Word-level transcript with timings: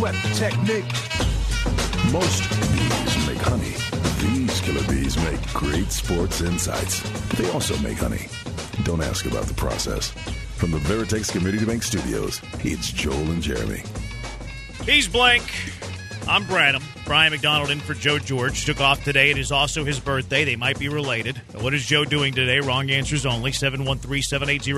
sweat 0.00 0.14
the 0.22 0.34
technique. 0.34 0.84
Most 2.10 2.48
bees 2.72 3.28
make 3.28 3.36
honey. 3.36 3.74
These 4.22 4.60
killer 4.62 4.86
bees 4.88 5.14
make 5.24 5.46
great 5.52 5.92
sports 5.92 6.40
insights. 6.40 7.02
They 7.36 7.50
also 7.50 7.76
make 7.80 7.98
honey. 7.98 8.26
Don't 8.84 9.02
ask 9.02 9.26
about 9.26 9.44
the 9.44 9.52
process. 9.52 10.08
From 10.56 10.70
the 10.70 10.78
Veritex 10.78 11.30
Community 11.30 11.66
Bank 11.66 11.82
Studios, 11.82 12.40
it's 12.60 12.90
Joel 12.90 13.30
and 13.30 13.42
Jeremy. 13.42 13.82
He's 14.86 15.06
blank. 15.06 15.42
I'm 16.26 16.46
Branham. 16.46 16.82
Brian 17.04 17.32
McDonald 17.32 17.70
in 17.70 17.80
for 17.80 17.92
Joe 17.92 18.18
George. 18.18 18.64
Took 18.64 18.80
off 18.80 19.04
today. 19.04 19.30
It 19.30 19.36
is 19.36 19.52
also 19.52 19.84
his 19.84 20.00
birthday. 20.00 20.44
They 20.44 20.56
might 20.56 20.78
be 20.78 20.88
related. 20.88 21.36
What 21.60 21.74
is 21.74 21.84
Joe 21.84 22.06
doing 22.06 22.32
today? 22.32 22.60
Wrong 22.60 22.90
answers 22.90 23.26
only. 23.26 23.52
713 23.52 24.22
780 24.22 24.72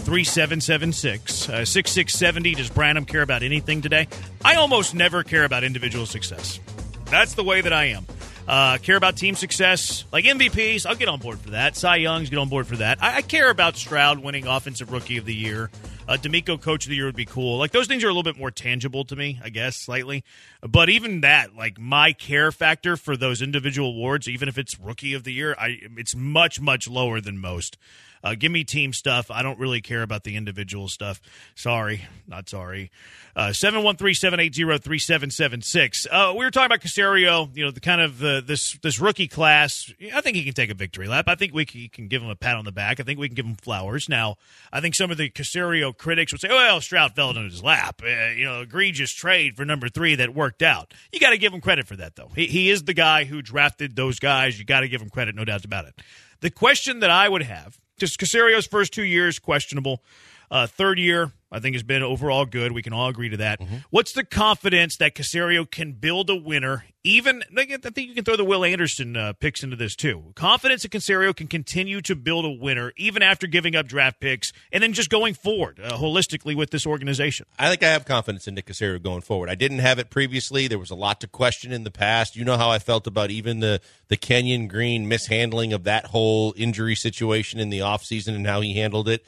3776. 0.00 1.48
Uh, 1.48 1.64
6670. 1.64 2.54
Does 2.54 2.70
Branham 2.70 3.04
care 3.04 3.22
about 3.22 3.42
anything 3.42 3.82
today? 3.82 4.08
I 4.44 4.56
almost 4.56 4.94
never 4.94 5.22
care 5.22 5.44
about 5.44 5.64
individual 5.64 6.06
success. 6.06 6.60
That's 7.06 7.34
the 7.34 7.44
way 7.44 7.60
that 7.60 7.72
I 7.72 7.86
am. 7.86 8.06
Uh, 8.48 8.78
care 8.78 8.96
about 8.96 9.16
team 9.16 9.36
success, 9.36 10.04
like 10.12 10.24
MVPs. 10.24 10.84
I'll 10.84 10.96
get 10.96 11.08
on 11.08 11.20
board 11.20 11.38
for 11.38 11.50
that. 11.50 11.76
Cy 11.76 11.96
Young's 11.96 12.30
get 12.30 12.38
on 12.38 12.48
board 12.48 12.66
for 12.66 12.76
that. 12.78 13.00
I, 13.00 13.18
I 13.18 13.22
care 13.22 13.48
about 13.48 13.76
Stroud 13.76 14.18
winning 14.18 14.46
Offensive 14.46 14.90
Rookie 14.90 15.18
of 15.18 15.24
the 15.24 15.34
Year. 15.34 15.70
Uh, 16.08 16.16
DeMeco 16.16 16.60
Coach 16.60 16.86
of 16.86 16.90
the 16.90 16.96
Year 16.96 17.04
would 17.04 17.14
be 17.14 17.26
cool. 17.26 17.58
Like 17.58 17.70
those 17.70 17.86
things 17.86 18.02
are 18.02 18.08
a 18.08 18.10
little 18.10 18.24
bit 18.24 18.36
more 18.36 18.50
tangible 18.50 19.04
to 19.04 19.14
me, 19.14 19.38
I 19.44 19.50
guess, 19.50 19.76
slightly. 19.76 20.24
But 20.62 20.88
even 20.88 21.20
that, 21.20 21.54
like 21.54 21.78
my 21.78 22.12
care 22.12 22.50
factor 22.50 22.96
for 22.96 23.16
those 23.16 23.40
individual 23.40 23.90
awards, 23.90 24.28
even 24.28 24.48
if 24.48 24.58
it's 24.58 24.80
Rookie 24.80 25.14
of 25.14 25.22
the 25.22 25.32
Year, 25.32 25.54
I 25.56 25.78
it's 25.96 26.16
much 26.16 26.60
much 26.60 26.88
lower 26.88 27.20
than 27.20 27.38
most. 27.38 27.78
Uh, 28.22 28.34
give 28.34 28.52
me 28.52 28.64
team 28.64 28.92
stuff. 28.92 29.30
I 29.30 29.42
don't 29.42 29.58
really 29.58 29.80
care 29.80 30.02
about 30.02 30.24
the 30.24 30.36
individual 30.36 30.88
stuff. 30.88 31.20
Sorry, 31.54 32.04
not 32.26 32.48
sorry. 32.48 32.90
Uh, 33.34 33.52
seven 33.52 33.82
one 33.82 33.96
three 33.96 34.14
seven 34.14 34.40
eight 34.40 34.54
zero 34.54 34.76
three 34.76 34.98
seven 34.98 35.30
seven 35.30 35.62
six. 35.62 36.06
Uh, 36.10 36.34
we 36.36 36.44
were 36.44 36.50
talking 36.50 36.66
about 36.66 36.80
Caserio. 36.80 37.54
You 37.56 37.64
know, 37.64 37.70
the 37.70 37.80
kind 37.80 38.00
of 38.00 38.22
uh, 38.22 38.40
this 38.42 38.76
this 38.82 39.00
rookie 39.00 39.28
class. 39.28 39.92
I 40.14 40.20
think 40.20 40.36
he 40.36 40.44
can 40.44 40.52
take 40.52 40.70
a 40.70 40.74
victory 40.74 41.08
lap. 41.08 41.26
I 41.28 41.34
think 41.34 41.54
we 41.54 41.64
can, 41.64 41.88
can 41.88 42.08
give 42.08 42.22
him 42.22 42.28
a 42.28 42.36
pat 42.36 42.56
on 42.56 42.64
the 42.64 42.72
back. 42.72 43.00
I 43.00 43.04
think 43.04 43.18
we 43.18 43.28
can 43.28 43.34
give 43.34 43.46
him 43.46 43.56
flowers. 43.56 44.08
Now, 44.08 44.36
I 44.72 44.80
think 44.80 44.94
some 44.94 45.10
of 45.10 45.16
the 45.16 45.30
Caserio 45.30 45.96
critics 45.96 46.32
would 46.32 46.40
say, 46.40 46.48
"Well, 46.48 46.80
Stroud 46.80 47.14
fell 47.14 47.30
into 47.30 47.42
his 47.42 47.62
lap. 47.62 48.02
Uh, 48.04 48.30
you 48.36 48.44
know, 48.44 48.60
egregious 48.60 49.12
trade 49.12 49.56
for 49.56 49.64
number 49.64 49.88
three 49.88 50.14
that 50.16 50.34
worked 50.34 50.62
out." 50.62 50.92
You 51.12 51.20
got 51.20 51.30
to 51.30 51.38
give 51.38 51.54
him 51.54 51.60
credit 51.60 51.86
for 51.86 51.96
that, 51.96 52.16
though. 52.16 52.30
He, 52.34 52.46
he 52.46 52.70
is 52.70 52.84
the 52.84 52.94
guy 52.94 53.24
who 53.24 53.40
drafted 53.40 53.96
those 53.96 54.18
guys. 54.18 54.58
You 54.58 54.64
got 54.64 54.80
to 54.80 54.88
give 54.88 55.00
him 55.00 55.08
credit, 55.08 55.34
no 55.34 55.44
doubt 55.44 55.64
about 55.64 55.86
it. 55.86 55.94
The 56.40 56.50
question 56.50 57.00
that 57.00 57.10
I 57.10 57.28
would 57.28 57.42
have 57.42 57.78
just 58.00 58.18
Caserio's 58.18 58.66
first 58.66 58.92
two 58.92 59.04
years 59.04 59.38
questionable. 59.38 60.02
Uh, 60.50 60.66
third 60.66 60.98
year, 60.98 61.30
I 61.52 61.60
think, 61.60 61.74
has 61.74 61.82
been 61.82 62.02
overall 62.02 62.46
good. 62.46 62.72
We 62.72 62.82
can 62.82 62.92
all 62.92 63.08
agree 63.08 63.28
to 63.28 63.36
that. 63.38 63.60
Mm-hmm. 63.60 63.76
What's 63.90 64.12
the 64.12 64.24
confidence 64.24 64.96
that 64.98 65.14
Caserio 65.14 65.68
can 65.68 65.92
build 65.92 66.30
a 66.30 66.36
winner? 66.36 66.84
Even 67.02 67.42
I 67.56 67.64
think 67.64 68.08
you 68.08 68.14
can 68.14 68.24
throw 68.24 68.36
the 68.36 68.44
Will 68.44 68.62
Anderson 68.62 69.16
uh, 69.16 69.32
picks 69.32 69.62
into 69.62 69.74
this 69.74 69.96
too. 69.96 70.32
Confidence 70.34 70.82
that 70.82 70.92
Caserio 70.92 71.34
can 71.34 71.46
continue 71.46 72.02
to 72.02 72.14
build 72.14 72.44
a 72.44 72.50
winner 72.50 72.92
even 72.96 73.22
after 73.22 73.46
giving 73.46 73.74
up 73.74 73.86
draft 73.86 74.20
picks, 74.20 74.52
and 74.70 74.82
then 74.82 74.92
just 74.92 75.08
going 75.08 75.32
forward 75.32 75.80
uh, 75.82 75.96
holistically 75.96 76.54
with 76.54 76.70
this 76.70 76.86
organization. 76.86 77.46
I 77.58 77.70
think 77.70 77.82
I 77.82 77.88
have 77.88 78.04
confidence 78.04 78.46
in 78.46 78.54
Nick 78.54 78.66
Caserio 78.66 79.02
going 79.02 79.22
forward. 79.22 79.48
I 79.48 79.54
didn't 79.54 79.78
have 79.78 79.98
it 79.98 80.10
previously. 80.10 80.68
There 80.68 80.78
was 80.78 80.90
a 80.90 80.94
lot 80.94 81.22
to 81.22 81.26
question 81.26 81.72
in 81.72 81.84
the 81.84 81.90
past. 81.90 82.36
You 82.36 82.44
know 82.44 82.58
how 82.58 82.70
I 82.70 82.78
felt 82.78 83.06
about 83.06 83.30
even 83.30 83.60
the 83.60 83.80
the 84.08 84.16
Kenyon 84.18 84.68
Green 84.68 85.08
mishandling 85.08 85.72
of 85.72 85.84
that 85.84 86.06
whole 86.06 86.52
injury 86.56 86.94
situation 86.94 87.60
in 87.60 87.70
the 87.70 87.78
offseason 87.78 88.34
and 88.34 88.46
how 88.46 88.60
he 88.60 88.74
handled 88.74 89.08
it. 89.08 89.24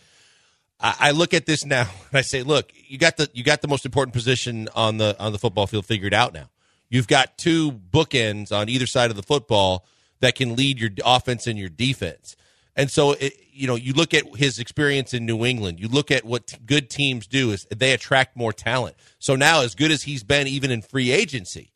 I, 0.82 1.10
look 1.12 1.32
at 1.32 1.46
this 1.46 1.64
now 1.64 1.82
and 2.10 2.18
I 2.18 2.22
say, 2.22 2.42
look, 2.42 2.72
you 2.74 2.98
got 2.98 3.16
the 3.16 3.30
you 3.32 3.44
got 3.44 3.62
the 3.62 3.68
most 3.68 3.86
important 3.86 4.14
position 4.14 4.68
on 4.74 4.98
the 4.98 5.16
on 5.18 5.32
the 5.32 5.38
football 5.38 5.66
field 5.66 5.86
figured 5.86 6.14
out 6.14 6.32
now. 6.34 6.50
You've 6.88 7.08
got 7.08 7.38
two 7.38 7.72
bookends 7.72 8.52
on 8.52 8.68
either 8.68 8.86
side 8.86 9.10
of 9.10 9.16
the 9.16 9.22
football 9.22 9.86
that 10.20 10.34
can 10.34 10.56
lead 10.56 10.78
your 10.78 10.90
offense 11.04 11.46
and 11.46 11.58
your 11.58 11.70
defense. 11.70 12.36
And 12.76 12.90
so, 12.90 13.12
it, 13.12 13.34
you 13.52 13.66
know, 13.66 13.74
you 13.74 13.92
look 13.92 14.14
at 14.14 14.24
his 14.36 14.58
experience 14.58 15.14
in 15.14 15.26
New 15.26 15.44
England. 15.44 15.80
You 15.80 15.88
look 15.88 16.10
at 16.10 16.24
what 16.24 16.58
good 16.66 16.90
teams 16.90 17.26
do 17.26 17.50
is 17.50 17.66
they 17.74 17.92
attract 17.92 18.36
more 18.36 18.52
talent. 18.52 18.96
So 19.18 19.36
now, 19.36 19.62
as 19.62 19.74
good 19.74 19.90
as 19.90 20.02
he's 20.02 20.22
been, 20.22 20.46
even 20.46 20.70
in 20.70 20.80
free 20.80 21.10
agency, 21.10 21.72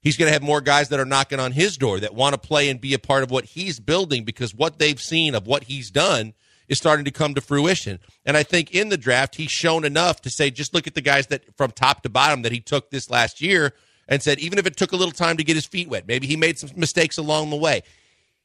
he's 0.00 0.16
going 0.16 0.28
to 0.28 0.32
have 0.32 0.42
more 0.42 0.60
guys 0.60 0.88
that 0.88 1.00
are 1.00 1.04
knocking 1.04 1.40
on 1.40 1.52
his 1.52 1.76
door 1.76 2.00
that 2.00 2.14
want 2.14 2.34
to 2.34 2.38
play 2.38 2.70
and 2.70 2.80
be 2.80 2.94
a 2.94 2.98
part 2.98 3.22
of 3.22 3.30
what 3.30 3.44
he's 3.46 3.78
building 3.80 4.24
because 4.24 4.54
what 4.54 4.78
they've 4.78 5.00
seen 5.00 5.34
of 5.34 5.46
what 5.46 5.64
he's 5.64 5.90
done– 5.90 6.34
is 6.68 6.78
starting 6.78 7.04
to 7.04 7.10
come 7.10 7.34
to 7.34 7.40
fruition. 7.40 7.98
And 8.24 8.36
I 8.36 8.42
think 8.42 8.74
in 8.74 8.88
the 8.88 8.96
draft, 8.96 9.36
he's 9.36 9.50
shown 9.50 9.84
enough 9.84 10.20
to 10.22 10.30
say, 10.30 10.50
just 10.50 10.74
look 10.74 10.86
at 10.86 10.94
the 10.94 11.00
guys 11.00 11.28
that 11.28 11.44
from 11.56 11.70
top 11.70 12.02
to 12.02 12.08
bottom 12.08 12.42
that 12.42 12.52
he 12.52 12.60
took 12.60 12.90
this 12.90 13.10
last 13.10 13.40
year 13.40 13.72
and 14.08 14.22
said, 14.22 14.38
even 14.38 14.58
if 14.58 14.66
it 14.66 14.76
took 14.76 14.92
a 14.92 14.96
little 14.96 15.12
time 15.12 15.36
to 15.36 15.44
get 15.44 15.56
his 15.56 15.66
feet 15.66 15.88
wet, 15.88 16.06
maybe 16.06 16.26
he 16.26 16.36
made 16.36 16.58
some 16.58 16.70
mistakes 16.76 17.18
along 17.18 17.50
the 17.50 17.56
way. 17.56 17.82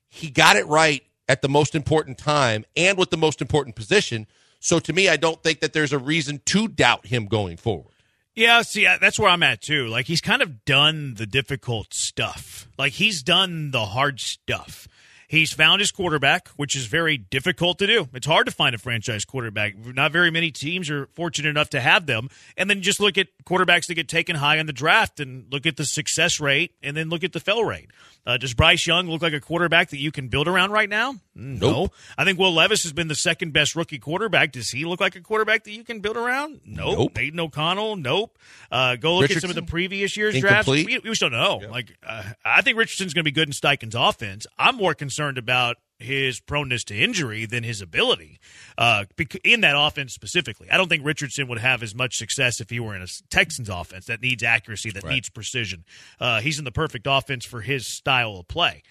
He 0.10 0.30
got 0.30 0.56
it 0.56 0.68
right 0.68 1.04
at 1.28 1.42
the 1.42 1.50
most 1.50 1.76
important 1.76 2.18
time 2.18 2.66
and 2.76 2.98
with 2.98 3.10
the 3.10 3.18
most 3.18 3.42
important 3.42 3.76
position. 3.76 4.28
So 4.60 4.80
to 4.80 4.94
me, 4.94 5.10
I 5.10 5.18
don't 5.18 5.42
think 5.42 5.60
that 5.60 5.74
there's 5.74 5.94
a 5.94 6.00
reason 6.00 6.42
to 6.46 6.68
doubt 6.68 7.08
him 7.08 7.26
going 7.26 7.58
forward. 7.58 7.94
Yeah, 8.36 8.64
see, 8.64 8.86
that's 8.86 9.20
where 9.20 9.30
I'm 9.30 9.44
at 9.44 9.62
too. 9.62 9.88
Like 9.88 10.08
he's 10.08 10.22
kind 10.22 10.42
of 10.42 10.66
done 10.66 11.14
the 11.16 11.28
difficult 11.28 11.94
stuff. 11.94 12.68
Like 12.78 12.94
he's 12.94 13.22
done 13.22 13.72
the 13.72 13.86
hard 13.86 14.20
stuff. 14.20 14.88
He's 15.34 15.52
found 15.52 15.80
his 15.80 15.90
quarterback, 15.90 16.50
which 16.50 16.76
is 16.76 16.86
very 16.86 17.18
difficult 17.18 17.80
to 17.80 17.88
do. 17.88 18.08
It's 18.14 18.28
hard 18.28 18.46
to 18.46 18.52
find 18.52 18.76
a 18.76 18.78
franchise 18.78 19.26
quarterback. 19.26 19.74
Not 19.84 20.12
very 20.12 20.30
many 20.30 20.52
teams 20.52 20.92
are 20.92 21.08
fortunate 21.16 21.50
enough 21.50 21.72
to 21.72 21.82
have 21.82 22.06
them. 22.06 22.30
And 22.56 22.70
then 22.70 22.84
just 22.84 23.00
look 23.00 23.18
at 23.18 23.30
quarterbacks 23.44 23.88
that 23.88 23.96
get 23.96 24.08
taken 24.08 24.36
high 24.36 24.58
in 24.58 24.68
the 24.68 24.74
draft 24.74 25.20
and 25.20 25.52
look 25.52 25.66
at 25.66 25.76
the 25.76 25.86
success 25.86 26.40
rate 26.40 26.76
and 26.84 26.96
then 26.96 27.10
look 27.10 27.24
at 27.24 27.34
the 27.34 27.40
fail 27.40 27.66
rate. 27.66 27.90
Uh, 28.28 28.38
does 28.38 28.54
Bryce 28.54 28.86
Young 28.86 29.10
look 29.10 29.24
like 29.24 29.34
a 29.34 29.40
quarterback 29.40 29.90
that 29.90 29.98
you 29.98 30.12
can 30.12 30.28
build 30.28 30.48
around 30.48 30.70
right 30.70 30.88
now? 30.88 31.16
No. 31.36 31.72
Nope. 31.72 31.94
I 32.18 32.26
think 32.26 32.38
Will 32.38 32.54
Levis 32.54 32.84
has 32.84 32.94
been 32.94 33.08
the 33.08 33.16
second 33.16 33.54
best 33.54 33.76
rookie 33.76 34.00
quarterback. 34.00 34.52
Does 34.52 34.70
he 34.70 34.86
look 34.86 35.00
like 35.00 35.16
a 35.16 35.22
quarterback 35.22 35.64
that 35.64 35.72
you 35.72 35.84
can 35.84 36.00
build 36.00 36.18
around? 36.18 36.62
Nope. 36.66 36.98
nope. 36.98 37.20
Aidan 37.20 37.40
O'Connell? 37.40 37.96
Nope. 37.96 38.38
Uh, 38.72 38.96
go 38.96 39.16
look 39.16 39.24
Richardson? 39.24 39.38
at 39.38 39.42
some 39.42 39.50
of 39.50 39.56
the 39.56 39.70
previous 39.70 40.16
years' 40.16 40.40
drafts. 40.40 40.70
We, 40.70 40.86
we 40.86 41.00
just 41.00 41.22
don't 41.22 41.32
know. 41.32 41.60
Yeah. 41.62 41.70
Like, 41.70 41.96
uh, 42.06 42.24
I 42.46 42.62
think 42.62 42.78
Richardson's 42.78 43.14
going 43.14 43.24
to 43.24 43.28
be 43.28 43.32
good 43.32 43.48
in 43.48 43.54
Steichen's 43.54 43.96
offense. 43.96 44.46
I'm 44.58 44.76
more 44.76 44.94
concerned 44.94 45.38
about 45.38 45.78
his 46.04 46.40
proneness 46.40 46.84
to 46.86 46.96
injury 46.96 47.46
than 47.46 47.64
his 47.64 47.82
ability 47.82 48.40
uh, 48.78 49.06
in 49.44 49.62
that 49.62 49.76
offense 49.78 50.14
specifically. 50.14 50.70
I 50.70 50.78
don't 50.78 50.90
think 50.90 51.06
Richardson 51.06 51.48
would 51.48 51.60
have 51.60 51.82
as 51.82 51.96
much 51.96 52.16
success 52.16 52.60
if 52.60 52.70
he 52.70 52.80
were 52.80 52.96
in 52.96 53.02
a 53.02 53.08
Texans 53.30 53.70
offense 53.70 54.06
that 54.06 54.22
needs 54.22 54.44
accuracy, 54.44 54.92
that 54.92 55.04
right. 55.04 55.14
needs 55.14 55.30
precision. 55.30 55.86
Uh, 56.20 56.42
he's 56.42 56.60
in 56.60 56.66
the 56.66 56.72
perfect 56.72 57.08
offense 57.10 57.46
for 57.46 57.62
his 57.62 57.88
style 57.88 58.38
of 58.38 58.48
play. 58.48 58.84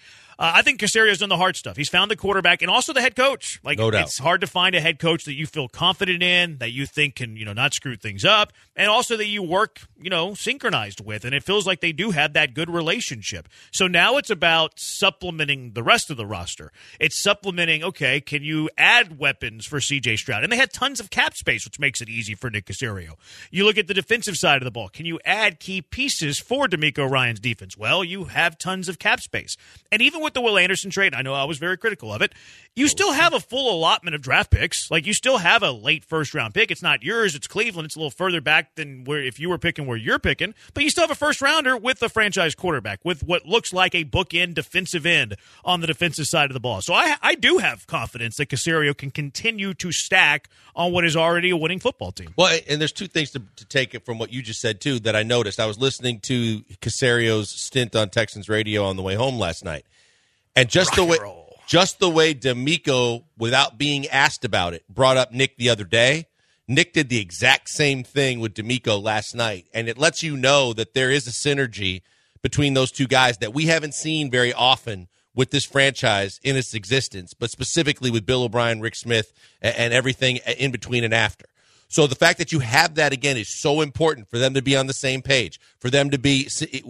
Uh, 0.42 0.50
I 0.56 0.62
think 0.62 0.80
Caserio's 0.80 1.18
done 1.18 1.28
the 1.28 1.36
hard 1.36 1.54
stuff. 1.54 1.76
He's 1.76 1.88
found 1.88 2.10
the 2.10 2.16
quarterback 2.16 2.62
and 2.62 2.70
also 2.70 2.92
the 2.92 3.00
head 3.00 3.14
coach. 3.14 3.60
Like 3.62 3.78
no 3.78 3.90
it's 3.90 4.18
hard 4.18 4.40
to 4.40 4.48
find 4.48 4.74
a 4.74 4.80
head 4.80 4.98
coach 4.98 5.24
that 5.26 5.34
you 5.34 5.46
feel 5.46 5.68
confident 5.68 6.20
in, 6.20 6.58
that 6.58 6.72
you 6.72 6.84
think 6.84 7.14
can, 7.14 7.36
you 7.36 7.44
know, 7.44 7.52
not 7.52 7.74
screw 7.74 7.94
things 7.94 8.24
up, 8.24 8.52
and 8.74 8.88
also 8.88 9.16
that 9.16 9.26
you 9.26 9.40
work, 9.40 9.82
you 9.96 10.10
know, 10.10 10.34
synchronized 10.34 11.00
with. 11.00 11.24
And 11.24 11.32
it 11.32 11.44
feels 11.44 11.64
like 11.64 11.80
they 11.80 11.92
do 11.92 12.10
have 12.10 12.32
that 12.32 12.54
good 12.54 12.68
relationship. 12.68 13.48
So 13.70 13.86
now 13.86 14.16
it's 14.16 14.30
about 14.30 14.80
supplementing 14.80 15.74
the 15.74 15.82
rest 15.84 16.10
of 16.10 16.16
the 16.16 16.26
roster. 16.26 16.72
It's 16.98 17.22
supplementing, 17.22 17.84
okay, 17.84 18.20
can 18.20 18.42
you 18.42 18.68
add 18.76 19.20
weapons 19.20 19.64
for 19.64 19.78
CJ 19.78 20.16
Stroud? 20.16 20.42
And 20.42 20.50
they 20.50 20.56
had 20.56 20.72
tons 20.72 20.98
of 20.98 21.10
cap 21.10 21.36
space, 21.36 21.64
which 21.64 21.78
makes 21.78 22.00
it 22.00 22.08
easy 22.08 22.34
for 22.34 22.50
Nick 22.50 22.66
Caserio. 22.66 23.12
You 23.52 23.64
look 23.64 23.78
at 23.78 23.86
the 23.86 23.94
defensive 23.94 24.36
side 24.36 24.60
of 24.60 24.64
the 24.64 24.72
ball. 24.72 24.88
Can 24.88 25.06
you 25.06 25.20
add 25.24 25.60
key 25.60 25.82
pieces 25.82 26.40
for 26.40 26.66
DeMeco 26.66 27.08
Ryans 27.08 27.38
defense? 27.38 27.78
Well, 27.78 28.02
you 28.02 28.24
have 28.24 28.58
tons 28.58 28.88
of 28.88 28.98
cap 28.98 29.20
space. 29.20 29.56
And 29.92 30.02
even 30.02 30.20
with 30.20 30.31
the 30.34 30.40
Will 30.40 30.58
Anderson 30.58 30.90
trade, 30.90 31.14
I 31.14 31.22
know 31.22 31.34
I 31.34 31.44
was 31.44 31.58
very 31.58 31.76
critical 31.76 32.12
of 32.12 32.22
it. 32.22 32.32
You 32.74 32.86
oh, 32.86 32.88
still 32.88 33.12
have 33.12 33.34
a 33.34 33.40
full 33.40 33.74
allotment 33.74 34.14
of 34.14 34.22
draft 34.22 34.50
picks. 34.50 34.90
Like 34.90 35.06
you 35.06 35.12
still 35.12 35.38
have 35.38 35.62
a 35.62 35.70
late 35.70 36.04
first 36.04 36.34
round 36.34 36.54
pick. 36.54 36.70
It's 36.70 36.82
not 36.82 37.02
yours. 37.02 37.34
It's 37.34 37.46
Cleveland. 37.46 37.86
It's 37.86 37.96
a 37.96 37.98
little 37.98 38.10
further 38.10 38.40
back 38.40 38.74
than 38.76 39.04
where 39.04 39.22
if 39.22 39.38
you 39.38 39.50
were 39.50 39.58
picking 39.58 39.86
where 39.86 39.96
you're 39.96 40.18
picking. 40.18 40.54
But 40.72 40.84
you 40.84 40.90
still 40.90 41.02
have 41.02 41.10
a 41.10 41.14
first 41.14 41.42
rounder 41.42 41.76
with 41.76 41.98
the 41.98 42.08
franchise 42.08 42.54
quarterback 42.54 43.00
with 43.04 43.22
what 43.22 43.46
looks 43.46 43.72
like 43.72 43.94
a 43.94 44.04
bookend 44.04 44.54
defensive 44.54 45.04
end 45.04 45.36
on 45.64 45.80
the 45.80 45.86
defensive 45.86 46.26
side 46.26 46.50
of 46.50 46.54
the 46.54 46.60
ball. 46.60 46.80
So 46.80 46.94
I 46.94 47.16
I 47.20 47.34
do 47.34 47.58
have 47.58 47.86
confidence 47.86 48.36
that 48.36 48.48
Caserio 48.48 48.96
can 48.96 49.10
continue 49.10 49.74
to 49.74 49.92
stack 49.92 50.48
on 50.74 50.92
what 50.92 51.04
is 51.04 51.16
already 51.16 51.50
a 51.50 51.56
winning 51.56 51.78
football 51.78 52.12
team. 52.12 52.32
Well, 52.36 52.58
and 52.68 52.80
there's 52.80 52.92
two 52.92 53.06
things 53.06 53.30
to, 53.32 53.42
to 53.56 53.64
take 53.66 53.94
it 53.94 54.06
from 54.06 54.18
what 54.18 54.32
you 54.32 54.42
just 54.42 54.60
said 54.60 54.80
too 54.80 54.98
that 55.00 55.14
I 55.14 55.22
noticed. 55.22 55.60
I 55.60 55.66
was 55.66 55.78
listening 55.78 56.20
to 56.20 56.60
Caserio's 56.80 57.50
stint 57.50 57.94
on 57.94 58.08
Texans 58.08 58.48
radio 58.48 58.84
on 58.84 58.96
the 58.96 59.02
way 59.02 59.14
home 59.14 59.38
last 59.38 59.64
night 59.64 59.84
and 60.54 60.68
just 60.68 60.94
the 60.94 61.04
way, 61.04 61.18
just 61.66 61.98
the 61.98 62.10
way 62.10 62.34
DeMeco, 62.34 63.24
without 63.38 63.78
being 63.78 64.06
asked 64.08 64.44
about 64.44 64.74
it, 64.74 64.84
brought 64.88 65.16
up 65.16 65.32
Nick 65.32 65.56
the 65.56 65.70
other 65.70 65.84
day. 65.84 66.26
Nick 66.68 66.92
did 66.92 67.08
the 67.08 67.20
exact 67.20 67.68
same 67.68 68.04
thing 68.04 68.40
with 68.40 68.54
DeMeco 68.54 69.02
last 69.02 69.34
night, 69.34 69.66
and 69.74 69.88
it 69.88 69.98
lets 69.98 70.22
you 70.22 70.36
know 70.36 70.72
that 70.72 70.94
there 70.94 71.10
is 71.10 71.26
a 71.26 71.30
synergy 71.30 72.02
between 72.40 72.74
those 72.74 72.90
two 72.90 73.06
guys 73.06 73.38
that 73.38 73.54
we 73.54 73.66
haven't 73.66 73.94
seen 73.94 74.30
very 74.30 74.52
often 74.52 75.08
with 75.34 75.50
this 75.50 75.64
franchise 75.64 76.38
in 76.42 76.56
its 76.56 76.74
existence, 76.74 77.34
but 77.34 77.50
specifically 77.50 78.10
with 78.10 78.26
Bill 78.26 78.44
O'Brien, 78.44 78.80
Rick 78.80 78.96
Smith, 78.96 79.32
and 79.60 79.92
everything 79.92 80.36
in 80.58 80.70
between 80.70 81.04
and 81.04 81.14
after. 81.14 81.46
So 81.88 82.06
the 82.06 82.14
fact 82.14 82.38
that 82.38 82.52
you 82.52 82.60
have 82.60 82.94
that 82.94 83.12
again 83.12 83.36
is 83.36 83.60
so 83.60 83.82
important 83.82 84.28
for 84.30 84.38
them 84.38 84.54
to 84.54 84.62
be 84.62 84.76
on 84.76 84.86
the 84.86 84.94
same 84.94 85.20
page, 85.20 85.60
for 85.78 85.90
them 85.90 86.10
to 86.10 86.18
be 86.18 86.44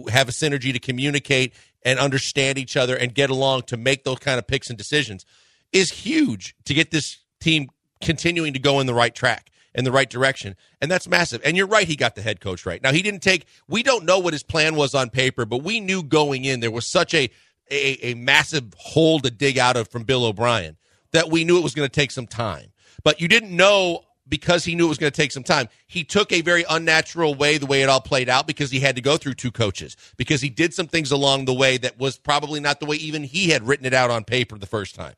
have 0.09 0.29
a 0.29 0.31
synergy 0.31 0.71
to 0.71 0.79
communicate 0.79 1.53
and 1.85 1.99
understand 1.99 2.57
each 2.57 2.77
other 2.77 2.95
and 2.95 3.13
get 3.13 3.29
along 3.29 3.63
to 3.63 3.77
make 3.77 4.03
those 4.03 4.19
kind 4.19 4.39
of 4.39 4.47
picks 4.47 4.69
and 4.69 4.77
decisions 4.77 5.25
is 5.71 5.91
huge 5.91 6.55
to 6.65 6.73
get 6.73 6.91
this 6.91 7.17
team 7.39 7.69
continuing 8.01 8.53
to 8.53 8.59
go 8.59 8.79
in 8.79 8.85
the 8.87 8.93
right 8.93 9.13
track 9.13 9.49
in 9.75 9.85
the 9.85 9.91
right 9.91 10.09
direction. 10.09 10.55
And 10.81 10.91
that's 10.91 11.07
massive. 11.07 11.41
And 11.43 11.57
you're 11.57 11.67
right, 11.67 11.87
he 11.87 11.95
got 11.95 12.15
the 12.15 12.21
head 12.21 12.39
coach 12.39 12.65
right. 12.65 12.81
Now, 12.81 12.91
he 12.91 13.01
didn't 13.01 13.21
take, 13.21 13.45
we 13.67 13.83
don't 13.83 14.05
know 14.05 14.19
what 14.19 14.33
his 14.33 14.43
plan 14.43 14.75
was 14.75 14.93
on 14.93 15.09
paper, 15.09 15.45
but 15.45 15.63
we 15.63 15.79
knew 15.79 16.03
going 16.03 16.45
in 16.45 16.59
there 16.59 16.71
was 16.71 16.85
such 16.85 17.13
a, 17.13 17.29
a, 17.71 18.11
a 18.11 18.13
massive 18.13 18.73
hole 18.77 19.19
to 19.19 19.31
dig 19.31 19.57
out 19.57 19.75
of 19.75 19.87
from 19.87 20.03
Bill 20.03 20.25
O'Brien 20.25 20.77
that 21.11 21.29
we 21.29 21.43
knew 21.43 21.57
it 21.57 21.63
was 21.63 21.73
going 21.73 21.89
to 21.89 21.93
take 21.93 22.11
some 22.11 22.27
time. 22.27 22.71
But 23.03 23.19
you 23.19 23.27
didn't 23.27 23.55
know 23.55 24.03
because 24.27 24.63
he 24.63 24.75
knew 24.75 24.85
it 24.85 24.89
was 24.89 24.97
going 24.97 25.11
to 25.11 25.15
take 25.15 25.31
some 25.31 25.43
time. 25.43 25.67
He 25.87 26.03
took 26.03 26.31
a 26.31 26.41
very 26.41 26.65
unnatural 26.69 27.35
way, 27.35 27.57
the 27.57 27.65
way 27.65 27.81
it 27.81 27.89
all 27.89 28.01
played 28.01 28.29
out, 28.29 28.47
because 28.47 28.71
he 28.71 28.79
had 28.79 28.95
to 28.95 29.01
go 29.01 29.17
through 29.17 29.35
two 29.35 29.51
coaches, 29.51 29.97
because 30.17 30.41
he 30.41 30.49
did 30.49 30.73
some 30.73 30.87
things 30.87 31.11
along 31.11 31.45
the 31.45 31.53
way 31.53 31.77
that 31.77 31.99
was 31.99 32.17
probably 32.17 32.59
not 32.59 32.79
the 32.79 32.85
way 32.85 32.95
even 32.97 33.23
he 33.23 33.49
had 33.49 33.67
written 33.67 33.85
it 33.85 33.93
out 33.93 34.11
on 34.11 34.23
paper 34.23 34.57
the 34.57 34.65
first 34.65 34.95
time. 34.95 35.13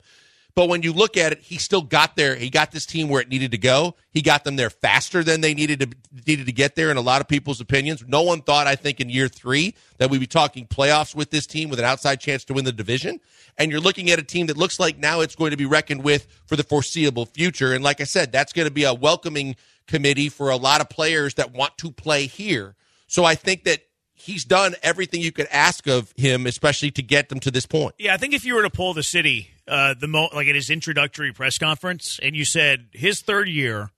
But 0.56 0.70
when 0.70 0.84
you 0.84 0.94
look 0.94 1.18
at 1.18 1.34
it, 1.34 1.42
he 1.42 1.58
still 1.58 1.82
got 1.82 2.16
there. 2.16 2.34
He 2.36 2.50
got 2.50 2.72
this 2.72 2.86
team 2.86 3.10
where 3.10 3.22
it 3.22 3.28
needed 3.28 3.52
to 3.52 3.58
go. 3.58 3.96
He 4.12 4.22
got 4.22 4.46
them 4.46 4.56
there 4.56 4.70
faster 4.70 5.22
than 5.22 5.42
they 5.42 5.54
needed 5.54 5.82
to 5.82 6.22
needed 6.26 6.46
to 6.46 6.54
get 6.54 6.76
there. 6.76 6.90
In 6.90 6.96
a 6.96 7.02
lot 7.02 7.20
of 7.20 7.28
people's 7.28 7.60
opinions, 7.60 8.06
no 8.08 8.22
one 8.22 8.42
thought, 8.42 8.66
I 8.66 8.78
think, 8.78 9.02
in 9.02 9.10
year 9.10 9.28
three 9.28 9.76
that 9.98 10.10
we'd 10.10 10.20
be 10.20 10.28
talking 10.28 10.66
playoffs 10.66 11.14
with 11.14 11.30
this 11.30 11.46
team 11.46 11.70
with 11.70 11.80
an 11.80 11.86
outside 11.86 12.22
chance 12.22 12.46
to 12.46 12.54
win 12.54 12.64
the 12.64 12.72
division. 12.72 13.20
And 13.58 13.70
you're 13.70 13.82
looking 13.82 14.10
at 14.10 14.18
a 14.18 14.24
team 14.24 14.48
that 14.48 14.56
looks 14.56 14.80
like 14.80 14.98
now 14.98 15.20
it's 15.20 15.36
going 15.36 15.52
to 15.52 15.58
be 15.58 15.66
reckoned 15.66 16.04
with 16.04 16.26
for 16.46 16.56
the 16.56 16.64
foreseeable 16.64 17.26
future. 17.26 17.74
And 17.74 17.84
like 17.84 18.00
I 18.00 18.06
said, 18.06 18.32
that's 18.32 18.54
going 18.54 18.68
to 18.68 18.74
be 18.74 18.86
a 18.86 18.94
welcoming 18.94 19.58
committee 19.88 20.30
for 20.30 20.50
a 20.50 20.56
lot 20.56 20.80
of 20.80 20.90
players 20.90 21.34
that 21.34 21.54
want 21.54 21.78
to 21.80 21.92
play 21.92 22.28
here. 22.28 22.76
So 23.08 23.26
I 23.26 23.36
think 23.36 23.66
that 23.66 23.82
he's 24.14 24.46
done 24.46 24.76
everything 24.82 25.22
you 25.22 25.32
could 25.32 25.48
ask 25.52 25.86
of 25.88 26.14
him, 26.16 26.48
especially 26.48 26.92
to 26.92 27.04
get 27.04 27.28
them 27.28 27.42
to 27.42 27.52
this 27.52 27.66
point. 27.66 27.96
Yeah, 28.00 28.14
I 28.14 28.18
think 28.18 28.34
if 28.34 28.46
you 28.46 28.56
were 28.56 28.64
to 28.64 28.70
pull 28.70 28.94
the 28.94 29.04
city, 29.04 29.52
uh, 29.68 29.96
the 30.00 30.08
mo- 30.08 30.30
like 30.34 30.48
at 30.48 30.56
his 30.56 30.70
introductory 30.70 31.34
press 31.34 31.58
conference, 31.58 32.20
and 32.22 32.36
you 32.36 32.46
said 32.46 32.88
his 32.94 33.22
third 33.22 33.48
year, 33.48 33.92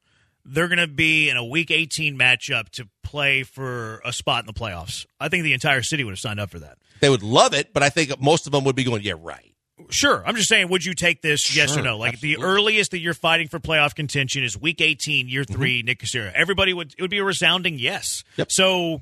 they're 0.45 0.67
going 0.67 0.77
to 0.77 0.87
be 0.87 1.29
in 1.29 1.37
a 1.37 1.43
Week 1.43 1.71
18 1.71 2.17
matchup 2.17 2.69
to 2.69 2.87
play 3.03 3.43
for 3.43 4.01
a 4.05 4.13
spot 4.13 4.43
in 4.43 4.47
the 4.47 4.53
playoffs. 4.53 5.05
I 5.19 5.29
think 5.29 5.43
the 5.43 5.53
entire 5.53 5.81
city 5.81 6.03
would 6.03 6.11
have 6.11 6.19
signed 6.19 6.39
up 6.39 6.49
for 6.49 6.59
that. 6.59 6.77
They 6.99 7.09
would 7.09 7.23
love 7.23 7.53
it, 7.53 7.73
but 7.73 7.83
I 7.83 7.89
think 7.89 8.19
most 8.21 8.47
of 8.47 8.51
them 8.51 8.63
would 8.63 8.75
be 8.75 8.83
going, 8.83 9.03
"Yeah, 9.03 9.13
right." 9.19 9.53
Sure. 9.89 10.23
I'm 10.25 10.35
just 10.35 10.49
saying, 10.49 10.69
would 10.69 10.83
you 10.83 10.93
take 10.93 11.21
this, 11.21 11.41
sure, 11.41 11.61
yes 11.61 11.77
or 11.77 11.81
no? 11.81 11.97
Like 11.97 12.15
absolutely. 12.15 12.43
the 12.43 12.49
earliest 12.49 12.91
that 12.91 12.99
you're 12.99 13.13
fighting 13.13 13.47
for 13.47 13.59
playoff 13.59 13.93
contention 13.93 14.43
is 14.43 14.59
week 14.59 14.81
18, 14.81 15.27
year 15.27 15.43
3 15.43 15.79
mm-hmm. 15.79 15.85
Nick 15.85 15.99
Caserio. 15.99 16.31
Everybody 16.33 16.73
would, 16.73 16.93
it 16.97 17.01
would 17.01 17.11
be 17.11 17.19
a 17.19 17.23
resounding 17.23 17.77
yes. 17.77 18.23
Yep. 18.37 18.51
So 18.51 19.01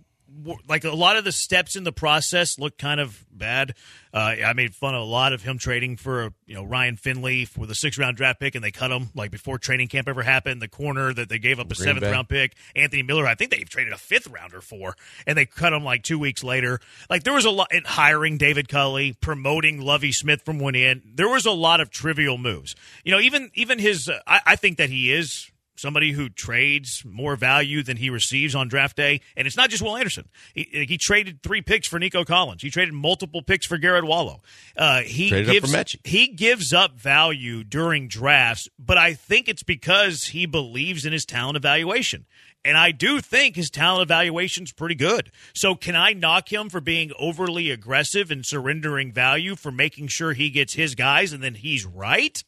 like 0.67 0.83
a 0.83 0.91
lot 0.91 1.17
of 1.17 1.23
the 1.23 1.31
steps 1.31 1.75
in 1.75 1.83
the 1.83 1.91
process 1.91 2.59
look 2.59 2.77
kind 2.77 2.99
of 2.99 3.25
bad. 3.31 3.75
Uh, 4.13 4.35
I 4.45 4.53
made 4.53 4.73
fun 4.73 4.95
of 4.95 5.01
a 5.01 5.05
lot 5.05 5.33
of 5.33 5.41
him 5.41 5.57
trading 5.57 5.97
for 5.97 6.33
you 6.45 6.55
know 6.55 6.63
Ryan 6.63 6.95
Finley 6.95 7.45
for 7.45 7.65
the 7.65 7.75
six 7.75 7.97
round 7.97 8.17
draft 8.17 8.39
pick, 8.39 8.55
and 8.55 8.63
they 8.63 8.71
cut 8.71 8.91
him 8.91 9.09
like 9.13 9.31
before 9.31 9.57
training 9.57 9.87
camp 9.87 10.07
ever 10.07 10.23
happened. 10.23 10.61
The 10.61 10.67
corner 10.67 11.13
that 11.13 11.29
they 11.29 11.39
gave 11.39 11.59
up 11.59 11.71
a 11.71 11.75
Green 11.75 11.85
seventh 11.85 12.03
Bay. 12.03 12.11
round 12.11 12.29
pick, 12.29 12.55
Anthony 12.75 13.03
Miller, 13.03 13.27
I 13.27 13.35
think 13.35 13.51
they 13.51 13.63
traded 13.63 13.93
a 13.93 13.97
fifth 13.97 14.27
rounder 14.27 14.61
for, 14.61 14.95
and 15.27 15.37
they 15.37 15.45
cut 15.45 15.73
him 15.73 15.83
like 15.83 16.03
two 16.03 16.19
weeks 16.19 16.43
later. 16.43 16.79
Like 17.09 17.23
there 17.23 17.33
was 17.33 17.45
a 17.45 17.51
lot 17.51 17.73
in 17.73 17.83
hiring 17.83 18.37
David 18.37 18.69
Culley, 18.69 19.13
promoting 19.13 19.81
Lovie 19.81 20.13
Smith 20.13 20.43
from 20.43 20.59
one 20.59 20.75
end. 20.75 21.01
There 21.15 21.29
was 21.29 21.45
a 21.45 21.51
lot 21.51 21.81
of 21.81 21.89
trivial 21.89 22.37
moves. 22.37 22.75
You 23.03 23.11
know, 23.11 23.19
even 23.19 23.51
even 23.53 23.79
his. 23.79 24.07
Uh, 24.07 24.19
I, 24.25 24.41
I 24.45 24.55
think 24.55 24.77
that 24.77 24.89
he 24.89 25.11
is 25.11 25.51
somebody 25.75 26.11
who 26.11 26.29
trades 26.29 27.03
more 27.05 27.35
value 27.35 27.83
than 27.83 27.97
he 27.97 28.09
receives 28.09 28.55
on 28.55 28.67
draft 28.67 28.95
day. 28.95 29.21
And 29.35 29.47
it's 29.47 29.57
not 29.57 29.69
just 29.69 29.81
Will 29.81 29.95
Anderson. 29.95 30.29
He, 30.53 30.85
he 30.87 30.97
traded 30.97 31.41
three 31.43 31.61
picks 31.61 31.87
for 31.87 31.99
Nico 31.99 32.23
Collins. 32.23 32.61
He 32.61 32.69
traded 32.69 32.93
multiple 32.93 33.41
picks 33.41 33.65
for 33.65 33.77
Garret 33.77 34.05
Wallow. 34.05 34.41
Uh, 34.77 35.01
he 35.01 35.29
traded 35.29 35.51
gives 35.51 35.71
he 36.03 36.27
gives 36.27 36.73
up 36.73 36.99
value 36.99 37.63
during 37.63 38.07
drafts, 38.07 38.67
but 38.79 38.97
I 38.97 39.13
think 39.13 39.47
it's 39.47 39.63
because 39.63 40.25
he 40.25 40.45
believes 40.45 41.05
in 41.05 41.13
his 41.13 41.25
talent 41.25 41.57
evaluation. 41.57 42.25
And 42.65 42.77
I 42.77 42.91
do 42.91 43.21
think 43.21 43.55
his 43.55 43.69
talent 43.69 44.01
evaluation 44.01 44.63
is 44.63 44.71
pretty 44.71 44.95
good. 44.95 45.31
So 45.53 45.75
can 45.75 45.95
I 45.95 46.13
knock 46.13 46.51
him 46.51 46.69
for 46.69 46.81
being 46.81 47.11
overly 47.19 47.69
aggressive 47.69 48.31
and 48.31 48.43
surrendering 48.43 49.11
value 49.11 49.55
for 49.55 49.71
making 49.71 50.07
sure 50.07 50.33
he 50.33 50.49
gets 50.49 50.73
his 50.73 50.95
guys 50.95 51.31
and 51.31 51.43
then 51.43 51.53
he's 51.53 51.85
right? 51.85 52.43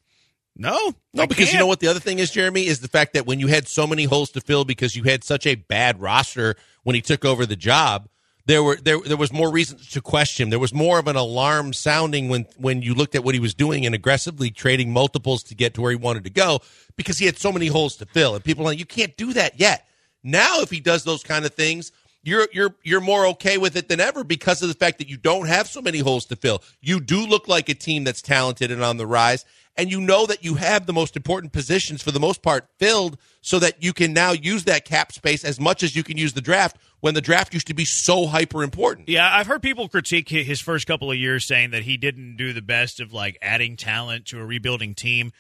No, 0.58 0.94
no, 1.14 1.24
I 1.24 1.26
because 1.28 1.46
can't. 1.46 1.54
you 1.54 1.60
know 1.60 1.68
what 1.68 1.80
the 1.80 1.88
other 1.88 2.00
thing 2.00 2.20
is, 2.20 2.32
Jeremy, 2.32 2.66
is 2.66 2.80
the 2.80 2.88
fact 2.88 3.14
that 3.14 3.26
when 3.28 3.40
you 3.40 3.48
had 3.48 3.68
so 3.68 3.86
many 3.86 4.06
holes 4.06 4.32
to 4.32 4.42
fill 4.42 4.66
because 4.66 4.96
you 4.96 5.04
had 5.04 5.24
such 5.24 5.46
a 5.46 5.56
bad 5.56 6.02
roster 6.02 6.56
when 6.84 6.96
he 6.96 7.02
took 7.02 7.24
over 7.24 7.46
the 7.46 7.56
job, 7.56 8.08
there 8.48 8.64
were 8.64 8.78
there 8.78 9.00
there 9.00 9.18
was 9.18 9.32
more 9.32 9.52
reason 9.52 9.78
to 9.92 10.02
question. 10.02 10.50
There 10.50 10.58
was 10.58 10.74
more 10.74 10.98
of 11.00 11.08
an 11.08 11.16
alarm 11.16 11.74
sounding 11.74 12.28
when 12.30 12.48
when 12.58 12.82
you 12.82 12.96
looked 12.96 13.14
at 13.14 13.24
what 13.24 13.36
he 13.36 13.40
was 13.40 13.54
doing 13.54 13.86
and 13.86 13.94
aggressively 13.94 14.50
trading 14.50 14.92
multiples 14.92 15.44
to 15.44 15.56
get 15.56 15.74
to 15.76 15.82
where 15.82 15.92
he 15.92 15.98
wanted 15.98 16.24
to 16.24 16.30
go 16.32 16.62
because 16.96 17.20
he 17.20 17.26
had 17.26 17.38
so 17.38 17.52
many 17.52 17.68
holes 17.68 17.96
to 17.98 18.06
fill. 18.06 18.34
And 18.34 18.44
people 18.44 18.64
are 18.64 18.70
like, 18.70 18.80
you 18.80 18.86
can't 18.86 19.16
do 19.16 19.34
that 19.34 19.60
yet. 19.60 19.88
Now, 20.24 20.62
if 20.62 20.72
he 20.72 20.80
does 20.80 21.04
those 21.04 21.24
kind 21.24 21.46
of 21.46 21.54
things, 21.54 21.92
you're 22.24 22.48
you're 22.52 22.76
you're 22.84 23.02
more 23.02 23.28
okay 23.28 23.58
with 23.58 23.76
it 23.76 23.90
than 23.90 24.00
ever 24.00 24.24
because 24.24 24.62
of 24.62 24.70
the 24.70 24.74
fact 24.76 24.98
that 25.00 25.10
you 25.10 25.18
don't 25.18 25.48
have 25.48 25.68
so 25.68 25.82
many 25.82 26.00
holes 26.00 26.26
to 26.26 26.36
fill. 26.36 26.64
You 26.82 27.00
do 27.00 27.26
look 27.26 27.48
like 27.48 27.70
a 27.70 27.74
team 27.76 28.04
that's 28.06 28.22
talented 28.22 28.72
and 28.72 28.84
on 28.84 28.98
the 28.98 29.06
rise, 29.06 29.46
and 29.78 29.92
you 29.92 30.02
know 30.02 30.26
that 30.26 30.44
you 30.44 30.56
have 30.56 30.86
the 30.86 30.94
most 30.94 31.16
important 31.16 31.54
positions 31.54 32.02
for 32.02 32.12
the 32.12 32.20
most 32.20 32.42
part 32.42 32.68
filled 32.80 33.18
so 33.42 33.60
that 33.60 33.82
you 33.82 33.94
can 33.94 34.12
now 34.12 34.32
use 34.32 34.64
that 34.66 34.86
cap 34.86 35.12
space 35.12 35.46
as 35.46 35.60
much 35.60 35.84
as 35.84 35.96
you 35.96 36.04
can 36.04 36.18
use 36.18 36.34
the 36.34 36.42
draft 36.42 36.78
when 37.00 37.14
the 37.14 37.22
draft 37.22 37.54
used 37.54 37.68
to 37.68 37.74
be 37.74 37.86
so 37.86 38.26
hyper 38.26 38.64
important. 38.64 39.08
Yeah, 39.08 39.30
I've 39.32 39.48
heard 39.48 39.62
people 39.62 39.88
critique 39.88 40.30
his 40.30 40.60
first 40.60 40.88
couple 40.88 41.12
of 41.12 41.18
years 41.18 41.46
saying 41.48 41.72
that 41.72 41.84
he 41.84 41.96
didn't 41.98 42.38
do 42.38 42.54
the 42.54 42.62
best 42.62 43.00
of 43.00 43.14
like 43.14 43.38
adding 43.42 43.78
talent 43.78 44.26
to 44.28 44.40
a 44.40 44.46
rebuilding 44.46 44.96
team. 44.96 45.32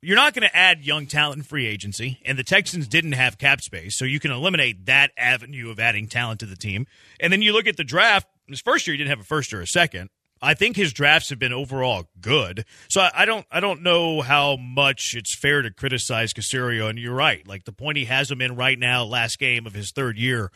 You're 0.00 0.16
not 0.16 0.32
going 0.32 0.48
to 0.48 0.56
add 0.56 0.84
young 0.84 1.06
talent 1.06 1.38
in 1.38 1.42
free 1.42 1.66
agency, 1.66 2.20
and 2.24 2.38
the 2.38 2.44
Texans 2.44 2.86
didn't 2.86 3.12
have 3.12 3.36
cap 3.36 3.60
space, 3.60 3.98
so 3.98 4.04
you 4.04 4.20
can 4.20 4.30
eliminate 4.30 4.86
that 4.86 5.10
avenue 5.18 5.70
of 5.70 5.80
adding 5.80 6.06
talent 6.06 6.38
to 6.40 6.46
the 6.46 6.54
team. 6.54 6.86
And 7.18 7.32
then 7.32 7.42
you 7.42 7.52
look 7.52 7.66
at 7.66 7.76
the 7.76 7.84
draft. 7.84 8.28
His 8.46 8.60
first 8.60 8.86
year, 8.86 8.94
he 8.94 8.98
didn't 8.98 9.10
have 9.10 9.20
a 9.20 9.24
first 9.24 9.52
or 9.52 9.60
a 9.60 9.66
second. 9.66 10.08
I 10.40 10.54
think 10.54 10.76
his 10.76 10.92
drafts 10.92 11.30
have 11.30 11.38
been 11.38 11.52
overall 11.52 12.08
good. 12.20 12.64
So 12.88 13.00
I, 13.00 13.10
I, 13.14 13.24
don't 13.24 13.46
I 13.50 13.60
don't 13.60 13.82
know 13.82 14.20
how 14.20 14.56
much 14.56 15.14
it's 15.14 15.34
fair 15.34 15.62
to 15.62 15.70
criticize 15.70 16.32
Caserio. 16.32 16.88
And 16.88 16.98
you're 16.98 17.14
right. 17.14 17.46
Like 17.46 17.64
the 17.64 17.72
point 17.72 17.98
he 17.98 18.04
has 18.06 18.30
him 18.30 18.40
in 18.40 18.56
right 18.56 18.78
now, 18.78 19.04
last 19.04 19.38
game 19.38 19.66
of 19.66 19.74
his 19.74 19.90
third 19.90 20.18
year. 20.18 20.50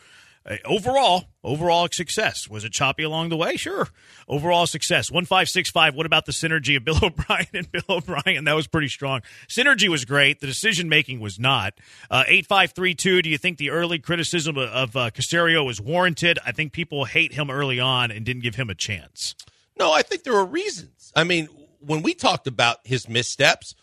Uh, 0.44 0.56
overall, 0.64 1.26
overall 1.44 1.88
success. 1.92 2.48
Was 2.48 2.64
it 2.64 2.72
choppy 2.72 3.04
along 3.04 3.28
the 3.28 3.36
way? 3.36 3.56
Sure. 3.56 3.88
Overall 4.26 4.66
success. 4.66 5.10
One 5.10 5.24
five 5.24 5.48
six 5.48 5.70
five. 5.70 5.94
What 5.94 6.06
about 6.06 6.26
the 6.26 6.32
synergy 6.32 6.76
of 6.76 6.84
Bill 6.84 6.98
O'Brien 7.02 7.46
and 7.54 7.70
Bill 7.70 7.84
O'Brien? 7.88 8.44
That 8.44 8.54
was 8.54 8.66
pretty 8.66 8.88
strong. 8.88 9.20
Synergy 9.48 9.88
was 9.88 10.04
great. 10.04 10.40
The 10.40 10.46
decision 10.48 10.88
making 10.88 11.20
was 11.20 11.38
not. 11.38 11.74
Uh, 12.10 12.24
eight 12.26 12.46
five 12.46 12.72
three 12.72 12.94
two. 12.94 13.22
Do 13.22 13.30
you 13.30 13.38
think 13.38 13.58
the 13.58 13.70
early 13.70 13.98
criticism 14.00 14.56
of, 14.56 14.68
of 14.70 14.96
uh, 14.96 15.10
Caserio 15.10 15.64
was 15.64 15.80
warranted? 15.80 16.38
I 16.44 16.50
think 16.52 16.72
people 16.72 17.04
hate 17.04 17.34
him 17.34 17.50
early 17.50 17.78
on 17.78 18.10
and 18.10 18.24
didn't 18.24 18.42
give 18.42 18.56
him 18.56 18.68
a 18.68 18.74
chance. 18.74 19.36
No, 19.78 19.92
I 19.92 20.02
think 20.02 20.22
there 20.24 20.36
are 20.36 20.44
reasons. 20.44 21.12
I 21.16 21.24
mean, 21.24 21.48
when 21.80 22.02
we 22.02 22.14
talked 22.14 22.46
about 22.46 22.78
his 22.84 23.08
missteps, 23.08 23.74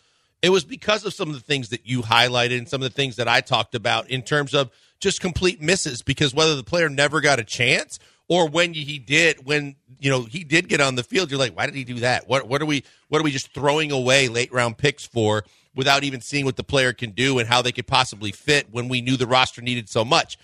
it 0.42 0.50
was 0.50 0.64
because 0.64 1.04
of 1.04 1.12
some 1.12 1.28
of 1.28 1.34
the 1.34 1.40
things 1.40 1.68
that 1.70 1.86
you 1.86 2.02
highlighted 2.02 2.58
and 2.58 2.68
some 2.68 2.82
of 2.82 2.88
the 2.88 2.94
things 2.94 3.16
that 3.16 3.28
I 3.28 3.40
talked 3.40 3.74
about 3.74 4.08
in 4.10 4.22
terms 4.22 4.54
of 4.54 4.70
just 5.00 5.20
complete 5.20 5.60
misses 5.60 6.02
because 6.02 6.34
whether 6.34 6.56
the 6.56 6.62
player 6.62 6.88
never 6.88 7.20
got 7.20 7.38
a 7.38 7.44
chance 7.44 7.98
or 8.28 8.48
when 8.48 8.72
he 8.74 8.98
did 8.98 9.44
when 9.44 9.76
you 9.98 10.10
know 10.10 10.22
he 10.22 10.44
did 10.44 10.68
get 10.68 10.80
on 10.80 10.94
the 10.94 11.02
field 11.02 11.30
you're 11.30 11.38
like 11.40 11.56
why 11.56 11.66
did 11.66 11.74
he 11.74 11.84
do 11.84 12.00
that 12.00 12.28
what 12.28 12.46
what 12.46 12.60
are 12.60 12.66
we 12.66 12.84
what 13.08 13.18
are 13.18 13.24
we 13.24 13.30
just 13.30 13.52
throwing 13.54 13.90
away 13.92 14.28
late 14.28 14.52
round 14.52 14.76
picks 14.76 15.06
for 15.06 15.42
without 15.74 16.04
even 16.04 16.20
seeing 16.20 16.44
what 16.44 16.56
the 16.56 16.64
player 16.64 16.92
can 16.92 17.10
do 17.10 17.38
and 17.38 17.48
how 17.48 17.62
they 17.62 17.72
could 17.72 17.86
possibly 17.86 18.30
fit 18.30 18.66
when 18.70 18.88
we 18.88 19.00
knew 19.00 19.16
the 19.16 19.26
roster 19.26 19.62
needed 19.62 19.88
so 19.88 20.04
much 20.04 20.38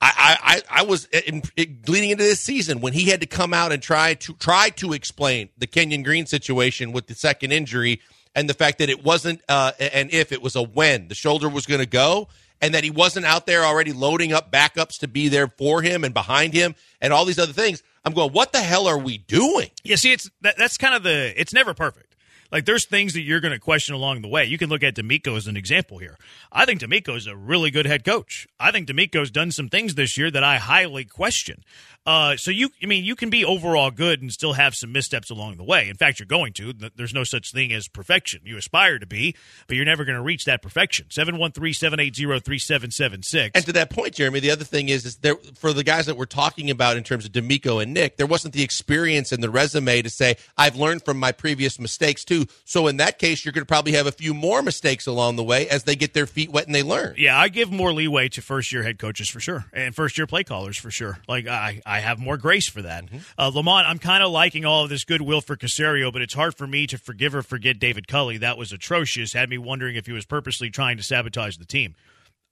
I, 0.00 0.62
I, 0.70 0.80
I 0.80 0.82
was 0.84 1.06
in, 1.06 1.42
in, 1.56 1.80
leading 1.88 2.10
into 2.10 2.22
this 2.22 2.40
season 2.40 2.80
when 2.80 2.92
he 2.92 3.06
had 3.06 3.20
to 3.20 3.26
come 3.26 3.52
out 3.52 3.72
and 3.72 3.82
try 3.82 4.14
to 4.14 4.32
try 4.34 4.70
to 4.70 4.92
explain 4.92 5.48
the 5.58 5.66
Kenyon 5.66 6.02
Green 6.04 6.26
situation 6.26 6.92
with 6.92 7.08
the 7.08 7.14
second 7.14 7.52
injury 7.52 8.00
and 8.34 8.48
the 8.48 8.54
fact 8.54 8.78
that 8.78 8.88
it 8.88 9.04
wasn't 9.04 9.40
uh, 9.48 9.72
if, 9.78 10.30
it 10.30 10.40
was 10.40 10.54
a 10.54 10.62
when 10.62 11.08
the 11.08 11.14
shoulder 11.14 11.48
was 11.48 11.66
going 11.66 11.80
to 11.80 11.86
go, 11.86 12.28
and 12.60 12.74
that 12.74 12.84
he 12.84 12.90
wasn't 12.90 13.26
out 13.26 13.46
there 13.46 13.64
already 13.64 13.92
loading 13.92 14.32
up 14.32 14.52
backups 14.52 15.00
to 15.00 15.08
be 15.08 15.28
there 15.28 15.48
for 15.48 15.82
him 15.82 16.04
and 16.04 16.14
behind 16.14 16.54
him 16.54 16.74
and 17.00 17.12
all 17.12 17.24
these 17.24 17.38
other 17.38 17.52
things. 17.52 17.82
I'm 18.04 18.12
going, 18.12 18.32
what 18.32 18.52
the 18.52 18.60
hell 18.60 18.86
are 18.86 18.98
we 18.98 19.18
doing? 19.18 19.70
Yeah, 19.82 19.96
see, 19.96 20.12
it's 20.12 20.30
that, 20.42 20.56
that's 20.56 20.78
kind 20.78 20.94
of 20.94 21.02
the. 21.02 21.34
It's 21.38 21.52
never 21.52 21.74
perfect. 21.74 22.07
Like 22.50 22.64
there's 22.64 22.86
things 22.86 23.12
that 23.12 23.20
you're 23.20 23.40
going 23.40 23.52
to 23.52 23.60
question 23.60 23.94
along 23.94 24.22
the 24.22 24.28
way. 24.28 24.44
You 24.44 24.58
can 24.58 24.70
look 24.70 24.82
at 24.82 24.94
DeMeco 24.94 25.36
as 25.36 25.46
an 25.46 25.56
example 25.56 25.98
here. 25.98 26.16
I 26.50 26.64
think 26.64 26.80
DeMeco 26.80 27.16
is 27.16 27.26
a 27.26 27.36
really 27.36 27.70
good 27.70 27.86
head 27.86 28.04
coach. 28.04 28.48
I 28.58 28.70
think 28.70 28.88
DeMeco's 28.88 29.30
done 29.30 29.50
some 29.50 29.68
things 29.68 29.94
this 29.94 30.16
year 30.16 30.30
that 30.30 30.42
I 30.42 30.56
highly 30.56 31.04
question. 31.04 31.62
Uh, 32.08 32.36
so 32.38 32.50
you, 32.50 32.70
I 32.82 32.86
mean, 32.86 33.04
you 33.04 33.14
can 33.14 33.28
be 33.28 33.44
overall 33.44 33.90
good 33.90 34.22
and 34.22 34.32
still 34.32 34.54
have 34.54 34.74
some 34.74 34.92
missteps 34.92 35.28
along 35.28 35.58
the 35.58 35.62
way. 35.62 35.90
In 35.90 35.96
fact, 35.96 36.18
you're 36.18 36.26
going 36.26 36.54
to. 36.54 36.72
There's 36.96 37.12
no 37.12 37.22
such 37.22 37.52
thing 37.52 37.70
as 37.70 37.86
perfection. 37.86 38.40
You 38.44 38.56
aspire 38.56 38.98
to 38.98 39.06
be, 39.06 39.36
but 39.66 39.76
you're 39.76 39.84
never 39.84 40.06
going 40.06 40.16
to 40.16 40.22
reach 40.22 40.46
that 40.46 40.62
perfection. 40.62 41.04
713-780-3776. 41.10 43.50
And 43.54 43.66
to 43.66 43.74
that 43.74 43.90
point, 43.90 44.14
Jeremy, 44.14 44.40
the 44.40 44.50
other 44.50 44.64
thing 44.64 44.88
is, 44.88 45.04
is 45.04 45.16
there 45.16 45.36
for 45.54 45.74
the 45.74 45.84
guys 45.84 46.06
that 46.06 46.16
we're 46.16 46.24
talking 46.24 46.70
about 46.70 46.96
in 46.96 47.04
terms 47.04 47.26
of 47.26 47.32
DeMeco 47.32 47.82
and 47.82 47.92
Nick, 47.92 48.16
there 48.16 48.26
wasn't 48.26 48.54
the 48.54 48.62
experience 48.62 49.30
and 49.30 49.42
the 49.42 49.50
resume 49.50 50.00
to 50.00 50.08
say 50.08 50.36
I've 50.56 50.76
learned 50.76 51.04
from 51.04 51.18
my 51.18 51.32
previous 51.32 51.78
mistakes 51.78 52.24
too. 52.24 52.37
So 52.64 52.86
in 52.86 52.98
that 52.98 53.18
case, 53.18 53.44
you're 53.44 53.52
going 53.52 53.62
to 53.62 53.68
probably 53.68 53.92
have 53.92 54.06
a 54.06 54.12
few 54.12 54.34
more 54.34 54.62
mistakes 54.62 55.06
along 55.06 55.36
the 55.36 55.44
way 55.44 55.68
as 55.68 55.84
they 55.84 55.96
get 55.96 56.14
their 56.14 56.26
feet 56.26 56.50
wet 56.50 56.66
and 56.66 56.74
they 56.74 56.82
learn. 56.82 57.14
Yeah, 57.16 57.38
I 57.38 57.48
give 57.48 57.70
more 57.70 57.92
leeway 57.92 58.28
to 58.30 58.42
first 58.42 58.72
year 58.72 58.82
head 58.82 58.98
coaches 58.98 59.28
for 59.28 59.40
sure, 59.40 59.66
and 59.72 59.94
first 59.94 60.18
year 60.18 60.26
play 60.26 60.44
callers 60.44 60.76
for 60.76 60.90
sure. 60.90 61.18
Like 61.28 61.46
I, 61.46 61.80
I 61.86 62.00
have 62.00 62.18
more 62.18 62.36
grace 62.36 62.68
for 62.68 62.82
that. 62.82 63.06
Mm-hmm. 63.06 63.18
Uh, 63.38 63.48
Lamont, 63.48 63.86
I'm 63.86 63.98
kind 63.98 64.22
of 64.22 64.30
liking 64.30 64.64
all 64.64 64.84
of 64.84 64.90
this 64.90 65.04
goodwill 65.04 65.40
for 65.40 65.56
Caserio, 65.56 66.12
but 66.12 66.22
it's 66.22 66.34
hard 66.34 66.56
for 66.56 66.66
me 66.66 66.86
to 66.86 66.98
forgive 66.98 67.34
or 67.34 67.42
forget 67.42 67.78
David 67.78 68.08
Culley. 68.08 68.38
That 68.38 68.58
was 68.58 68.72
atrocious. 68.72 69.32
Had 69.32 69.48
me 69.48 69.58
wondering 69.58 69.96
if 69.96 70.06
he 70.06 70.12
was 70.12 70.26
purposely 70.26 70.70
trying 70.70 70.96
to 70.96 71.02
sabotage 71.02 71.56
the 71.56 71.64
team. 71.64 71.94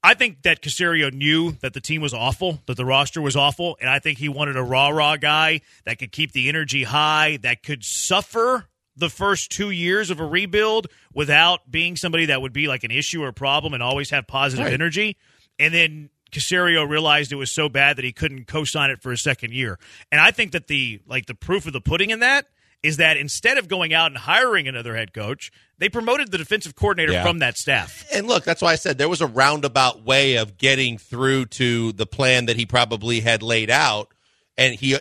I 0.02 0.14
think 0.14 0.42
that 0.42 0.62
Caserio 0.62 1.12
knew 1.12 1.52
that 1.62 1.72
the 1.72 1.80
team 1.80 2.00
was 2.00 2.14
awful, 2.14 2.62
that 2.66 2.76
the 2.76 2.84
roster 2.84 3.20
was 3.20 3.34
awful, 3.34 3.76
and 3.80 3.90
I 3.90 3.98
think 3.98 4.18
he 4.18 4.28
wanted 4.28 4.56
a 4.56 4.62
rah 4.62 4.90
rah 4.90 5.16
guy 5.16 5.62
that 5.84 5.98
could 5.98 6.12
keep 6.12 6.30
the 6.30 6.48
energy 6.48 6.84
high, 6.84 7.38
that 7.42 7.64
could 7.64 7.82
suffer 7.82 8.68
the 8.96 9.10
first 9.10 9.50
two 9.50 9.70
years 9.70 10.10
of 10.10 10.20
a 10.20 10.26
rebuild 10.26 10.86
without 11.12 11.70
being 11.70 11.96
somebody 11.96 12.26
that 12.26 12.40
would 12.40 12.52
be 12.52 12.66
like 12.68 12.84
an 12.84 12.90
issue 12.90 13.22
or 13.22 13.28
a 13.28 13.32
problem 13.32 13.74
and 13.74 13.82
always 13.82 14.10
have 14.10 14.26
positive 14.26 14.66
right. 14.66 14.74
energy. 14.74 15.16
And 15.58 15.72
then 15.72 16.10
Caserio 16.32 16.88
realized 16.88 17.32
it 17.32 17.36
was 17.36 17.50
so 17.50 17.68
bad 17.68 17.96
that 17.96 18.04
he 18.04 18.12
couldn't 18.12 18.46
co-sign 18.46 18.90
it 18.90 19.00
for 19.00 19.12
a 19.12 19.16
second 19.16 19.52
year. 19.52 19.78
And 20.10 20.20
I 20.20 20.30
think 20.30 20.52
that 20.52 20.66
the 20.66 21.00
like 21.06 21.26
the 21.26 21.34
proof 21.34 21.66
of 21.66 21.72
the 21.72 21.80
pudding 21.80 22.10
in 22.10 22.20
that 22.20 22.46
is 22.82 22.98
that 22.98 23.16
instead 23.16 23.58
of 23.58 23.68
going 23.68 23.92
out 23.92 24.12
and 24.12 24.18
hiring 24.18 24.68
another 24.68 24.94
head 24.94 25.12
coach, 25.12 25.50
they 25.78 25.88
promoted 25.88 26.30
the 26.30 26.38
defensive 26.38 26.74
coordinator 26.76 27.12
yeah. 27.12 27.24
from 27.24 27.38
that 27.40 27.56
staff. 27.56 28.06
And 28.12 28.26
look, 28.26 28.44
that's 28.44 28.62
why 28.62 28.72
I 28.72 28.76
said 28.76 28.98
there 28.98 29.08
was 29.08 29.20
a 29.20 29.26
roundabout 29.26 30.04
way 30.04 30.36
of 30.36 30.56
getting 30.56 30.98
through 30.98 31.46
to 31.46 31.92
the 31.92 32.06
plan 32.06 32.46
that 32.46 32.56
he 32.56 32.66
probably 32.66 33.20
had 33.20 33.42
laid 33.42 33.70
out. 33.70 34.12
And 34.58 34.74
he 34.74 34.96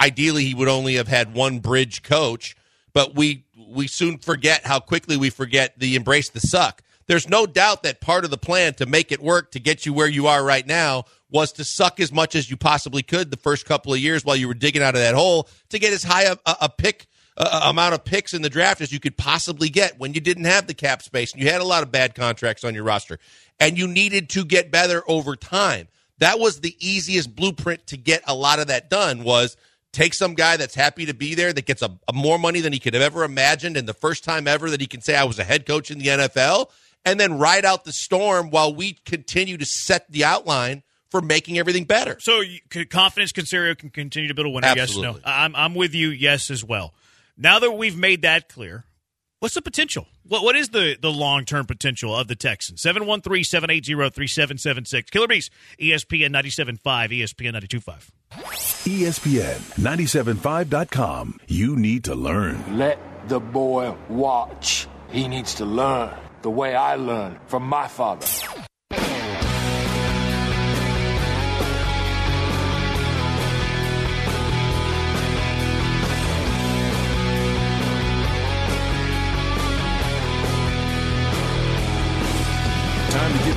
ideally 0.00 0.44
he 0.44 0.54
would 0.54 0.68
only 0.68 0.94
have 0.94 1.08
had 1.08 1.34
one 1.34 1.60
bridge 1.60 2.02
coach, 2.02 2.56
but 2.98 3.14
we 3.14 3.44
we 3.68 3.86
soon 3.86 4.18
forget 4.18 4.66
how 4.66 4.80
quickly 4.80 5.16
we 5.16 5.30
forget 5.30 5.78
the 5.78 5.94
embrace 5.94 6.30
the 6.30 6.40
suck. 6.40 6.82
There's 7.06 7.28
no 7.28 7.46
doubt 7.46 7.84
that 7.84 8.00
part 8.00 8.24
of 8.24 8.32
the 8.32 8.36
plan 8.36 8.74
to 8.74 8.86
make 8.86 9.12
it 9.12 9.22
work 9.22 9.52
to 9.52 9.60
get 9.60 9.86
you 9.86 9.92
where 9.92 10.08
you 10.08 10.26
are 10.26 10.44
right 10.44 10.66
now 10.66 11.04
was 11.30 11.52
to 11.52 11.64
suck 11.64 12.00
as 12.00 12.10
much 12.10 12.34
as 12.34 12.50
you 12.50 12.56
possibly 12.56 13.04
could 13.04 13.30
the 13.30 13.36
first 13.36 13.66
couple 13.66 13.92
of 13.92 14.00
years 14.00 14.24
while 14.24 14.34
you 14.34 14.48
were 14.48 14.54
digging 14.54 14.82
out 14.82 14.96
of 14.96 15.00
that 15.00 15.14
hole 15.14 15.48
to 15.68 15.78
get 15.78 15.92
as 15.92 16.02
high 16.02 16.24
a, 16.24 16.36
a 16.44 16.68
pick 16.68 17.06
amount 17.36 17.94
of 17.94 18.04
picks 18.04 18.34
in 18.34 18.42
the 18.42 18.50
draft 18.50 18.80
as 18.80 18.90
you 18.90 18.98
could 18.98 19.16
possibly 19.16 19.68
get 19.68 19.96
when 20.00 20.12
you 20.12 20.20
didn't 20.20 20.46
have 20.46 20.66
the 20.66 20.74
cap 20.74 21.00
space 21.00 21.32
and 21.32 21.40
you 21.40 21.48
had 21.48 21.60
a 21.60 21.64
lot 21.64 21.84
of 21.84 21.92
bad 21.92 22.16
contracts 22.16 22.64
on 22.64 22.74
your 22.74 22.82
roster 22.82 23.20
and 23.60 23.78
you 23.78 23.86
needed 23.86 24.28
to 24.28 24.44
get 24.44 24.72
better 24.72 25.04
over 25.06 25.36
time. 25.36 25.86
That 26.18 26.40
was 26.40 26.62
the 26.62 26.74
easiest 26.80 27.36
blueprint 27.36 27.86
to 27.86 27.96
get 27.96 28.24
a 28.26 28.34
lot 28.34 28.58
of 28.58 28.66
that 28.66 28.90
done 28.90 29.22
was 29.22 29.56
take 29.92 30.14
some 30.14 30.34
guy 30.34 30.56
that's 30.56 30.74
happy 30.74 31.06
to 31.06 31.14
be 31.14 31.34
there 31.34 31.52
that 31.52 31.66
gets 31.66 31.82
a, 31.82 31.98
a 32.06 32.12
more 32.12 32.38
money 32.38 32.60
than 32.60 32.72
he 32.72 32.78
could 32.78 32.94
have 32.94 33.02
ever 33.02 33.24
imagined 33.24 33.76
and 33.76 33.88
the 33.88 33.94
first 33.94 34.24
time 34.24 34.46
ever 34.46 34.70
that 34.70 34.80
he 34.80 34.86
can 34.86 35.00
say 35.00 35.16
I 35.16 35.24
was 35.24 35.38
a 35.38 35.44
head 35.44 35.66
coach 35.66 35.90
in 35.90 35.98
the 35.98 36.06
NFL 36.06 36.70
and 37.04 37.18
then 37.18 37.38
ride 37.38 37.64
out 37.64 37.84
the 37.84 37.92
storm 37.92 38.50
while 38.50 38.74
we 38.74 38.94
continue 39.04 39.56
to 39.56 39.64
set 39.64 40.10
the 40.10 40.24
outline 40.24 40.82
for 41.10 41.22
making 41.22 41.58
everything 41.58 41.84
better. 41.84 42.18
So, 42.20 42.42
confidence 42.90 43.32
Caserio 43.32 43.76
can 43.76 43.90
continue 43.90 44.28
to 44.28 44.34
build 44.34 44.46
a 44.46 44.50
winner? 44.50 44.66
Absolutely. 44.66 45.20
Yes, 45.20 45.26
no. 45.26 45.32
I'm, 45.32 45.56
I'm 45.56 45.74
with 45.74 45.94
you. 45.94 46.10
Yes, 46.10 46.50
as 46.50 46.62
well. 46.62 46.92
Now 47.36 47.60
that 47.60 47.72
we've 47.72 47.96
made 47.96 48.22
that 48.22 48.48
clear, 48.48 48.84
what's 49.40 49.54
the 49.54 49.62
potential? 49.62 50.06
What 50.26 50.42
what 50.42 50.56
is 50.56 50.70
the, 50.70 50.96
the 51.00 51.10
long 51.10 51.44
term 51.44 51.66
potential 51.66 52.14
of 52.14 52.28
the 52.28 52.36
Texans? 52.36 52.80
713 52.80 53.44
780 53.44 54.10
3776. 54.10 55.10
Killer 55.10 55.28
Bees, 55.28 55.50
ESPN 55.80 56.30
97.5, 56.30 56.80
ESPN 56.82 57.54
92.5. 57.54 58.10
ESPN 58.88 59.58
97.5.com. 59.80 61.40
You 61.46 61.76
need 61.76 62.04
to 62.04 62.14
learn. 62.14 62.78
Let 62.78 62.98
the 63.28 63.40
boy 63.40 63.94
watch. 64.08 64.86
He 65.10 65.28
needs 65.28 65.54
to 65.56 65.64
learn 65.64 66.14
the 66.42 66.50
way 66.50 66.74
I 66.74 66.96
learned 66.96 67.38
from 67.46 67.64
my 67.64 67.88
father. 67.88 68.26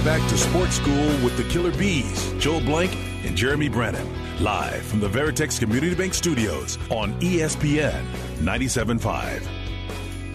Back 0.04 0.28
to 0.30 0.38
sports 0.38 0.76
school 0.78 1.08
with 1.24 1.38
the 1.38 1.44
Killer 1.44 1.72
Bees, 1.72 2.34
Joel 2.40 2.62
Blank 2.62 2.96
and 3.24 3.36
Jeremy 3.36 3.70
Branham. 3.70 4.08
Live 4.44 4.84
from 4.84 5.00
the 5.00 5.08
Veritex 5.08 5.60
Community 5.60 5.94
Bank 5.94 6.16
Studios 6.16 6.80
on 6.90 7.14
ESPN 7.22 8.04
97.5. 8.38 9.48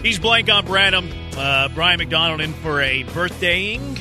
He's 0.01 0.19
Blank 0.19 0.49
on 0.49 0.65
Branham. 0.65 1.11
Uh, 1.35 1.67
Brian 1.69 1.97
McDonald 1.97 2.39
in 2.39 2.53
for 2.53 2.81
a 2.81 3.03
birthdaying. 3.05 3.99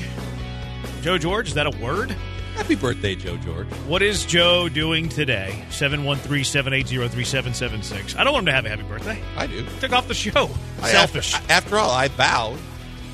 Joe 1.02 1.18
George, 1.18 1.48
is 1.48 1.54
that 1.54 1.66
a 1.66 1.84
word? 1.84 2.14
Happy 2.54 2.76
birthday, 2.76 3.16
Joe 3.16 3.36
George. 3.38 3.66
What 3.88 4.02
is 4.02 4.24
Joe 4.24 4.68
doing 4.68 5.08
today? 5.08 5.64
713 5.70 6.44
780 6.44 7.08
3776. 7.08 8.16
I 8.16 8.22
don't 8.22 8.32
want 8.32 8.44
him 8.44 8.46
to 8.46 8.52
have 8.52 8.66
a 8.66 8.68
happy 8.68 8.84
birthday. 8.84 9.20
I 9.36 9.48
do. 9.48 9.66
Took 9.80 9.92
off 9.92 10.06
the 10.06 10.14
show. 10.14 10.48
I, 10.80 10.92
Selfish. 10.92 11.34
After, 11.34 11.52
after 11.52 11.78
all, 11.78 11.90
I 11.90 12.08
vowed 12.08 12.58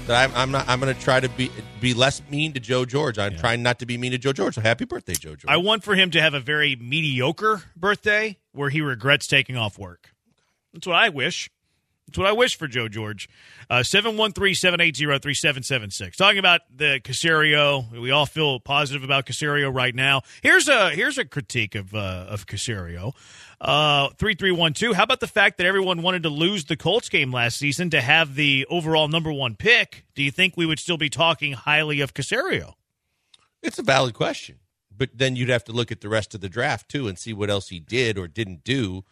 that 0.06 0.30
I'm, 0.30 0.36
I'm 0.36 0.50
not. 0.50 0.68
I'm 0.68 0.80
going 0.80 0.94
to 0.94 1.00
try 1.00 1.20
to 1.20 1.28
be 1.30 1.50
be 1.80 1.94
less 1.94 2.22
mean 2.30 2.52
to 2.54 2.60
Joe 2.60 2.84
George. 2.84 3.18
I'm 3.18 3.32
yeah. 3.32 3.38
trying 3.38 3.62
not 3.62 3.78
to 3.80 3.86
be 3.86 3.98
mean 3.98 4.12
to 4.12 4.18
Joe 4.18 4.32
George. 4.32 4.54
So 4.54 4.60
happy 4.60 4.84
birthday, 4.84 5.14
Joe 5.14 5.36
George. 5.36 5.46
I 5.48 5.56
want 5.56 5.84
for 5.84 5.94
him 5.94 6.10
to 6.12 6.20
have 6.20 6.34
a 6.34 6.40
very 6.40 6.76
mediocre 6.76 7.62
birthday 7.76 8.38
where 8.52 8.70
he 8.70 8.80
regrets 8.80 9.26
taking 9.26 9.56
off 9.56 9.78
work. 9.78 10.14
That's 10.72 10.86
what 10.86 10.96
I 10.96 11.08
wish. 11.08 11.50
That's 12.06 12.18
what 12.18 12.26
I 12.26 12.32
wish 12.32 12.58
for 12.58 12.66
Joe 12.68 12.88
George. 12.88 13.28
Uh, 13.70 13.82
713 13.82 14.54
780 14.54 15.18
3776. 15.18 16.16
Talking 16.16 16.38
about 16.38 16.60
the 16.74 17.00
Caserio. 17.02 17.90
We 17.98 18.10
all 18.10 18.26
feel 18.26 18.60
positive 18.60 19.04
about 19.04 19.24
Caserio 19.24 19.74
right 19.74 19.94
now. 19.94 20.22
Here's 20.42 20.68
a 20.68 20.90
here's 20.90 21.16
a 21.16 21.24
critique 21.24 21.74
of 21.74 21.94
uh, 21.94 22.26
of 22.28 22.46
Caserio. 22.46 23.14
Uh, 23.60 24.08
3312. 24.18 24.96
How 24.96 25.04
about 25.04 25.20
the 25.20 25.28
fact 25.28 25.58
that 25.58 25.66
everyone 25.66 26.02
wanted 26.02 26.24
to 26.24 26.28
lose 26.28 26.64
the 26.64 26.76
Colts 26.76 27.08
game 27.08 27.30
last 27.30 27.56
season 27.56 27.90
to 27.90 28.00
have 28.00 28.34
the 28.34 28.66
overall 28.68 29.08
number 29.08 29.32
one 29.32 29.54
pick? 29.54 30.04
Do 30.14 30.22
you 30.22 30.32
think 30.32 30.56
we 30.56 30.66
would 30.66 30.80
still 30.80 30.98
be 30.98 31.08
talking 31.08 31.52
highly 31.52 32.00
of 32.00 32.12
Caserio? 32.12 32.74
It's 33.62 33.78
a 33.78 33.82
valid 33.82 34.14
question. 34.14 34.58
But 34.94 35.10
then 35.14 35.36
you'd 35.36 35.48
have 35.48 35.64
to 35.64 35.72
look 35.72 35.90
at 35.90 36.00
the 36.00 36.08
rest 36.08 36.34
of 36.34 36.40
the 36.40 36.48
draft, 36.48 36.90
too, 36.90 37.08
and 37.08 37.18
see 37.18 37.32
what 37.32 37.48
else 37.48 37.68
he 37.68 37.80
did 37.80 38.18
or 38.18 38.28
didn't 38.28 38.64
do 38.64 39.04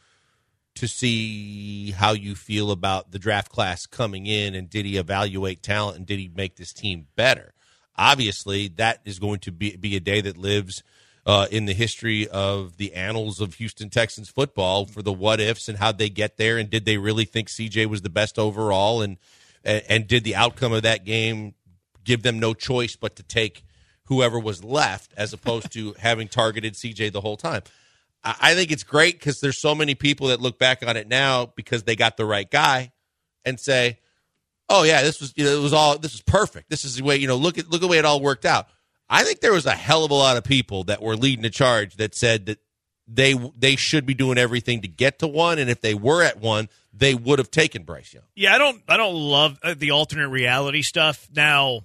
to 0.80 0.88
see 0.88 1.92
how 1.92 2.12
you 2.12 2.34
feel 2.34 2.70
about 2.70 3.12
the 3.12 3.18
draft 3.18 3.50
class 3.50 3.87
coming 3.87 4.26
in 4.26 4.54
and 4.54 4.68
did 4.68 4.84
he 4.84 4.96
evaluate 4.96 5.62
talent 5.62 5.96
and 5.96 6.06
did 6.06 6.18
he 6.18 6.30
make 6.34 6.56
this 6.56 6.72
team 6.72 7.06
better? 7.16 7.54
Obviously, 7.96 8.68
that 8.68 9.00
is 9.04 9.18
going 9.18 9.40
to 9.40 9.52
be, 9.52 9.76
be 9.76 9.96
a 9.96 10.00
day 10.00 10.20
that 10.20 10.37
lives– 10.37 10.82
uh, 11.26 11.46
in 11.50 11.66
the 11.66 11.75
history 11.75 12.28
of 12.28 12.76
the 12.76 12.94
annals 12.94 13.40
of 13.40 13.54
Houston 13.54 13.90
Texans 13.90 14.28
football 14.28 14.87
for 14.87 15.02
the 15.02 15.12
what 15.12 15.40
ifs 15.40 15.68
and 15.68 15.78
how 15.78 15.92
they 15.92 16.08
get 16.08 16.37
there 16.37 16.58
and 16.58 16.70
did 16.70 16.84
they 16.84 16.99
really 16.99 17.25
think 17.25 17.49
CJ 17.49 17.87
was 17.87 18.02
the 18.02 18.10
best 18.10 18.38
overall 18.38 19.02
and 19.02 19.18
and, 19.62 19.82
and 19.88 20.06
did 20.06 20.25
the 20.25 20.34
outcome 20.34 20.72
of 20.72 20.82
that 20.82 21.04
game 21.04 21.54
give 22.04 22.22
them 22.22 22.38
no 22.38 22.54
choice 22.54 22.96
but 22.96 23.16
to 23.16 23.22
take 23.22 23.64
whoever 24.04 24.40
was 24.40 24.64
left 24.64 25.12
as 25.16 25.32
opposed 25.32 25.72
to 25.72 25.94
having 25.99 26.28
targeted 26.28 26.75
CJ 26.75 27.12
the 27.12 27.20
whole 27.20 27.37
time. 27.37 27.62
I 28.22 28.54
think 28.54 28.70
it's 28.70 28.82
great 28.82 29.18
because 29.18 29.40
there's 29.40 29.58
so 29.58 29.74
many 29.74 29.94
people 29.94 30.28
that 30.28 30.40
look 30.40 30.58
back 30.58 30.86
on 30.86 30.96
it 30.96 31.08
now 31.08 31.46
because 31.56 31.84
they 31.84 31.96
got 31.96 32.16
the 32.16 32.26
right 32.26 32.50
guy 32.50 32.92
and 33.44 33.58
say, 33.58 33.98
"Oh 34.68 34.82
yeah, 34.82 35.02
this 35.02 35.20
was 35.20 35.32
you 35.36 35.44
know, 35.44 35.56
it 35.56 35.62
was 35.62 35.72
all 35.72 35.98
this 35.98 36.12
was 36.12 36.22
perfect. 36.22 36.68
This 36.68 36.84
is 36.84 36.96
the 36.96 37.04
way 37.04 37.16
you 37.16 37.26
know 37.26 37.36
look 37.36 37.56
at 37.58 37.70
look 37.70 37.78
at 37.78 37.80
the 37.80 37.88
way 37.88 37.98
it 37.98 38.04
all 38.04 38.20
worked 38.20 38.44
out." 38.44 38.68
I 39.08 39.24
think 39.24 39.40
there 39.40 39.52
was 39.52 39.66
a 39.66 39.72
hell 39.72 40.04
of 40.04 40.10
a 40.10 40.14
lot 40.14 40.36
of 40.36 40.44
people 40.44 40.84
that 40.84 41.02
were 41.02 41.16
leading 41.16 41.42
the 41.42 41.50
charge 41.50 41.96
that 41.96 42.14
said 42.14 42.46
that 42.46 42.58
they 43.08 43.34
they 43.56 43.76
should 43.76 44.06
be 44.06 44.14
doing 44.14 44.38
everything 44.38 44.82
to 44.82 44.88
get 44.88 45.18
to 45.20 45.26
one, 45.26 45.58
and 45.58 45.68
if 45.68 45.80
they 45.80 45.94
were 45.94 46.22
at 46.22 46.38
one, 46.38 46.68
they 46.92 47.14
would 47.14 47.38
have 47.38 47.50
taken 47.50 47.82
Bryce 47.82 48.14
Young. 48.14 48.24
Yeah, 48.34 48.54
I 48.54 48.58
don't 48.58 48.82
I 48.88 48.96
don't 48.96 49.14
love 49.14 49.58
uh, 49.62 49.74
the 49.76 49.90
alternate 49.90 50.28
reality 50.28 50.82
stuff. 50.82 51.28
Now, 51.34 51.80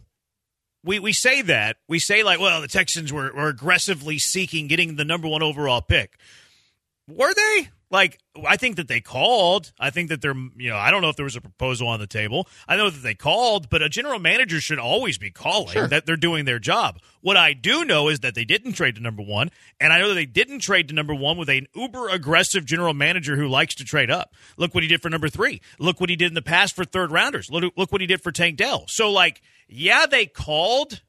we 0.86 1.00
we 1.00 1.12
say 1.12 1.42
that 1.42 1.78
we 1.90 2.00
say 2.00 2.24
like, 2.24 2.40
well, 2.40 2.62
the 2.62 2.68
Texans 2.68 3.12
were, 3.12 3.34
were 3.34 3.48
aggressively 3.48 4.20
seeking 4.20 4.68
getting 4.68 4.96
the 4.96 5.04
number 5.04 5.28
one 5.28 5.44
overall 5.44 5.82
pick. 5.82 6.18
Were 7.08 7.34
they? 7.34 7.70
Like, 7.96 8.20
I 8.46 8.58
think 8.58 8.76
that 8.76 8.90
they 8.90 9.00
called. 9.00 9.72
I 9.80 9.90
think 9.90 10.10
that 10.10 10.22
they're, 10.22 10.36
you 10.58 10.70
know, 10.70 10.76
I 10.76 10.92
don't 10.92 11.02
know 11.02 11.08
if 11.08 11.16
there 11.16 11.24
was 11.24 11.38
a 11.38 11.42
proposal 11.42 11.88
on 11.88 12.02
the 12.02 12.08
table. 12.08 12.46
I 12.68 12.76
know 12.76 12.90
that 12.90 13.00
they 13.02 13.16
called, 13.16 13.70
but 13.70 13.82
a 13.82 13.88
general 13.88 14.20
manager 14.20 14.60
should 14.60 14.80
always 14.80 15.18
be 15.18 15.32
calling 15.32 15.72
Sure. 15.72 15.88
that 15.88 16.06
they're 16.06 16.18
doing 16.18 16.44
their 16.44 16.60
job. 16.60 17.00
What 17.22 17.38
I 17.38 17.54
do 17.54 17.86
know 17.86 18.10
is 18.10 18.20
that 18.20 18.36
they 18.36 18.44
didn't 18.44 18.74
trade 18.74 18.96
to 18.96 19.02
number 19.02 19.24
one, 19.24 19.50
and 19.80 19.94
I 19.94 20.00
know 20.00 20.10
that 20.10 20.16
they 20.16 20.26
didn't 20.26 20.60
trade 20.60 20.90
to 20.90 20.94
number 20.94 21.16
one 21.16 21.38
with 21.38 21.48
an 21.48 21.68
uber 21.74 22.10
aggressive 22.10 22.66
general 22.66 22.94
manager 22.94 23.38
who 23.38 23.48
likes 23.48 23.76
to 23.76 23.86
trade 23.86 24.12
up. 24.12 24.34
Look 24.58 24.74
what 24.74 24.84
he 24.84 24.90
did 24.90 25.02
for 25.02 25.10
number 25.10 25.30
three. 25.30 25.62
Look 25.80 26.02
what 26.02 26.10
he 26.10 26.18
did 26.18 26.28
in 26.28 26.34
the 26.36 26.42
past 26.42 26.76
for 26.76 26.84
third 26.84 27.12
rounders. 27.12 27.50
Look, 27.50 27.74
look 27.78 27.94
what 27.94 28.02
he 28.02 28.08
did 28.08 28.22
for 28.22 28.34
Tank 28.34 28.58
Dell. 28.58 28.84
So, 28.90 29.10
like, 29.10 29.42
yeah, 29.70 30.06
they 30.06 30.26
called. 30.26 31.02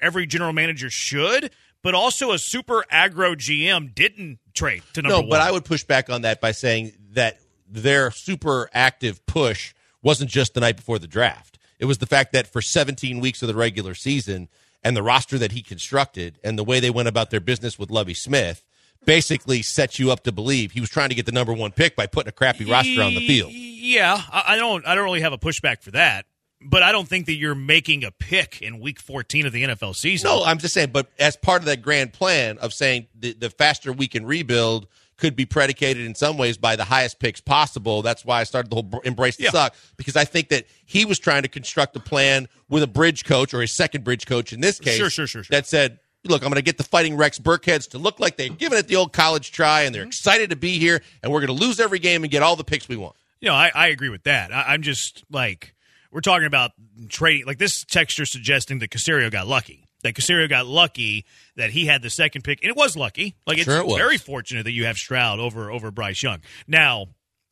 Every 0.00 0.26
general 0.26 0.52
manager 0.52 0.90
should, 0.90 1.50
but 1.84 1.94
also 1.94 2.32
a 2.32 2.38
super 2.38 2.84
aggro 2.92 3.36
GM 3.36 3.94
didn't 3.94 4.40
trade 4.54 4.82
to 4.94 5.02
number 5.02 5.14
No, 5.14 5.20
one. 5.20 5.28
but 5.28 5.40
I 5.40 5.52
would 5.52 5.64
push 5.64 5.84
back 5.84 6.10
on 6.10 6.22
that 6.22 6.40
by 6.40 6.50
saying 6.50 6.92
that 7.12 7.38
their 7.68 8.10
super 8.10 8.68
active 8.74 9.24
push 9.26 9.72
wasn't 10.02 10.30
just 10.30 10.54
the 10.54 10.60
night 10.60 10.76
before 10.76 10.98
the 10.98 11.06
draft. 11.06 11.58
It 11.78 11.84
was 11.84 11.98
the 11.98 12.06
fact 12.06 12.32
that 12.32 12.46
for 12.46 12.60
17 12.62 13.20
weeks 13.20 13.42
of 13.42 13.48
the 13.48 13.54
regular 13.54 13.94
season 13.94 14.48
and 14.82 14.96
the 14.96 15.02
roster 15.02 15.38
that 15.38 15.52
he 15.52 15.62
constructed 15.62 16.38
and 16.42 16.58
the 16.58 16.64
way 16.64 16.80
they 16.80 16.90
went 16.90 17.08
about 17.08 17.30
their 17.30 17.40
business 17.40 17.78
with 17.78 17.90
Lovie 17.90 18.14
Smith 18.14 18.64
basically 19.04 19.60
set 19.60 19.98
you 19.98 20.10
up 20.10 20.22
to 20.24 20.32
believe 20.32 20.72
he 20.72 20.80
was 20.80 20.88
trying 20.88 21.10
to 21.10 21.14
get 21.14 21.26
the 21.26 21.32
number 21.32 21.52
one 21.52 21.70
pick 21.72 21.94
by 21.96 22.06
putting 22.06 22.28
a 22.28 22.32
crappy 22.32 22.64
roster 22.64 23.02
on 23.02 23.14
the 23.14 23.26
field. 23.26 23.52
Yeah, 23.52 24.20
I 24.32 24.56
don't. 24.56 24.86
I 24.86 24.94
don't 24.94 25.04
really 25.04 25.20
have 25.20 25.34
a 25.34 25.38
pushback 25.38 25.82
for 25.82 25.90
that. 25.90 26.24
But 26.66 26.82
I 26.82 26.92
don't 26.92 27.06
think 27.06 27.26
that 27.26 27.34
you're 27.34 27.54
making 27.54 28.04
a 28.04 28.10
pick 28.10 28.62
in 28.62 28.80
Week 28.80 28.98
14 28.98 29.46
of 29.46 29.52
the 29.52 29.62
NFL 29.64 29.94
season. 29.94 30.28
No, 30.30 30.44
I'm 30.44 30.58
just 30.58 30.72
saying, 30.74 30.90
but 30.92 31.08
as 31.18 31.36
part 31.36 31.60
of 31.62 31.66
that 31.66 31.82
grand 31.82 32.12
plan 32.12 32.58
of 32.58 32.72
saying 32.72 33.06
the, 33.18 33.32
the 33.34 33.50
faster 33.50 33.92
we 33.92 34.08
can 34.08 34.24
rebuild 34.24 34.86
could 35.16 35.36
be 35.36 35.46
predicated 35.46 36.04
in 36.04 36.14
some 36.14 36.36
ways 36.38 36.56
by 36.58 36.74
the 36.74 36.82
highest 36.84 37.20
picks 37.20 37.40
possible. 37.40 38.02
That's 38.02 38.24
why 38.24 38.40
I 38.40 38.44
started 38.44 38.70
the 38.70 38.76
whole 38.76 39.00
embrace 39.04 39.36
the 39.36 39.44
Yeah. 39.44 39.50
suck 39.50 39.74
because 39.96 40.16
I 40.16 40.24
think 40.24 40.48
that 40.48 40.64
he 40.86 41.04
was 41.04 41.18
trying 41.20 41.42
to 41.42 41.48
construct 41.48 41.94
a 41.96 42.00
plan 42.00 42.48
with 42.68 42.82
a 42.82 42.88
bridge 42.88 43.24
coach 43.24 43.54
or 43.54 43.62
a 43.62 43.68
second 43.68 44.02
bridge 44.02 44.26
coach 44.26 44.52
in 44.52 44.60
this 44.60 44.80
case. 44.80 44.96
Sure, 44.96 45.10
sure, 45.10 45.26
sure, 45.28 45.44
sure. 45.44 45.54
That 45.54 45.66
said, 45.68 46.00
look, 46.24 46.42
I'm 46.42 46.48
going 46.48 46.56
to 46.56 46.62
get 46.62 46.78
the 46.78 46.84
Fighting 46.84 47.16
Rex 47.16 47.38
Burkheads 47.38 47.90
to 47.90 47.98
look 47.98 48.18
like 48.18 48.36
they've 48.36 48.56
given 48.58 48.76
it 48.78 48.88
the 48.88 48.96
old 48.96 49.12
college 49.12 49.52
try 49.52 49.82
and 49.82 49.94
they're 49.94 50.02
Mm-hmm. 50.02 50.08
excited 50.08 50.50
to 50.50 50.56
be 50.56 50.78
here 50.80 51.00
and 51.22 51.30
we're 51.30 51.46
going 51.46 51.56
to 51.56 51.64
lose 51.64 51.78
every 51.78 51.98
game 52.00 52.24
and 52.24 52.30
get 52.30 52.42
all 52.42 52.56
the 52.56 52.64
picks 52.64 52.88
we 52.88 52.96
want. 52.96 53.14
You 53.40 53.48
know, 53.50 53.54
I, 53.54 53.70
I 53.74 53.86
agree 53.88 54.08
with 54.08 54.24
that. 54.24 54.52
I, 54.52 54.72
I'm 54.72 54.82
just 54.82 55.22
like 55.30 55.73
we're 56.14 56.20
talking 56.20 56.46
about 56.46 56.70
trading. 57.08 57.44
Like 57.44 57.58
this 57.58 57.84
texture 57.84 58.24
suggesting 58.24 58.78
that 58.78 58.90
Caserio 58.90 59.30
got 59.30 59.48
lucky. 59.48 59.88
That 60.04 60.14
Caserio 60.14 60.48
got 60.48 60.66
lucky 60.66 61.24
that 61.56 61.70
he 61.70 61.86
had 61.86 62.02
the 62.02 62.10
second 62.10 62.42
pick, 62.42 62.62
and 62.62 62.70
it 62.70 62.76
was 62.76 62.96
lucky. 62.96 63.34
Like 63.46 63.58
it's 63.58 63.64
Sure 63.64 63.78
it 63.78 63.86
was. 63.86 63.96
very 63.96 64.16
fortunate 64.16 64.62
that 64.62 64.72
you 64.72 64.84
have 64.84 64.96
Stroud 64.96 65.40
over 65.40 65.70
over 65.70 65.90
Bryce 65.90 66.22
Young. 66.22 66.38
Now, 66.68 67.06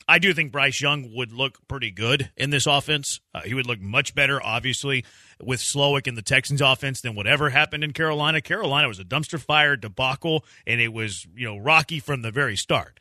I 0.07 0.19
do 0.19 0.33
think 0.33 0.52
Bryce 0.52 0.81
Young 0.81 1.12
would 1.14 1.33
look 1.33 1.59
pretty 1.66 1.90
good 1.90 2.31
in 2.37 2.50
this 2.50 2.66
offense. 2.66 3.21
Uh, 3.35 3.40
he 3.40 3.54
would 3.54 3.66
look 3.66 3.81
much 3.81 4.14
better, 4.14 4.40
obviously, 4.45 5.04
with 5.40 5.61
Slowik 5.61 6.07
in 6.07 6.14
the 6.14 6.23
Texans 6.23 6.61
offense 6.61 7.00
than 7.00 7.14
whatever 7.14 7.50
happened 7.50 7.83
in 7.83 7.92
Carolina. 7.92 8.40
Carolina 8.40 8.87
was 8.87 9.00
a 9.00 9.04
dumpster 9.04 9.40
fire 9.40 9.76
debacle, 9.76 10.45
and 10.66 10.81
it 10.81 10.92
was 10.92 11.26
you 11.35 11.49
know 11.49 11.57
rocky 11.57 11.99
from 11.99 12.23
the 12.23 12.31
very 12.31 12.57
start 12.57 13.00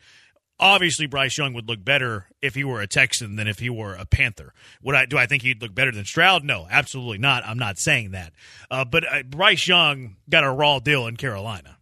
obviously 0.62 1.08
Bryce 1.08 1.38
Young 1.38 1.54
would 1.54 1.68
look 1.68 1.84
better 1.84 2.28
if 2.42 2.56
he 2.56 2.64
were 2.64 2.82
a 2.82 2.88
Texan 2.88 3.36
than 3.36 3.48
if 3.48 3.60
he 3.60 3.70
were 3.70 3.96
a 3.96 4.06
Panther. 4.06 4.54
Would 4.84 4.96
I 4.96 5.06
do 5.06 5.18
I 5.18 5.26
think 5.26 5.42
he'd 5.42 5.62
look 5.62 5.74
better 5.74 5.92
than 5.92 6.06
Stroud? 6.06 6.44
No, 6.44 6.68
absolutely 6.70 7.18
not. 7.18 7.44
I'm 7.46 7.58
not 7.58 7.80
saying 7.80 8.12
that. 8.12 8.32
Uh, 8.70 8.86
but 8.86 9.12
uh, 9.12 9.24
Bryce 9.24 9.68
Young 9.68 10.16
got 10.30 10.44
a 10.44 10.52
raw 10.52 10.80
deal 10.80 11.08
in 11.08 11.18
Carolina. 11.18 11.78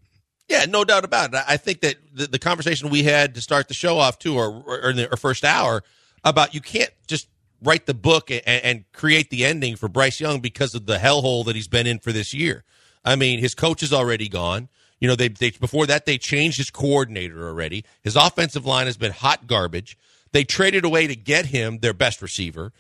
Yeah, 0.48 0.66
no 0.66 0.84
doubt 0.84 1.04
about 1.04 1.34
it. 1.34 1.44
I 1.48 1.58
think 1.58 1.82
that 1.82 1.98
the, 2.12 2.26
the 2.26 2.40
conversation 2.40 2.90
we 2.90 3.04
had 3.04 3.36
to 3.36 3.42
start 3.42 3.68
the 3.68 3.76
show 3.76 4.00
off 4.00 4.18
too, 4.18 4.36
or, 4.36 4.64
or 4.66 4.90
in 4.90 4.96
the 4.96 5.14
or 5.14 5.18
first 5.18 5.46
hour, 5.46 5.84
about 6.24 6.56
you 6.56 6.62
can't 6.62 6.90
just 7.06 7.28
write 7.62 7.86
the 7.86 7.94
book 7.94 8.32
and, 8.32 8.42
and 8.48 8.92
create 8.92 9.30
the 9.30 9.46
ending 9.46 9.76
for 9.76 9.88
Bryce 9.88 10.20
Young 10.20 10.40
because 10.40 10.74
of 10.74 10.86
the 10.86 10.98
hellhole 10.98 11.46
that 11.46 11.56
he's 11.56 11.68
been 11.68 11.86
in 11.86 12.00
for 12.00 12.12
this 12.12 12.34
year. 12.34 12.64
I 13.06 13.16
mean, 13.16 13.40
his 13.40 13.54
coach 13.54 13.84
is 13.84 13.94
already 13.94 14.28
gone. 14.28 14.70
You 15.00 15.08
know, 15.08 15.16
they, 15.16 15.30
they 15.30 15.52
before 15.52 15.86
that 15.88 16.06
they 16.06 16.18
changed 16.18 16.58
his 16.58 16.70
coordinator 16.70 17.48
already. 17.48 17.86
His 18.02 18.16
offensive 18.16 18.66
line 18.66 18.88
has 18.88 18.98
been 18.98 19.12
hot 19.12 19.48
garbage. 19.48 19.98
They 20.32 20.44
traded 20.44 20.86
away 20.86 21.08
to 21.08 21.16
get 21.16 21.48
him 21.48 21.80
their 21.80 21.94
best 21.94 22.22
receiver. 22.22 22.72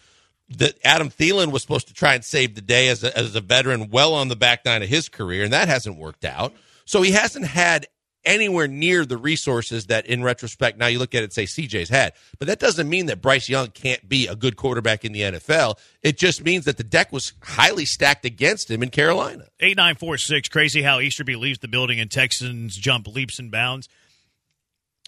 That 0.49 0.77
Adam 0.83 1.09
Thielen 1.09 1.51
was 1.51 1.61
supposed 1.61 1.88
to 1.89 1.93
try 1.93 2.15
and 2.15 2.25
save 2.25 2.55
the 2.55 2.61
day 2.61 2.88
as 2.89 3.03
a, 3.03 3.15
as 3.15 3.35
a 3.35 3.41
veteran, 3.41 3.89
well 3.89 4.15
on 4.15 4.29
the 4.29 4.35
back 4.35 4.65
nine 4.65 4.81
of 4.81 4.89
his 4.89 5.07
career, 5.07 5.43
and 5.43 5.53
that 5.53 5.67
hasn't 5.67 5.98
worked 5.98 6.25
out. 6.25 6.53
So 6.85 7.03
he 7.03 7.11
hasn't 7.11 7.46
had 7.46 7.85
anywhere 8.25 8.68
near 8.68 9.05
the 9.05 9.18
resources 9.18 9.88
that, 9.88 10.05
in 10.05 10.24
retrospect, 10.24 10.77
now 10.77 10.88
you 10.88 11.00
look 11.00 11.16
at 11.16 11.22
it, 11.22 11.25
and 11.25 11.34
say 11.34 11.44
CJ's 11.44 11.90
had. 11.90 12.14
But 12.38 12.48
that 12.48 12.60
doesn't 12.60 12.90
mean 12.90 13.08
that 13.08 13.22
Bryce 13.22 13.50
Young 13.50 13.68
can't 13.68 14.08
be 14.08 14.27
a 14.27 14.36
good 14.36 14.55
quarterback 14.55 15.05
in 15.05 15.12
the 15.12 15.22
NFL. 15.22 15.77
It 16.01 16.18
just 16.18 16.44
means 16.44 16.66
that 16.66 16.77
the 16.77 16.84
deck 16.84 17.12
was 17.12 17.34
highly 17.44 17.86
stacked 17.86 18.25
against 18.25 18.70
him 18.70 18.84
in 18.84 18.90
Carolina. 18.90 19.46
Eight 19.60 19.77
nine 19.77 19.96
four 19.96 20.18
six. 20.18 20.50
Crazy 20.50 20.82
how 20.82 21.00
Easterby 21.00 21.36
leaves 21.36 21.60
the 21.60 21.68
building 21.68 22.00
and 22.00 22.10
Texans 22.10 22.75
jump 22.75 23.08
leaps 23.08 23.40
and 23.40 23.51
bounds. 23.51 23.90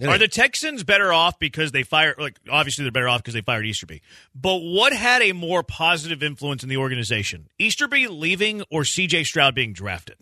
Are 0.08 0.18
the 0.18 0.28
Texans 0.28 0.84
better 0.84 1.14
off 1.14 1.38
because 1.38 1.72
they 1.72 1.84
fired? 1.84 2.16
Like, 2.18 2.40
obviously, 2.50 2.84
they're 2.84 2.92
better 2.92 3.10
off 3.10 3.22
because 3.22 3.34
they 3.34 3.42
fired 3.42 3.66
Easterby. 3.66 4.02
But 4.34 4.58
what 4.58 4.94
had 4.94 5.22
a 5.22 5.34
more 5.34 5.64
positive 5.64 6.24
influence 6.24 6.64
in 6.64 6.70
the 6.70 6.78
organization? 6.78 7.50
Easterby 7.60 8.08
leaving 8.08 8.64
or 8.72 8.84
C.J. 8.84 9.26
Stroud 9.26 9.54
being 9.54 9.74
drafted? 9.74 10.16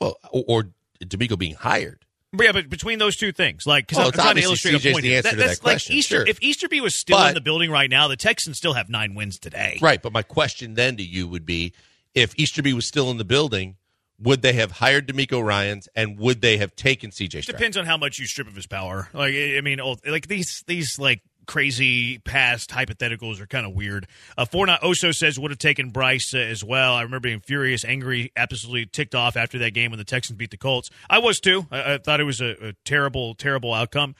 Well, 0.00 0.16
or, 0.32 0.44
or 0.48 0.64
DeMeco 1.04 1.38
being 1.38 1.54
hired. 1.54 2.04
But 2.34 2.44
yeah, 2.46 2.52
but 2.52 2.70
between 2.70 2.98
those 2.98 3.16
two 3.16 3.30
things, 3.32 3.66
like, 3.66 3.86
because 3.86 4.06
I'm 4.06 4.12
trying 4.12 4.36
to 4.36 4.42
illustrate 4.42 4.74
a 4.86 4.92
point. 4.92 5.02
the 5.02 5.16
answer 5.16 5.30
to 5.30 5.36
that's 5.36 5.58
that 5.58 5.64
like 5.66 5.72
question, 5.74 5.96
Easter. 5.96 6.16
sure. 6.16 6.26
If 6.26 6.42
Easterby 6.42 6.80
was 6.80 6.94
still 6.94 7.18
But- 7.18 7.28
in 7.28 7.34
the 7.34 7.40
building 7.42 7.70
right 7.70 7.90
now, 7.90 8.08
the 8.08 8.16
Texans 8.16 8.56
still 8.56 8.72
have 8.72 8.88
nine 8.88 9.14
wins 9.14 9.38
today. 9.38 9.78
Right. 9.82 10.00
But 10.00 10.12
my 10.12 10.22
question 10.22 10.72
then 10.74 10.96
to 10.96 11.02
you 11.02 11.26
would 11.28 11.44
be 11.44 11.74
if 12.14 12.32
Easterby 12.38 12.72
was 12.72 12.86
still 12.86 13.10
in 13.10 13.18
the 13.18 13.24
building, 13.24 13.76
would 14.18 14.40
they 14.40 14.54
have 14.54 14.72
hired 14.72 15.08
DeMeco 15.08 15.42
Ryans 15.44 15.88
and 15.94 16.18
would 16.18 16.40
they 16.40 16.56
have 16.56 16.74
taken 16.74 17.10
CJ 17.10 17.42
Stroud? 17.42 17.56
Depends 17.58 17.76
on 17.76 17.84
how 17.84 17.96
much 17.98 18.18
you 18.18 18.26
strip 18.26 18.46
of 18.48 18.54
his 18.54 18.66
power. 18.66 19.08
Like, 19.12 19.34
I 19.34 19.60
mean, 19.62 19.80
like 20.06 20.28
these 20.28 20.62
these 20.66 20.98
like 20.98 21.20
crazy 21.46 22.18
past 22.18 22.70
hypotheticals 22.70 23.40
are 23.40 23.46
kind 23.46 23.66
of 23.66 23.72
weird. 23.72 24.06
Uh, 24.36 24.44
Fortnite 24.44 24.80
Oso 24.80 25.14
says 25.14 25.38
would 25.38 25.50
have 25.50 25.58
taken 25.58 25.90
Bryce 25.90 26.34
uh, 26.34 26.38
as 26.38 26.62
well. 26.64 26.94
I 26.94 27.02
remember 27.02 27.28
being 27.28 27.40
furious, 27.40 27.84
angry, 27.84 28.32
absolutely 28.36 28.86
ticked 28.86 29.14
off 29.14 29.36
after 29.36 29.58
that 29.58 29.74
game 29.74 29.90
when 29.90 29.98
the 29.98 30.04
Texans 30.04 30.36
beat 30.36 30.50
the 30.50 30.56
Colts. 30.56 30.90
I 31.08 31.18
was 31.18 31.40
too. 31.40 31.66
I, 31.70 31.94
I 31.94 31.98
thought 31.98 32.20
it 32.20 32.24
was 32.24 32.40
a, 32.40 32.68
a 32.68 32.72
terrible, 32.84 33.34
terrible 33.34 33.72
outcome. 33.72 34.14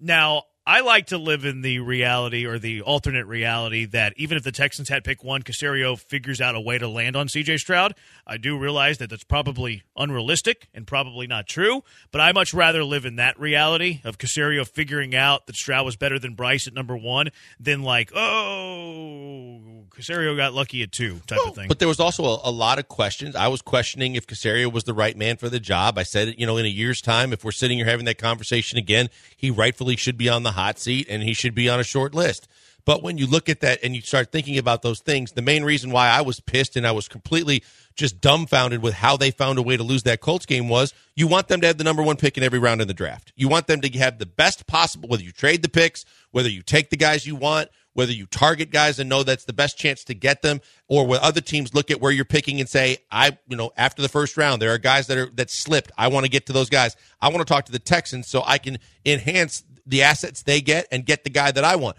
Now. 0.00 0.44
I 0.68 0.80
like 0.80 1.06
to 1.06 1.18
live 1.18 1.44
in 1.44 1.60
the 1.60 1.78
reality 1.78 2.44
or 2.44 2.58
the 2.58 2.82
alternate 2.82 3.26
reality 3.26 3.84
that 3.84 4.14
even 4.16 4.36
if 4.36 4.42
the 4.42 4.50
Texans 4.50 4.88
had 4.88 5.04
pick 5.04 5.22
one, 5.22 5.42
Caserio 5.42 5.96
figures 5.96 6.40
out 6.40 6.56
a 6.56 6.60
way 6.60 6.76
to 6.76 6.88
land 6.88 7.14
on 7.14 7.28
CJ 7.28 7.58
Stroud. 7.58 7.94
I 8.26 8.36
do 8.36 8.58
realize 8.58 8.98
that 8.98 9.08
that's 9.08 9.22
probably 9.22 9.84
unrealistic 9.96 10.68
and 10.74 10.84
probably 10.84 11.28
not 11.28 11.46
true, 11.46 11.84
but 12.10 12.20
I 12.20 12.32
much 12.32 12.52
rather 12.52 12.82
live 12.82 13.06
in 13.06 13.14
that 13.14 13.38
reality 13.38 14.00
of 14.02 14.18
Caserio 14.18 14.66
figuring 14.66 15.14
out 15.14 15.46
that 15.46 15.54
Stroud 15.54 15.84
was 15.84 15.94
better 15.94 16.18
than 16.18 16.34
Bryce 16.34 16.66
at 16.66 16.74
number 16.74 16.96
one 16.96 17.28
than 17.60 17.84
like, 17.84 18.10
oh, 18.12 19.84
Caserio 19.90 20.36
got 20.36 20.52
lucky 20.52 20.82
at 20.82 20.90
two 20.90 21.20
type 21.28 21.38
of 21.46 21.54
thing. 21.54 21.68
But 21.68 21.78
there 21.78 21.86
was 21.86 22.00
also 22.00 22.24
a, 22.24 22.40
a 22.42 22.50
lot 22.50 22.80
of 22.80 22.88
questions. 22.88 23.36
I 23.36 23.46
was 23.46 23.62
questioning 23.62 24.16
if 24.16 24.26
Caserio 24.26 24.72
was 24.72 24.82
the 24.82 24.94
right 24.94 25.16
man 25.16 25.36
for 25.36 25.48
the 25.48 25.60
job. 25.60 25.96
I 25.96 26.02
said, 26.02 26.34
you 26.38 26.44
know, 26.44 26.56
in 26.56 26.66
a 26.66 26.68
year's 26.68 27.00
time, 27.00 27.32
if 27.32 27.44
we're 27.44 27.52
sitting 27.52 27.78
here 27.78 27.86
having 27.86 28.06
that 28.06 28.18
conversation 28.18 28.78
again, 28.78 29.10
he 29.36 29.48
rightfully 29.48 29.94
should 29.94 30.18
be 30.18 30.28
on 30.28 30.42
the 30.42 30.55
hot 30.56 30.78
seat 30.78 31.06
and 31.08 31.22
he 31.22 31.32
should 31.32 31.54
be 31.54 31.68
on 31.68 31.78
a 31.78 31.84
short 31.84 32.14
list. 32.14 32.48
But 32.84 33.02
when 33.02 33.18
you 33.18 33.26
look 33.26 33.48
at 33.48 33.60
that 33.60 33.80
and 33.82 33.96
you 33.96 34.00
start 34.00 34.30
thinking 34.30 34.58
about 34.58 34.82
those 34.82 35.00
things, 35.00 35.32
the 35.32 35.42
main 35.42 35.64
reason 35.64 35.90
why 35.90 36.08
I 36.08 36.20
was 36.20 36.38
pissed 36.38 36.76
and 36.76 36.86
I 36.86 36.92
was 36.92 37.08
completely 37.08 37.64
just 37.96 38.20
dumbfounded 38.20 38.80
with 38.80 38.94
how 38.94 39.16
they 39.16 39.32
found 39.32 39.58
a 39.58 39.62
way 39.62 39.76
to 39.76 39.82
lose 39.82 40.04
that 40.04 40.20
Colts 40.20 40.46
game 40.46 40.68
was 40.68 40.94
you 41.16 41.26
want 41.26 41.48
them 41.48 41.60
to 41.62 41.66
have 41.66 41.78
the 41.78 41.84
number 41.84 42.02
one 42.02 42.16
pick 42.16 42.36
in 42.36 42.44
every 42.44 42.60
round 42.60 42.80
in 42.80 42.86
the 42.86 42.94
draft. 42.94 43.32
You 43.34 43.48
want 43.48 43.66
them 43.66 43.80
to 43.80 43.98
have 43.98 44.18
the 44.18 44.26
best 44.26 44.68
possible, 44.68 45.08
whether 45.08 45.24
you 45.24 45.32
trade 45.32 45.62
the 45.62 45.68
picks, 45.68 46.04
whether 46.30 46.48
you 46.48 46.62
take 46.62 46.90
the 46.90 46.96
guys 46.96 47.26
you 47.26 47.34
want, 47.34 47.70
whether 47.94 48.12
you 48.12 48.26
target 48.26 48.70
guys 48.70 49.00
and 49.00 49.08
know 49.08 49.24
that's 49.24 49.46
the 49.46 49.52
best 49.52 49.78
chance 49.78 50.04
to 50.04 50.14
get 50.14 50.42
them, 50.42 50.60
or 50.86 51.06
where 51.06 51.20
other 51.20 51.40
teams 51.40 51.74
look 51.74 51.90
at 51.90 52.00
where 52.00 52.12
you're 52.12 52.26
picking 52.26 52.60
and 52.60 52.68
say, 52.68 52.98
I, 53.10 53.36
you 53.48 53.56
know, 53.56 53.72
after 53.76 54.02
the 54.02 54.08
first 54.08 54.36
round, 54.36 54.60
there 54.62 54.70
are 54.70 54.78
guys 54.78 55.06
that 55.06 55.16
are 55.16 55.30
that 55.34 55.50
slipped. 55.50 55.90
I 55.96 56.08
want 56.08 56.24
to 56.24 56.30
get 56.30 56.46
to 56.46 56.52
those 56.52 56.68
guys. 56.68 56.94
I 57.20 57.30
want 57.30 57.38
to 57.38 57.52
talk 57.52 57.64
to 57.64 57.72
the 57.72 57.78
Texans 57.78 58.28
so 58.28 58.42
I 58.46 58.58
can 58.58 58.78
enhance 59.06 59.64
the 59.86 60.02
assets 60.02 60.42
they 60.42 60.60
get 60.60 60.86
and 60.90 61.06
get 61.06 61.24
the 61.24 61.30
guy 61.30 61.50
that 61.50 61.64
I 61.64 61.76
want. 61.76 61.96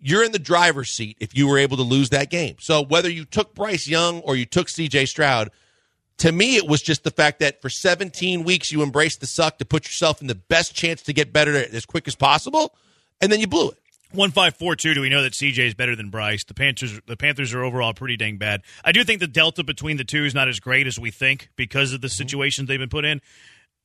You're 0.00 0.24
in 0.24 0.32
the 0.32 0.38
driver's 0.38 0.90
seat 0.90 1.16
if 1.20 1.36
you 1.36 1.48
were 1.48 1.58
able 1.58 1.76
to 1.76 1.82
lose 1.82 2.10
that 2.10 2.30
game. 2.30 2.56
So 2.60 2.82
whether 2.82 3.10
you 3.10 3.24
took 3.24 3.54
Bryce 3.54 3.88
Young 3.88 4.20
or 4.20 4.36
you 4.36 4.46
took 4.46 4.68
CJ 4.68 5.08
Stroud, 5.08 5.50
to 6.18 6.32
me, 6.32 6.56
it 6.56 6.66
was 6.66 6.82
just 6.82 7.04
the 7.04 7.10
fact 7.10 7.40
that 7.40 7.62
for 7.62 7.68
17 7.68 8.44
weeks 8.44 8.72
you 8.72 8.82
embraced 8.82 9.20
the 9.20 9.26
suck 9.26 9.58
to 9.58 9.64
put 9.64 9.84
yourself 9.84 10.20
in 10.20 10.26
the 10.26 10.34
best 10.34 10.74
chance 10.74 11.02
to 11.02 11.12
get 11.12 11.32
better 11.32 11.54
as 11.54 11.86
quick 11.86 12.08
as 12.08 12.14
possible, 12.14 12.74
and 13.20 13.30
then 13.30 13.40
you 13.40 13.46
blew 13.46 13.70
it. 13.70 13.78
One 14.12 14.30
five 14.30 14.56
four 14.56 14.74
two. 14.74 14.94
Do 14.94 15.02
we 15.02 15.10
know 15.10 15.22
that 15.22 15.34
CJ 15.34 15.58
is 15.58 15.74
better 15.74 15.94
than 15.94 16.08
Bryce? 16.08 16.42
The 16.42 16.54
Panthers. 16.54 16.98
The 17.06 17.16
Panthers 17.16 17.52
are 17.52 17.62
overall 17.62 17.92
pretty 17.92 18.16
dang 18.16 18.38
bad. 18.38 18.62
I 18.82 18.92
do 18.92 19.04
think 19.04 19.20
the 19.20 19.26
delta 19.26 19.62
between 19.62 19.98
the 19.98 20.04
two 20.04 20.24
is 20.24 20.34
not 20.34 20.48
as 20.48 20.60
great 20.60 20.86
as 20.86 20.98
we 20.98 21.10
think 21.10 21.50
because 21.56 21.92
of 21.92 22.00
the 22.00 22.08
mm-hmm. 22.08 22.14
situations 22.14 22.68
they've 22.68 22.78
been 22.78 22.88
put 22.88 23.04
in. 23.04 23.20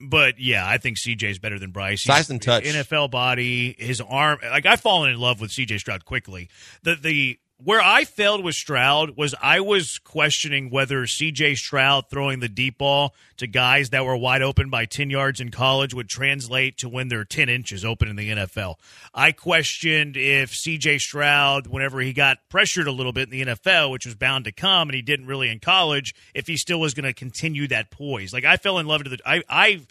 But 0.10 0.40
yeah, 0.40 0.68
I 0.68 0.78
think 0.78 0.98
CJ's 0.98 1.40
better 1.40 1.60
than 1.60 1.72
Bryce. 1.72 2.04
He's 2.04 2.14
Size 2.14 2.30
and 2.30 2.42
touch. 2.42 2.64
NFL 2.64 3.12
body, 3.12 3.76
his 3.78 4.02
arm. 4.02 4.40
Like 4.44 4.66
I've 4.66 4.82
fallen 4.82 5.12
in 5.12 5.20
love 5.20 5.42
with 5.42 5.52
CJ 5.52 5.80
Stroud 5.80 6.06
quickly. 6.06 6.50
The 6.84 6.96
the 6.96 7.40
where 7.64 7.82
I 7.82 8.04
failed 8.04 8.44
with 8.44 8.56
Stroud 8.56 9.16
was 9.16 9.34
I 9.42 9.60
was 9.60 10.00
questioning 10.00 10.70
whether 10.70 11.04
CJ 11.04 11.58
Stroud 11.58 12.10
throwing 12.10 12.40
the 12.40 12.50
deep 12.50 12.78
ball 12.78 13.14
to 13.38 13.48
guys 13.48 13.92
that 13.92 14.06
were 14.06 14.18
wide 14.18 14.42
open 14.42 14.70
by 14.70 14.86
10 14.86 15.10
yards 15.10 15.40
in 15.40 15.50
college 15.50 15.94
would 15.94 16.10
translate 16.10 16.78
to 16.80 16.90
when 16.90 17.08
they're 17.08 17.24
10 17.24 17.50
inches 17.50 17.86
open 17.86 18.08
in 18.08 18.16
the 18.16 18.30
NFL. 18.30 18.76
I 19.14 19.32
questioned 19.32 20.18
if 20.18 20.52
CJ 20.52 21.00
Stroud, 21.00 21.68
whenever 21.68 22.02
he 22.02 22.14
got 22.14 22.38
pressured 22.50 22.88
a 22.88 22.92
little 22.92 23.14
bit 23.14 23.32
in 23.32 23.46
the 23.46 23.54
NFL, 23.54 23.92
which 23.92 24.06
was 24.06 24.16
bound 24.16 24.46
to 24.46 24.52
come, 24.52 24.90
and 24.90 24.96
he 24.96 25.02
didn't 25.02 25.28
really 25.28 25.50
in 25.50 25.60
college, 25.60 26.14
if 26.34 26.48
he 26.48 26.58
still 26.58 26.80
was 26.80 26.94
going 26.94 27.06
to 27.06 27.14
continue 27.14 27.68
that 27.68 27.92
poise. 27.92 28.34
Like 28.34 28.46
I 28.46 28.58
fell 28.58 28.80
in 28.80 28.88
love 28.88 29.04
with 29.04 29.12
the. 29.12 29.20
I, 29.26 29.44
I 29.48 29.82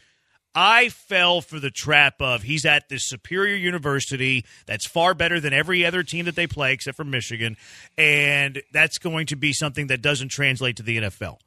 I 0.54 0.90
fell 0.90 1.40
for 1.40 1.58
the 1.58 1.70
trap 1.70 2.20
of 2.20 2.42
he's 2.42 2.64
at 2.66 2.88
this 2.88 3.04
superior 3.04 3.56
university 3.56 4.44
that's 4.66 4.84
far 4.86 5.14
better 5.14 5.40
than 5.40 5.52
every 5.52 5.84
other 5.84 6.02
team 6.02 6.26
that 6.26 6.36
they 6.36 6.46
play 6.46 6.72
except 6.74 6.96
for 6.96 7.04
Michigan, 7.04 7.56
and 7.96 8.62
that's 8.72 8.98
going 8.98 9.26
to 9.26 9.36
be 9.36 9.52
something 9.52 9.86
that 9.86 10.02
doesn't 10.02 10.28
translate 10.28 10.76
to 10.76 10.82
the 10.82 10.98
NFL. 10.98 11.38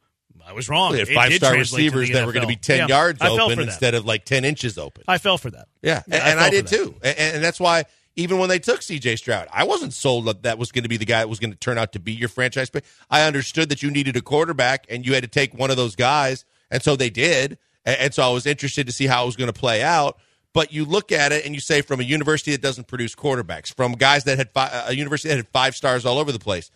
I 0.48 0.54
was 0.54 0.70
wrong. 0.70 0.92
We 0.92 1.00
had 1.00 1.10
It 1.10 1.14
five 1.16 1.34
star 1.34 1.54
receivers 1.54 2.12
that 2.12 2.26
were 2.26 2.32
going 2.32 2.44
to 2.44 2.48
be 2.48 2.56
10 2.56 2.78
Yeah, 2.78 2.88
yards 2.88 3.20
open 3.22 3.60
instead 3.60 3.96
of 3.96 4.06
like 4.06 4.26
10 4.26 4.46
inches 4.46 4.78
open. 4.78 5.04
I 5.08 5.18
fell 5.18 5.40
for 5.40 5.50
that. 5.50 5.68
Yeah, 5.82 6.04
and, 6.06 6.14
I 6.16 6.30
and 6.30 6.40
I 6.40 6.50
did 6.50 6.68
that. 6.68 6.76
too, 6.76 6.96
and, 7.02 7.18
and 7.18 7.44
that's 7.44 7.60
why 7.60 7.86
even 8.16 8.38
when 8.38 8.48
they 8.50 8.60
took 8.60 8.82
C.J. 8.82 9.18
Stroud, 9.18 9.48
I 9.52 9.64
wasn't 9.66 9.94
sold 9.94 10.26
that 10.26 10.44
that 10.44 10.58
was 10.58 10.72
going 10.72 10.84
to 10.84 10.90
be 10.90 10.98
the 10.98 11.06
guy 11.06 11.20
that 11.20 11.30
was 11.30 11.40
going 11.40 11.52
to 11.52 11.58
turn 11.58 11.78
out 11.78 11.94
to 11.94 12.00
be 12.00 12.14
your 12.14 12.30
franchise 12.30 12.70
pick. 12.70 12.86
I 13.10 13.24
understood 13.24 13.70
that 13.70 13.82
you 13.84 13.92
needed 13.92 14.16
a 14.16 14.22
quarterback 14.22 14.86
and 14.90 15.06
you 15.06 15.14
had 15.14 15.24
to 15.24 15.30
take 15.30 15.54
one 15.54 15.72
of 15.72 15.78
those 15.78 15.96
guys, 15.96 16.46
and 16.70 16.82
so 16.84 16.96
they 16.96 17.10
did, 17.10 17.58
and, 17.86 17.98
and 18.00 18.14
so 18.14 18.24
I 18.24 18.32
was 18.32 18.46
interested 18.46 18.88
to 18.88 18.94
see 18.94 19.08
how 19.08 19.24
it 19.24 19.26
was 19.28 19.36
going 19.36 19.52
to 19.52 19.60
play 19.60 19.82
out. 19.82 20.18
But 20.54 20.72
you 20.72 20.86
look 20.86 21.12
at 21.12 21.34
it 21.34 21.46
and 21.46 21.54
you 21.54 21.60
say, 21.60 21.82
from 21.82 22.00
a 22.00 22.04
university 22.04 22.52
that 22.52 22.62
doesn't 22.62 22.88
produce 22.88 23.14
quarterbacks, 23.14 23.74
from 23.74 23.92
guys 23.94 24.24
that 24.24 24.38
had 24.38 24.52
fi- 24.52 24.86
a 24.88 24.94
university 24.94 25.30
that 25.30 25.36
had 25.36 25.50
five 25.50 25.76
stars 25.76 26.06
all 26.06 26.18
over 26.18 26.32
the 26.32 26.40
place, 26.40 26.72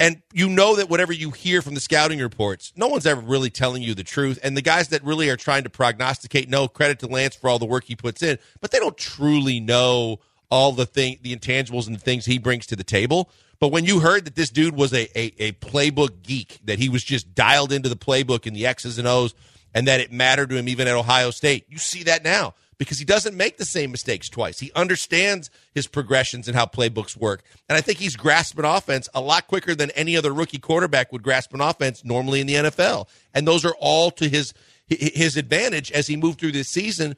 and 0.00 0.22
you 0.32 0.48
know 0.48 0.76
that 0.76 0.88
whatever 0.88 1.12
you 1.12 1.30
hear 1.30 1.62
from 1.62 1.74
the 1.74 1.80
scouting 1.80 2.18
reports, 2.18 2.72
no 2.74 2.88
one's 2.88 3.06
ever 3.06 3.20
really 3.20 3.50
telling 3.50 3.82
you 3.82 3.94
the 3.94 4.02
truth. 4.02 4.38
And 4.42 4.56
the 4.56 4.62
guys 4.62 4.88
that 4.88 5.04
really 5.04 5.28
are 5.28 5.36
trying 5.36 5.62
to 5.64 5.70
prognosticate, 5.70 6.48
no 6.48 6.66
credit 6.68 6.98
to 7.00 7.06
Lance 7.06 7.36
for 7.36 7.50
all 7.50 7.58
the 7.58 7.66
work 7.66 7.84
he 7.84 7.94
puts 7.94 8.22
in, 8.22 8.38
but 8.60 8.70
they 8.70 8.78
don't 8.78 8.96
truly 8.96 9.60
know 9.60 10.18
all 10.50 10.72
the 10.72 10.86
thing, 10.86 11.18
the 11.22 11.36
intangibles 11.36 11.86
and 11.86 11.94
the 11.94 12.00
things 12.00 12.24
he 12.24 12.38
brings 12.38 12.66
to 12.66 12.76
the 12.76 12.82
table. 12.82 13.30
But 13.60 13.68
when 13.68 13.84
you 13.84 14.00
heard 14.00 14.24
that 14.24 14.34
this 14.34 14.48
dude 14.48 14.74
was 14.74 14.92
a, 14.94 15.02
a, 15.16 15.32
a 15.38 15.52
playbook 15.52 16.22
geek, 16.22 16.58
that 16.64 16.78
he 16.78 16.88
was 16.88 17.04
just 17.04 17.34
dialed 17.34 17.70
into 17.70 17.90
the 17.90 17.96
playbook 17.96 18.46
and 18.46 18.56
the 18.56 18.66
X's 18.66 18.98
and 18.98 19.06
O's, 19.06 19.34
and 19.74 19.86
that 19.86 20.00
it 20.00 20.12
mattered 20.12 20.50
to 20.50 20.56
him 20.56 20.68
even 20.68 20.88
at 20.88 20.94
Ohio 20.94 21.30
State, 21.30 21.66
you 21.68 21.78
see 21.78 22.02
that 22.04 22.24
now 22.24 22.54
because 22.80 22.98
he 22.98 23.04
doesn't 23.04 23.36
make 23.36 23.58
the 23.58 23.64
same 23.66 23.90
mistakes 23.90 24.30
twice. 24.30 24.58
He 24.58 24.72
understands 24.74 25.50
his 25.74 25.86
progressions 25.86 26.48
and 26.48 26.56
how 26.56 26.64
playbooks 26.64 27.14
work. 27.14 27.42
And 27.68 27.76
I 27.76 27.82
think 27.82 27.98
he's 27.98 28.16
grasping 28.16 28.64
offense 28.64 29.06
a 29.12 29.20
lot 29.20 29.48
quicker 29.48 29.74
than 29.74 29.90
any 29.90 30.16
other 30.16 30.32
rookie 30.32 30.58
quarterback 30.58 31.12
would 31.12 31.22
grasp 31.22 31.52
an 31.52 31.60
offense 31.60 32.06
normally 32.06 32.40
in 32.40 32.46
the 32.46 32.54
NFL. 32.54 33.06
And 33.34 33.46
those 33.46 33.66
are 33.66 33.74
all 33.78 34.10
to 34.12 34.28
his 34.30 34.54
his 34.86 35.36
advantage 35.36 35.92
as 35.92 36.06
he 36.06 36.16
moved 36.16 36.40
through 36.40 36.52
this 36.52 36.68
season. 36.68 37.16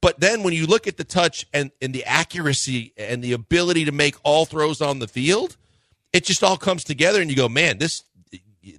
But 0.00 0.20
then 0.20 0.44
when 0.44 0.54
you 0.54 0.66
look 0.66 0.86
at 0.86 0.96
the 0.96 1.04
touch 1.04 1.44
and, 1.52 1.72
and 1.82 1.92
the 1.92 2.04
accuracy 2.04 2.94
and 2.96 3.22
the 3.22 3.32
ability 3.32 3.84
to 3.86 3.92
make 3.92 4.14
all 4.22 4.46
throws 4.46 4.80
on 4.80 5.00
the 5.00 5.08
field, 5.08 5.56
it 6.12 6.24
just 6.24 6.42
all 6.42 6.56
comes 6.56 6.84
together 6.84 7.20
and 7.20 7.28
you 7.28 7.36
go, 7.36 7.48
man, 7.48 7.78
this 7.78 8.04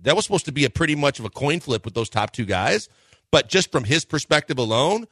that 0.04 0.16
was 0.16 0.26
supposed 0.26 0.46
to 0.46 0.52
be 0.52 0.64
a 0.64 0.70
pretty 0.70 0.96
much 0.96 1.20
of 1.20 1.26
a 1.26 1.30
coin 1.30 1.60
flip 1.60 1.84
with 1.84 1.94
those 1.94 2.10
top 2.10 2.32
two 2.32 2.46
guys. 2.46 2.88
But 3.32 3.48
just 3.50 3.72
from 3.72 3.86
his 3.86 4.06
perspective 4.06 4.58
alone, 4.58 5.08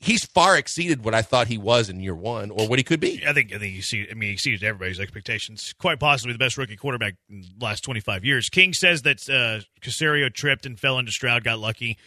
he's 0.00 0.24
far 0.24 0.56
exceeded 0.56 1.04
what 1.04 1.14
I 1.14 1.22
thought 1.22 1.46
he 1.46 1.58
was 1.58 1.88
in 1.88 2.00
year 2.00 2.14
one 2.14 2.50
or 2.50 2.68
what 2.68 2.78
he 2.78 2.82
could 2.82 3.00
be. 3.00 3.22
I 3.26 3.32
think 3.32 3.54
I 3.54 3.58
think 3.58 3.74
he 3.74 3.80
see. 3.80 4.06
I 4.10 4.14
mean, 4.14 4.28
he 4.28 4.32
exceeded 4.34 4.64
everybody's 4.64 5.00
expectations. 5.00 5.72
Quite 5.78 6.00
possibly 6.00 6.32
the 6.32 6.38
best 6.38 6.58
rookie 6.58 6.76
quarterback 6.76 7.14
in 7.30 7.42
the 7.42 7.64
last 7.64 7.82
twenty 7.82 8.00
five 8.00 8.24
years. 8.24 8.48
King 8.48 8.72
says 8.72 9.02
that 9.02 9.28
uh, 9.30 9.64
Caserio 9.80 10.32
tripped 10.32 10.66
and 10.66 10.78
fell 10.78 10.98
into 10.98 11.12
Stroud, 11.12 11.44
got 11.44 11.60
lucky. 11.60 11.98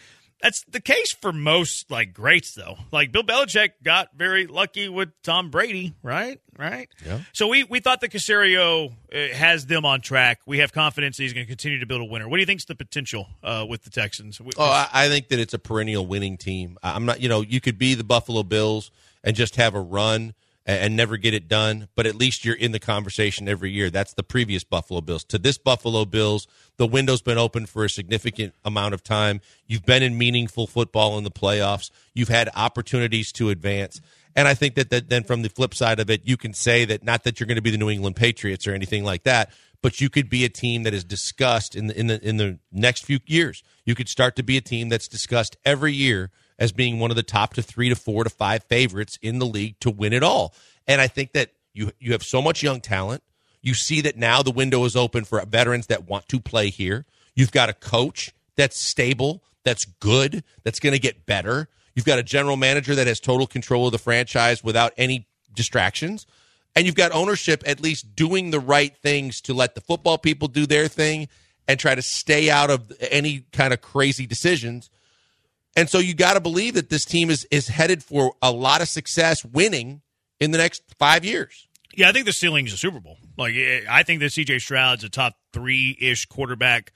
That's 0.41 0.63
the 0.65 0.82
case 0.82 1.12
for 1.13 1.32
most 1.32 1.89
like 1.89 2.13
greats, 2.13 2.54
though. 2.54 2.78
Like 2.91 3.12
Bill 3.12 3.24
Belichick 3.24 3.71
got 3.84 4.10
very 4.15 4.48
lucky 4.48 4.89
with 4.89 5.10
Tom 5.24 5.50
Brady, 5.50 5.95
right? 6.04 6.39
Right. 6.58 6.89
Yeah. 7.06 7.19
So 7.34 7.48
we 7.48 7.63
we 7.63 7.80
thought 7.80 8.02
that 8.02 8.12
Caserio 8.12 8.91
uh, 9.13 9.34
has 9.36 9.65
them 9.65 9.86
on 9.86 10.02
track. 10.02 10.41
We 10.45 10.60
have 10.60 10.71
confidence 10.71 11.17
that 11.17 11.24
he's 11.24 11.34
going 11.34 11.45
to 11.45 11.50
continue 11.50 11.80
to 11.80 11.86
build 11.86 12.02
a 12.02 12.06
winner. 12.06 12.30
What 12.30 12.38
do 12.38 12.41
you 12.41 12.45
think's 12.45 12.65
the 12.65 12.76
potential 12.76 13.28
uh, 13.43 13.65
with 13.67 13.84
the 13.84 13.89
Texans? 13.89 14.39
Oh, 14.58 14.63
I, 14.63 14.88
I 14.93 15.08
think 15.10 15.30
that 15.30 15.39
it's 15.39 15.54
a 15.54 15.60
perennial 15.60 16.06
winning 16.06 16.38
team. 16.38 16.78
I'm 16.84 17.06
not, 17.06 17.21
you 17.21 17.30
know, 17.30 17.41
you 17.41 17.60
could 17.60 17.78
be 17.78 17.93
the 17.95 18.04
Buffalo 18.04 18.43
Bills 18.43 18.91
and 19.24 19.36
just 19.36 19.56
have 19.56 19.74
a 19.74 19.82
run 19.82 20.34
and, 20.65 20.95
never 20.95 21.17
get 21.17 21.34
it 21.34 21.47
done, 21.47 21.88
but 21.95 22.06
at 22.06 22.15
least 22.15 22.43
you're 22.43 22.56
in 22.56 22.71
the 22.71 22.80
conversation 22.80 23.47
every 23.47 23.71
year. 23.71 23.89
That's 23.89 24.13
the 24.13 24.23
previous 24.23 24.63
Buffalo 24.63 25.01
Bills. 25.01 25.23
To 25.25 25.38
this 25.38 25.58
Buffalo 25.58 26.06
Bills, 26.06 26.47
the 26.78 26.88
window's 26.88 27.21
been 27.21 27.38
open 27.38 27.65
for 27.65 27.86
a 27.86 27.89
significant 27.89 28.54
amount 28.63 28.93
of 28.93 29.04
time. 29.04 29.41
You've 29.67 29.86
been 29.86 30.01
in 30.01 30.17
meaningful 30.17 30.65
football 30.67 31.17
in 31.17 31.23
the 31.23 31.32
playoffs. 31.32 31.91
You've 32.13 32.30
had 32.30 32.49
opportunities 32.56 33.32
to 33.34 33.49
advance. 33.49 34.01
And 34.36 34.47
I 34.47 34.54
think 34.54 34.75
that, 34.75 34.89
that 34.89 35.10
then 35.10 35.23
from 35.23 35.43
the 35.43 35.49
flip 35.49 35.73
side 35.73 35.99
of 35.99 36.10
it, 36.10 36.21
you 36.25 36.36
can 36.36 36.54
say 36.54 36.84
that 36.86 37.04
not 37.04 37.23
that 37.23 37.39
you're 37.39 37.47
going 37.47 37.56
to 37.56 37.62
be 37.62 37.71
the 37.71 37.78
New 37.78 37.89
England 37.89 38.15
Patriots 38.15 38.67
or 38.67 38.73
anything 38.73 39.04
like 39.04 39.23
that, 39.23 39.51
but 39.82 40.01
you 40.01 40.10
could 40.10 40.30
be 40.30 40.43
a 40.43 40.49
team 40.49 40.84
that 40.84 40.93
is 40.93 41.04
discussed 41.04 41.75
in 41.75 41.88
the 41.88 41.99
in 41.99 42.08
the 42.08 42.28
in 42.28 42.38
the 42.38 42.60
next 42.71 43.06
few 43.06 43.19
years. 43.28 43.63
You 43.86 43.93
could 43.93 44.10
start 44.10 44.36
to 44.38 44.43
be 44.43 44.58
a 44.58 44.62
team 44.62 44.89
that's 44.89 45.08
discussed 45.08 45.58
every 45.63 45.93
year 45.93 46.32
as 46.58 46.72
being 46.72 47.00
one 47.00 47.12
of 47.12 47.18
the 47.18 47.24
top 47.24 47.54
to 47.54 47.62
three 47.62 47.89
to 47.89 47.96
four 47.96 48.24
to 48.24 48.30
five 48.30 48.63
favorites 48.63 49.18
in 49.22 49.39
the 49.39 49.46
league 49.46 49.80
to 49.82 49.89
win 49.89 50.13
it 50.13 50.24
all. 50.24 50.54
And 50.88 51.02
I 51.02 51.08
think 51.08 51.34
that 51.34 51.52
you 51.74 51.91
you 52.00 52.13
have 52.13 52.24
so 52.24 52.41
much 52.41 52.63
young 52.63 52.82
talent. 52.82 53.24
You 53.62 53.74
see 53.74 54.02
that 54.02 54.18
now 54.18 54.44
the 54.44 54.52
window 54.52 54.86
is 54.86 54.96
open 54.96 55.26
for 55.26 55.44
veterans 55.46 55.88
that 55.88 56.08
want 56.08 56.28
to 56.30 56.39
play 56.39 56.70
here. 56.70 57.06
You've 57.36 57.52
got 57.52 57.70
a 57.70 57.74
coach 57.74 58.32
that's 58.56 58.80
stable, 58.80 59.44
that's 59.63 59.86
good, 59.86 60.44
that's 60.63 60.80
going 60.80 60.94
to 60.94 61.00
get 61.00 61.26
better. 61.26 61.68
You've 61.96 62.06
got 62.06 62.20
a 62.20 62.24
general 62.24 62.58
manager 62.58 62.94
that 62.96 63.08
has 63.08 63.20
total 63.20 63.48
control 63.48 63.88
of 63.88 63.91
the 63.91 63.98
franchise 63.98 64.63
without 64.63 64.94
any 64.98 65.28
distractions. 65.54 66.26
And 66.76 66.86
you've 66.86 66.96
got 66.96 67.13
ownership 67.13 67.63
at 67.65 67.80
least 67.80 68.15
doing 68.15 68.52
the 68.52 68.60
right 68.60 68.96
things 68.98 69.41
to 69.41 69.54
let 69.54 69.76
the 69.76 69.82
football 69.82 70.18
people 70.18 70.50
do 70.50 70.65
their 70.65 70.88
thing 70.88 71.30
and 71.68 71.80
try 71.80 71.96
to 71.96 72.02
stay 72.02 72.50
out 72.50 72.70
of 72.70 72.91
any 73.00 73.46
kind 73.54 73.74
of 73.74 73.82
crazy 73.82 74.28
decisions. 74.28 74.89
And 75.76 75.90
so 75.90 76.00
you 76.00 76.14
got 76.14 76.36
to 76.36 76.40
believe 76.40 76.76
that 76.76 76.90
this 76.90 77.06
team 77.06 77.30
is 77.30 77.46
is 77.52 77.68
headed 77.68 78.04
for 78.04 78.36
a 78.42 78.52
lot 78.52 78.82
of 78.82 78.88
success 78.88 79.44
winning 79.44 80.02
in 80.40 80.52
the 80.52 80.58
next 80.58 80.84
5 80.98 81.26
years. 81.26 81.68
Yeah, 81.96 82.10
I 82.10 82.12
think 82.12 82.26
the 82.26 82.34
ceiling 82.34 82.66
is 82.66 82.74
a 82.74 82.78
Super 82.78 83.00
Bowl. 83.00 83.18
Like, 83.38 83.56
I 83.90 84.04
think 84.04 84.20
that 84.20 84.32
CJ 84.32 84.62
Stroud's 84.62 85.04
a 85.04 85.10
top 85.10 85.36
three 85.54 85.98
ish 86.00 86.26
quarterback 86.26 86.92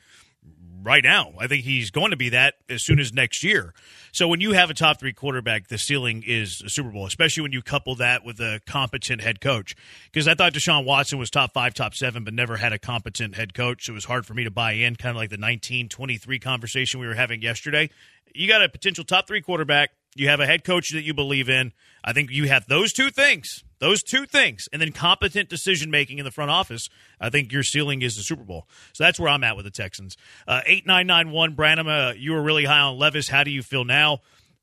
right 0.83 1.03
now. 1.03 1.33
I 1.37 1.47
think 1.47 1.63
he's 1.63 1.91
going 1.91 2.11
to 2.11 2.17
be 2.17 2.29
that 2.29 2.55
as 2.69 2.83
soon 2.83 2.99
as 2.99 3.13
next 3.13 3.43
year. 3.43 3.73
So 4.11 4.27
when 4.27 4.41
you 4.41 4.53
have 4.53 4.69
a 4.69 4.73
top 4.73 4.99
three 4.99 5.13
quarterback, 5.13 5.67
the 5.67 5.77
ceiling 5.77 6.23
is 6.25 6.61
a 6.65 6.69
Super 6.69 6.89
Bowl, 6.89 7.05
especially 7.05 7.43
when 7.43 7.51
you 7.51 7.61
couple 7.61 7.95
that 7.95 8.25
with 8.25 8.39
a 8.39 8.61
competent 8.65 9.21
head 9.21 9.41
coach. 9.41 9.75
Because 10.11 10.27
I 10.27 10.33
thought 10.33 10.53
Deshaun 10.53 10.85
Watson 10.85 11.19
was 11.19 11.29
top 11.29 11.53
five, 11.53 11.73
top 11.73 11.93
seven, 11.93 12.23
but 12.23 12.33
never 12.33 12.57
had 12.57 12.73
a 12.73 12.79
competent 12.79 13.35
head 13.35 13.53
coach. 13.53 13.85
So 13.85 13.93
it 13.93 13.95
was 13.95 14.05
hard 14.05 14.25
for 14.25 14.33
me 14.33 14.43
to 14.43 14.51
buy 14.51 14.73
in, 14.73 14.95
kind 14.95 15.11
of 15.11 15.17
like 15.17 15.29
the 15.29 15.35
1923 15.35 16.39
conversation 16.39 16.99
we 16.99 17.07
were 17.07 17.13
having 17.13 17.41
yesterday. 17.41 17.89
You 18.33 18.47
got 18.47 18.63
a 18.63 18.69
potential 18.69 19.03
top 19.03 19.27
three 19.27 19.41
quarterback. 19.41 19.91
You 20.15 20.29
have 20.29 20.39
a 20.39 20.45
head 20.45 20.63
coach 20.63 20.91
that 20.91 21.03
you 21.03 21.13
believe 21.13 21.49
in. 21.49 21.71
I 22.03 22.13
think 22.13 22.31
you 22.31 22.47
have 22.47 22.65
those 22.67 22.93
two 22.93 23.09
things, 23.09 23.63
those 23.79 24.03
two 24.03 24.25
things, 24.25 24.69
and 24.71 24.81
then 24.81 24.91
competent 24.91 25.49
decision 25.49 25.89
making 25.89 26.19
in 26.19 26.25
the 26.25 26.31
front 26.31 26.51
office. 26.51 26.89
I 27.19 27.29
think 27.29 27.51
your 27.51 27.63
ceiling 27.63 28.01
is 28.01 28.15
the 28.15 28.23
Super 28.23 28.43
Bowl. 28.43 28.67
So 28.93 29.03
that's 29.03 29.19
where 29.19 29.29
I'm 29.29 29.43
at 29.43 29.55
with 29.55 29.65
the 29.65 29.71
Texans. 29.71 30.17
Uh, 30.47 30.61
eight 30.65 30.85
nine 30.85 31.07
nine 31.07 31.31
one, 31.31 31.53
Branham. 31.53 31.87
Uh, 31.87 32.11
you 32.11 32.33
were 32.33 32.41
really 32.41 32.65
high 32.65 32.79
on 32.79 32.97
Levis. 32.97 33.29
How 33.29 33.43
do 33.43 33.51
you 33.51 33.63
feel 33.63 33.85
now? 33.85 34.19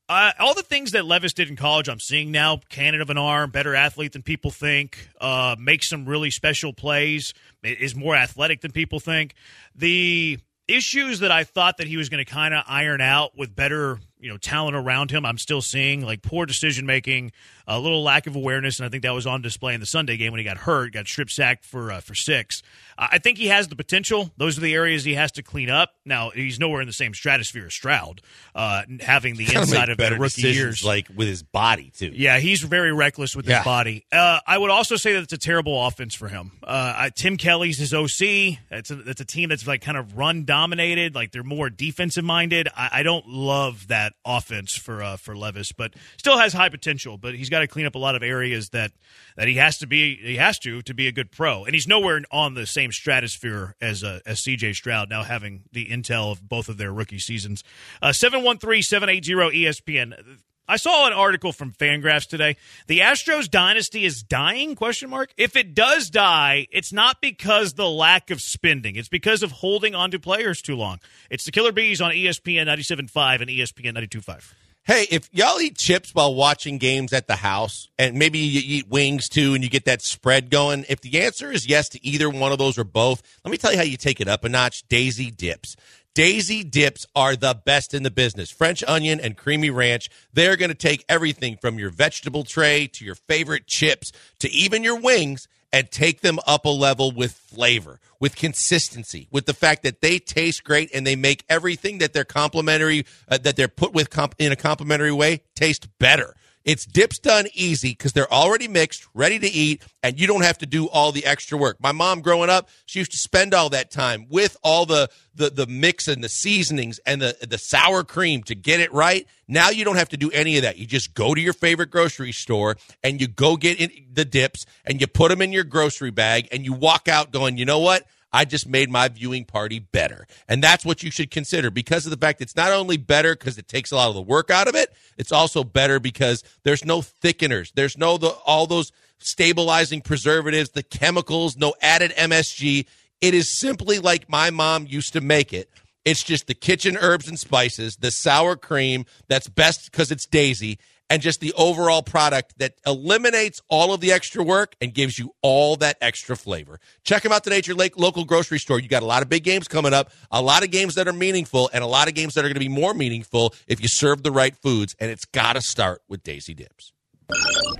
Uh, 0.08 0.30
all 0.38 0.54
the 0.54 0.62
things 0.62 0.92
that 0.92 1.04
Levis 1.04 1.32
did 1.32 1.48
in 1.48 1.56
college, 1.56 1.88
I'm 1.88 1.98
seeing 1.98 2.30
now. 2.30 2.60
Cannon 2.68 3.00
of 3.00 3.10
an 3.10 3.18
arm, 3.18 3.50
better 3.50 3.74
athlete 3.74 4.12
than 4.12 4.22
people 4.22 4.52
think. 4.52 5.08
Uh, 5.20 5.56
makes 5.58 5.88
some 5.88 6.06
really 6.06 6.30
special 6.30 6.72
plays. 6.72 7.34
Is 7.64 7.96
more 7.96 8.14
athletic 8.14 8.60
than 8.60 8.70
people 8.70 9.00
think. 9.00 9.34
The 9.74 10.38
issues 10.68 11.20
that 11.20 11.32
I 11.32 11.42
thought 11.42 11.78
that 11.78 11.88
he 11.88 11.96
was 11.96 12.08
going 12.08 12.24
to 12.24 12.30
kind 12.30 12.54
of 12.54 12.62
iron 12.68 13.00
out 13.00 13.36
with 13.36 13.56
better, 13.56 13.98
you 14.26 14.32
know, 14.32 14.38
talent 14.38 14.74
around 14.74 15.12
him, 15.12 15.24
I'm 15.24 15.38
still 15.38 15.62
seeing 15.62 16.04
like 16.04 16.20
poor 16.20 16.46
decision 16.46 16.84
making, 16.84 17.30
a 17.68 17.78
little 17.78 18.02
lack 18.02 18.26
of 18.26 18.34
awareness, 18.34 18.80
and 18.80 18.86
I 18.86 18.88
think 18.88 19.04
that 19.04 19.14
was 19.14 19.24
on 19.24 19.40
display 19.40 19.72
in 19.72 19.78
the 19.78 19.86
Sunday 19.86 20.16
game 20.16 20.32
when 20.32 20.40
he 20.40 20.44
got 20.44 20.56
hurt, 20.56 20.92
got 20.92 21.06
strip 21.06 21.30
sacked 21.30 21.64
for 21.64 21.92
uh, 21.92 22.00
for 22.00 22.16
six. 22.16 22.60
I 22.98 23.18
think 23.18 23.38
he 23.38 23.48
has 23.48 23.68
the 23.68 23.76
potential. 23.76 24.30
Those 24.36 24.56
are 24.56 24.62
the 24.62 24.74
areas 24.74 25.04
he 25.04 25.14
has 25.14 25.32
to 25.32 25.42
clean 25.42 25.68
up. 25.70 25.90
Now 26.04 26.30
he's 26.30 26.58
nowhere 26.58 26.80
in 26.80 26.86
the 26.86 26.92
same 26.92 27.12
stratosphere 27.14 27.66
as 27.66 27.74
Stroud, 27.74 28.22
uh, 28.54 28.82
having 29.00 29.36
the 29.36 29.44
inside 29.54 29.88
of 29.90 29.98
better 29.98 30.16
rookie 30.18 30.42
years. 30.42 30.84
like 30.84 31.08
with 31.14 31.28
his 31.28 31.42
body 31.42 31.92
too. 31.96 32.12
Yeah, 32.14 32.38
he's 32.38 32.62
very 32.62 32.92
reckless 32.92 33.36
with 33.36 33.46
Yeah. 33.48 33.58
his 33.58 33.64
body. 33.64 34.04
Uh, 34.10 34.40
I 34.46 34.56
would 34.56 34.70
also 34.70 34.96
say 34.96 35.12
that 35.14 35.22
it's 35.24 35.32
a 35.32 35.38
terrible 35.38 35.86
offense 35.86 36.14
for 36.14 36.28
him. 36.28 36.52
Uh, 36.62 36.94
I, 36.96 37.10
Tim 37.10 37.36
Kelly's 37.36 37.78
his 37.78 37.92
OC. 37.92 38.58
It's 38.70 38.90
a, 38.90 39.00
it's 39.06 39.20
a 39.20 39.24
team 39.24 39.48
that's 39.50 39.66
like 39.66 39.82
kind 39.82 39.98
of 39.98 40.16
run 40.16 40.44
dominated. 40.44 41.14
Like 41.14 41.32
they're 41.32 41.42
more 41.42 41.68
defensive 41.70 42.24
minded. 42.24 42.68
I, 42.76 42.88
I 42.92 43.02
don't 43.02 43.26
love 43.28 43.88
that 43.88 44.14
offense 44.24 44.74
for 44.74 45.02
uh, 45.02 45.16
for 45.16 45.36
Levis, 45.36 45.72
but 45.72 45.92
still 46.16 46.38
has 46.38 46.52
high 46.52 46.68
potential. 46.70 47.18
But 47.18 47.34
he's 47.34 47.50
got 47.50 47.60
to 47.60 47.66
clean 47.68 47.84
up 47.86 47.94
a 47.94 47.98
lot 47.98 48.14
of 48.14 48.22
areas 48.22 48.70
that 48.70 48.92
that 49.36 49.48
he 49.48 49.54
has 49.54 49.78
to 49.78 49.86
be 49.86 50.16
he 50.16 50.36
has 50.36 50.58
to 50.60 50.80
to 50.82 50.94
be 50.94 51.06
a 51.08 51.12
good 51.12 51.30
pro, 51.30 51.64
and 51.64 51.74
he's 51.74 51.86
nowhere 51.86 52.22
on 52.30 52.54
the 52.54 52.66
same 52.66 52.85
stratosphere 52.92 53.74
as 53.80 54.02
uh, 54.04 54.20
as 54.26 54.40
C.J. 54.40 54.74
Stroud. 54.74 55.10
Now 55.10 55.22
having 55.22 55.64
the 55.72 55.86
intel 55.86 56.32
of 56.32 56.48
both 56.48 56.68
of 56.68 56.76
their 56.76 56.92
rookie 56.92 57.18
seasons, 57.18 57.62
uh, 58.02 58.12
seven 58.12 58.42
one 58.42 58.58
three 58.58 58.82
seven 58.82 59.08
eight 59.08 59.24
zero 59.24 59.50
ESPN. 59.50 60.38
I 60.68 60.76
saw 60.78 61.06
an 61.06 61.12
article 61.12 61.52
from 61.52 61.72
Fangraphs 61.72 62.26
today. 62.26 62.56
The 62.88 62.98
Astros 62.98 63.48
dynasty 63.48 64.04
is 64.04 64.22
dying? 64.22 64.74
Question 64.74 65.10
mark. 65.10 65.30
If 65.36 65.54
it 65.54 65.74
does 65.74 66.10
die, 66.10 66.66
it's 66.72 66.92
not 66.92 67.20
because 67.20 67.74
the 67.74 67.88
lack 67.88 68.30
of 68.32 68.40
spending. 68.40 68.96
It's 68.96 69.08
because 69.08 69.44
of 69.44 69.52
holding 69.52 69.94
onto 69.94 70.18
players 70.18 70.60
too 70.60 70.74
long. 70.74 70.98
It's 71.30 71.44
the 71.44 71.52
Killer 71.52 71.70
Bees 71.70 72.00
on 72.00 72.10
ESPN 72.10 72.66
97.5 72.66 73.42
and 73.42 73.50
ESPN 73.50 73.96
92.5. 73.96 74.54
Hey, 74.86 75.04
if 75.10 75.28
y'all 75.32 75.60
eat 75.60 75.76
chips 75.76 76.14
while 76.14 76.32
watching 76.32 76.78
games 76.78 77.12
at 77.12 77.26
the 77.26 77.34
house, 77.34 77.88
and 77.98 78.16
maybe 78.16 78.38
you 78.38 78.62
eat 78.64 78.88
wings 78.88 79.28
too, 79.28 79.54
and 79.54 79.64
you 79.64 79.68
get 79.68 79.86
that 79.86 80.00
spread 80.00 80.48
going, 80.48 80.84
if 80.88 81.00
the 81.00 81.22
answer 81.22 81.50
is 81.50 81.66
yes 81.66 81.88
to 81.88 82.06
either 82.06 82.30
one 82.30 82.52
of 82.52 82.58
those 82.58 82.78
or 82.78 82.84
both, 82.84 83.20
let 83.44 83.50
me 83.50 83.58
tell 83.58 83.72
you 83.72 83.78
how 83.78 83.82
you 83.82 83.96
take 83.96 84.20
it 84.20 84.28
up 84.28 84.44
a 84.44 84.48
notch. 84.48 84.86
Daisy 84.88 85.32
Dips. 85.32 85.74
Daisy 86.14 86.62
dips 86.62 87.04
are 87.16 87.34
the 87.34 87.60
best 87.66 87.94
in 87.94 88.04
the 88.04 88.12
business. 88.12 88.50
French 88.50 88.84
onion 88.86 89.20
and 89.20 89.36
creamy 89.36 89.70
ranch. 89.70 90.08
They're 90.32 90.56
going 90.56 90.70
to 90.70 90.74
take 90.74 91.04
everything 91.08 91.58
from 91.60 91.78
your 91.78 91.90
vegetable 91.90 92.44
tray 92.44 92.86
to 92.86 93.04
your 93.04 93.16
favorite 93.16 93.66
chips 93.66 94.12
to 94.38 94.50
even 94.50 94.84
your 94.84 94.98
wings 94.98 95.48
and 95.72 95.90
take 95.90 96.20
them 96.20 96.38
up 96.46 96.64
a 96.64 96.70
level 96.70 97.10
with 97.10 97.32
flavor, 97.32 98.00
with 98.20 98.36
consistency, 98.36 99.28
with 99.30 99.46
the 99.46 99.54
fact 99.54 99.82
that 99.82 100.00
they 100.00 100.18
taste 100.18 100.64
great 100.64 100.90
and 100.94 101.06
they 101.06 101.16
make 101.16 101.44
everything 101.48 101.98
that 101.98 102.12
they're 102.12 102.24
complimentary, 102.24 103.04
uh, 103.28 103.38
that 103.38 103.56
they're 103.56 103.68
put 103.68 103.92
with 103.92 104.10
comp- 104.10 104.36
in 104.38 104.52
a 104.52 104.56
complimentary 104.56 105.12
way 105.12 105.42
taste 105.54 105.88
better. 105.98 106.35
It's 106.66 106.84
dips 106.84 107.20
done 107.20 107.46
easy 107.54 107.90
because 107.90 108.12
they're 108.12 108.30
already 108.30 108.66
mixed, 108.66 109.06
ready 109.14 109.38
to 109.38 109.46
eat, 109.46 109.82
and 110.02 110.18
you 110.18 110.26
don't 110.26 110.42
have 110.42 110.58
to 110.58 110.66
do 110.66 110.88
all 110.88 111.12
the 111.12 111.24
extra 111.24 111.56
work. 111.56 111.76
My 111.80 111.92
mom 111.92 112.22
growing 112.22 112.50
up, 112.50 112.68
she 112.86 112.98
used 112.98 113.12
to 113.12 113.18
spend 113.18 113.54
all 113.54 113.70
that 113.70 113.92
time 113.92 114.26
with 114.28 114.56
all 114.64 114.84
the 114.84 115.08
the, 115.36 115.50
the 115.50 115.66
mix 115.66 116.08
and 116.08 116.24
the 116.24 116.28
seasonings 116.28 116.98
and 117.06 117.22
the 117.22 117.36
the 117.48 117.56
sour 117.56 118.02
cream 118.02 118.42
to 118.44 118.56
get 118.56 118.80
it 118.80 118.92
right. 118.92 119.28
Now 119.46 119.70
you 119.70 119.84
don't 119.84 119.96
have 119.96 120.08
to 120.08 120.16
do 120.16 120.28
any 120.32 120.56
of 120.56 120.62
that. 120.62 120.76
You 120.76 120.86
just 120.86 121.14
go 121.14 121.36
to 121.36 121.40
your 121.40 121.52
favorite 121.52 121.90
grocery 121.90 122.32
store 122.32 122.76
and 123.04 123.20
you 123.20 123.28
go 123.28 123.56
get 123.56 123.78
the 124.12 124.24
dips 124.24 124.66
and 124.84 125.00
you 125.00 125.06
put 125.06 125.28
them 125.28 125.40
in 125.40 125.52
your 125.52 125.62
grocery 125.62 126.10
bag 126.10 126.48
and 126.50 126.64
you 126.64 126.72
walk 126.72 127.06
out 127.06 127.30
going, 127.30 127.58
you 127.58 127.64
know 127.64 127.78
what? 127.78 128.04
I 128.32 128.44
just 128.44 128.68
made 128.68 128.90
my 128.90 129.08
viewing 129.08 129.44
party 129.44 129.78
better. 129.78 130.26
And 130.48 130.62
that's 130.62 130.84
what 130.84 131.02
you 131.02 131.10
should 131.10 131.30
consider 131.30 131.70
because 131.70 132.06
of 132.06 132.10
the 132.10 132.16
fact 132.16 132.40
it's 132.40 132.56
not 132.56 132.72
only 132.72 132.96
better 132.96 133.34
because 133.34 133.58
it 133.58 133.68
takes 133.68 133.90
a 133.90 133.96
lot 133.96 134.08
of 134.08 134.14
the 134.14 134.22
work 134.22 134.50
out 134.50 134.68
of 134.68 134.74
it, 134.74 134.92
it's 135.16 135.32
also 135.32 135.64
better 135.64 135.98
because 135.98 136.42
there's 136.64 136.84
no 136.84 137.00
thickeners. 137.00 137.72
There's 137.74 137.96
no 137.96 138.18
the, 138.18 138.30
all 138.44 138.66
those 138.66 138.92
stabilizing 139.18 140.00
preservatives, 140.00 140.70
the 140.70 140.82
chemicals, 140.82 141.56
no 141.56 141.74
added 141.80 142.12
MSG. 142.12 142.86
It 143.20 143.34
is 143.34 143.58
simply 143.58 143.98
like 143.98 144.28
my 144.28 144.50
mom 144.50 144.86
used 144.86 145.12
to 145.14 145.20
make 145.20 145.52
it. 145.52 145.70
It's 146.04 146.22
just 146.22 146.46
the 146.46 146.54
kitchen 146.54 146.96
herbs 146.96 147.28
and 147.28 147.38
spices, 147.38 147.96
the 147.96 148.12
sour 148.12 148.54
cream 148.54 149.06
that's 149.28 149.48
best 149.48 149.90
because 149.90 150.12
it's 150.12 150.26
Daisy, 150.26 150.78
and 151.10 151.22
just 151.22 151.40
the 151.40 151.52
overall 151.54 152.02
product 152.02 152.58
that 152.58 152.74
eliminates 152.86 153.60
all 153.68 153.92
of 153.94 154.00
the 154.00 154.12
extra 154.12 154.42
work 154.42 154.74
and 154.80 154.94
gives 154.94 155.18
you 155.18 155.34
all 155.42 155.76
that 155.76 155.96
extra 156.00 156.36
flavor. 156.36 156.80
Check 157.04 157.22
them 157.22 157.32
out 157.32 157.44
today 157.44 157.58
at 157.58 157.66
your 157.66 157.76
local 157.96 158.24
grocery 158.24 158.58
store. 158.58 158.80
You 158.80 158.88
got 158.88 159.02
a 159.02 159.06
lot 159.06 159.22
of 159.22 159.28
big 159.28 159.44
games 159.44 159.68
coming 159.68 159.94
up, 159.94 160.10
a 160.30 160.42
lot 160.42 160.64
of 160.64 160.70
games 160.70 160.94
that 160.96 161.08
are 161.08 161.12
meaningful, 161.12 161.70
and 161.72 161.82
a 161.84 161.86
lot 161.86 162.08
of 162.08 162.14
games 162.14 162.34
that 162.34 162.40
are 162.40 162.48
going 162.48 162.54
to 162.54 162.60
be 162.60 162.68
more 162.68 162.94
meaningful 162.94 163.54
if 163.66 163.80
you 163.80 163.88
serve 163.88 164.22
the 164.22 164.32
right 164.32 164.56
foods. 164.56 164.94
And 164.98 165.10
it's 165.10 165.24
got 165.24 165.54
to 165.54 165.60
start 165.60 166.02
with 166.08 166.22
Daisy 166.22 166.54
Dips. 166.54 166.92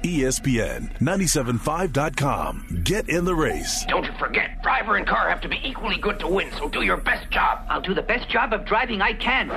ESPN 0.02 0.98
975.com. 0.98 2.80
Get 2.82 3.08
in 3.08 3.24
the 3.24 3.34
race. 3.34 3.84
Don't 3.86 4.04
you 4.04 4.12
forget, 4.18 4.60
driver 4.62 4.96
and 4.96 5.06
car 5.06 5.28
have 5.28 5.40
to 5.42 5.48
be 5.48 5.60
equally 5.62 5.98
good 5.98 6.18
to 6.20 6.26
win, 6.26 6.50
so 6.58 6.68
do 6.68 6.82
your 6.82 6.96
best 6.96 7.30
job. 7.30 7.64
I'll 7.68 7.80
do 7.80 7.94
the 7.94 8.02
best 8.02 8.28
job 8.28 8.52
of 8.52 8.64
driving 8.64 9.00
I 9.00 9.12
can. 9.12 9.48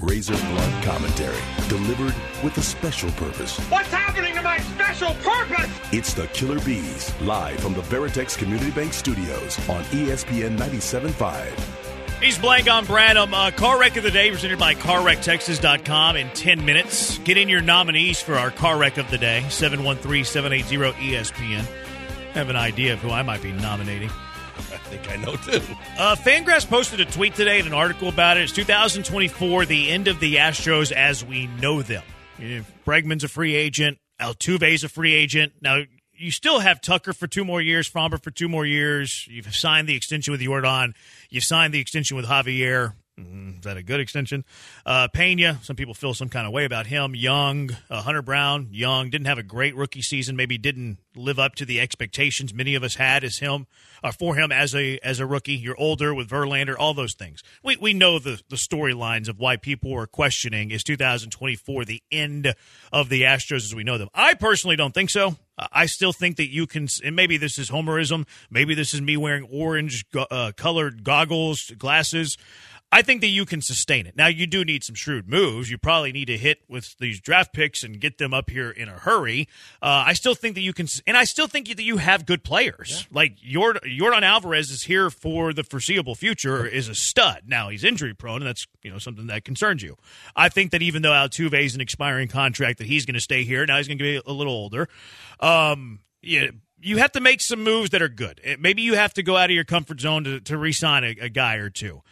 Razor 0.00 0.36
blood 0.36 0.84
commentary 0.84 1.40
delivered 1.68 2.14
with 2.42 2.56
a 2.58 2.62
special 2.62 3.10
purpose. 3.12 3.58
What's 3.70 3.88
happening 3.88 4.34
to 4.34 4.42
my 4.42 4.58
special 4.58 5.14
purpose? 5.22 5.70
It's 5.92 6.14
the 6.14 6.26
Killer 6.28 6.60
Bees, 6.60 7.12
live 7.20 7.60
from 7.60 7.74
the 7.74 7.82
Veritex 7.82 8.36
Community 8.36 8.70
Bank 8.70 8.92
Studios 8.92 9.58
on 9.68 9.84
ESPN 9.84 10.56
97.5. 10.58 11.90
He's 12.22 12.36
blank 12.38 12.70
on 12.70 12.84
Branham. 12.84 13.32
Uh, 13.32 13.50
car 13.50 13.80
wreck 13.80 13.96
of 13.96 14.02
the 14.02 14.10
day 14.10 14.30
presented 14.30 14.58
by 14.58 14.74
CarWreckTexas.com 14.74 16.16
in 16.16 16.28
10 16.30 16.64
minutes. 16.66 17.16
Get 17.18 17.38
in 17.38 17.48
your 17.48 17.62
nominees 17.62 18.20
for 18.20 18.34
our 18.34 18.50
car 18.50 18.76
wreck 18.76 18.98
of 18.98 19.10
the 19.10 19.16
day, 19.16 19.46
713 19.48 20.24
780 20.24 20.76
ESPN. 21.00 21.64
Have 22.32 22.50
an 22.50 22.56
idea 22.56 22.92
of 22.92 22.98
who 22.98 23.10
I 23.10 23.22
might 23.22 23.42
be 23.42 23.52
nominating. 23.52 24.10
I 24.72 24.76
think 24.76 25.10
I 25.10 25.16
know 25.16 25.36
too. 25.36 25.60
Uh, 25.98 26.16
Fangraphs 26.16 26.68
posted 26.68 27.00
a 27.00 27.04
tweet 27.04 27.34
today 27.34 27.58
and 27.58 27.66
an 27.66 27.74
article 27.74 28.08
about 28.08 28.36
it. 28.36 28.42
It's 28.42 28.52
2024, 28.52 29.66
the 29.66 29.90
end 29.90 30.08
of 30.08 30.20
the 30.20 30.36
Astros 30.36 30.92
as 30.92 31.24
we 31.24 31.46
know 31.46 31.82
them. 31.82 32.02
Bregman's 32.86 33.24
a 33.24 33.28
free 33.28 33.54
agent. 33.54 33.98
Altuve's 34.20 34.84
a 34.84 34.88
free 34.88 35.14
agent. 35.14 35.52
Now, 35.60 35.82
you 36.12 36.30
still 36.30 36.60
have 36.60 36.80
Tucker 36.80 37.12
for 37.12 37.26
two 37.26 37.44
more 37.44 37.62
years, 37.62 37.90
Framber 37.90 38.22
for 38.22 38.30
two 38.30 38.48
more 38.48 38.66
years. 38.66 39.26
You've 39.28 39.54
signed 39.54 39.88
the 39.88 39.96
extension 39.96 40.32
with 40.32 40.40
Yordan. 40.40 40.94
You 41.30 41.40
signed 41.40 41.72
the 41.72 41.80
extension 41.80 42.16
with 42.16 42.26
Javier. 42.26 42.92
Mm, 43.20 43.58
is 43.58 43.64
that 43.64 43.76
a 43.76 43.82
good 43.82 44.00
extension? 44.00 44.44
Uh, 44.86 45.08
Pena, 45.08 45.58
some 45.62 45.76
people 45.76 45.94
feel 45.94 46.14
some 46.14 46.28
kind 46.28 46.46
of 46.46 46.52
way 46.52 46.64
about 46.64 46.86
him. 46.86 47.14
Young, 47.14 47.70
uh, 47.90 48.02
Hunter 48.02 48.22
Brown, 48.22 48.68
young, 48.70 49.10
didn't 49.10 49.26
have 49.26 49.38
a 49.38 49.42
great 49.42 49.76
rookie 49.76 50.02
season. 50.02 50.36
Maybe 50.36 50.56
didn't 50.58 50.98
live 51.14 51.38
up 51.38 51.54
to 51.56 51.64
the 51.64 51.80
expectations 51.80 52.54
many 52.54 52.74
of 52.74 52.82
us 52.82 52.94
had 52.94 53.24
as 53.24 53.38
him, 53.38 53.66
uh, 54.02 54.12
for 54.12 54.36
him 54.36 54.52
as 54.52 54.74
a 54.74 54.98
as 55.00 55.20
a 55.20 55.26
rookie. 55.26 55.54
You're 55.54 55.78
older 55.78 56.14
with 56.14 56.30
Verlander, 56.30 56.76
all 56.78 56.94
those 56.94 57.14
things. 57.14 57.42
We 57.62 57.76
we 57.76 57.92
know 57.92 58.18
the 58.18 58.40
the 58.48 58.56
storylines 58.56 59.28
of 59.28 59.38
why 59.38 59.56
people 59.56 59.94
are 59.94 60.06
questioning 60.06 60.70
is 60.70 60.82
2024 60.82 61.84
the 61.84 62.02
end 62.10 62.54
of 62.92 63.08
the 63.08 63.22
Astros 63.22 63.64
as 63.64 63.74
we 63.74 63.84
know 63.84 63.98
them. 63.98 64.08
I 64.14 64.34
personally 64.34 64.76
don't 64.76 64.94
think 64.94 65.10
so. 65.10 65.36
I 65.72 65.86
still 65.86 66.12
think 66.12 66.36
that 66.36 66.50
you 66.50 66.66
can, 66.66 66.88
and 67.04 67.14
maybe 67.14 67.36
this 67.36 67.58
is 67.58 67.70
homerism. 67.70 68.26
Maybe 68.50 68.74
this 68.74 68.94
is 68.94 69.02
me 69.02 69.18
wearing 69.18 69.46
orange 69.52 70.06
uh, 70.14 70.52
colored 70.56 71.04
goggles, 71.04 71.70
glasses. 71.76 72.38
I 72.92 73.02
think 73.02 73.20
that 73.20 73.28
you 73.28 73.46
can 73.46 73.62
sustain 73.62 74.06
it. 74.06 74.16
Now, 74.16 74.26
you 74.26 74.46
do 74.46 74.64
need 74.64 74.82
some 74.82 74.96
shrewd 74.96 75.28
moves. 75.28 75.70
You 75.70 75.78
probably 75.78 76.10
need 76.10 76.24
to 76.26 76.36
hit 76.36 76.62
with 76.68 76.96
these 76.98 77.20
draft 77.20 77.52
picks 77.52 77.84
and 77.84 78.00
get 78.00 78.18
them 78.18 78.34
up 78.34 78.50
here 78.50 78.70
in 78.70 78.88
a 78.88 78.98
hurry. 78.98 79.48
Uh, 79.80 80.04
I 80.06 80.14
still 80.14 80.34
think 80.34 80.56
that 80.56 80.62
you 80.62 80.72
can, 80.72 80.88
and 81.06 81.16
I 81.16 81.24
still 81.24 81.46
think 81.46 81.68
that 81.68 81.82
you 81.82 81.98
have 81.98 82.26
good 82.26 82.42
players. 82.42 83.06
Yeah. 83.08 83.16
Like 83.16 83.38
Yordan 83.38 84.22
Alvarez 84.22 84.70
is 84.70 84.82
here 84.82 85.08
for 85.08 85.52
the 85.52 85.62
foreseeable 85.62 86.16
future, 86.16 86.66
is 86.66 86.88
a 86.88 86.94
stud. 86.94 87.42
Now 87.46 87.68
he's 87.68 87.84
injury 87.84 88.14
prone, 88.14 88.38
and 88.38 88.46
that's 88.46 88.66
you 88.82 88.90
know 88.90 88.98
something 88.98 89.28
that 89.28 89.44
concerns 89.44 89.82
you. 89.82 89.96
I 90.34 90.48
think 90.48 90.72
that 90.72 90.82
even 90.82 91.02
though 91.02 91.12
Altuve 91.12 91.64
is 91.64 91.76
an 91.76 91.80
expiring 91.80 92.28
contract, 92.28 92.78
that 92.78 92.88
he's 92.88 93.06
going 93.06 93.14
to 93.14 93.20
stay 93.20 93.44
here. 93.44 93.64
Now 93.66 93.76
he's 93.76 93.86
going 93.86 93.98
to 93.98 94.04
be 94.04 94.20
a 94.24 94.32
little 94.32 94.52
older. 94.52 94.88
Um, 95.38 96.00
yeah 96.22 96.50
you 96.82 96.96
have 96.98 97.12
to 97.12 97.20
make 97.20 97.40
some 97.40 97.62
moves 97.62 97.90
that 97.90 98.02
are 98.02 98.08
good. 98.08 98.40
Maybe 98.58 98.82
you 98.82 98.94
have 98.94 99.12
to 99.14 99.22
go 99.22 99.36
out 99.36 99.50
of 99.50 99.54
your 99.54 99.64
comfort 99.64 100.00
zone 100.00 100.24
to, 100.24 100.40
to 100.40 100.56
re-sign 100.56 101.04
a, 101.04 101.14
a 101.20 101.28
guy 101.28 101.56
or 101.56 101.68
two. 101.68 102.02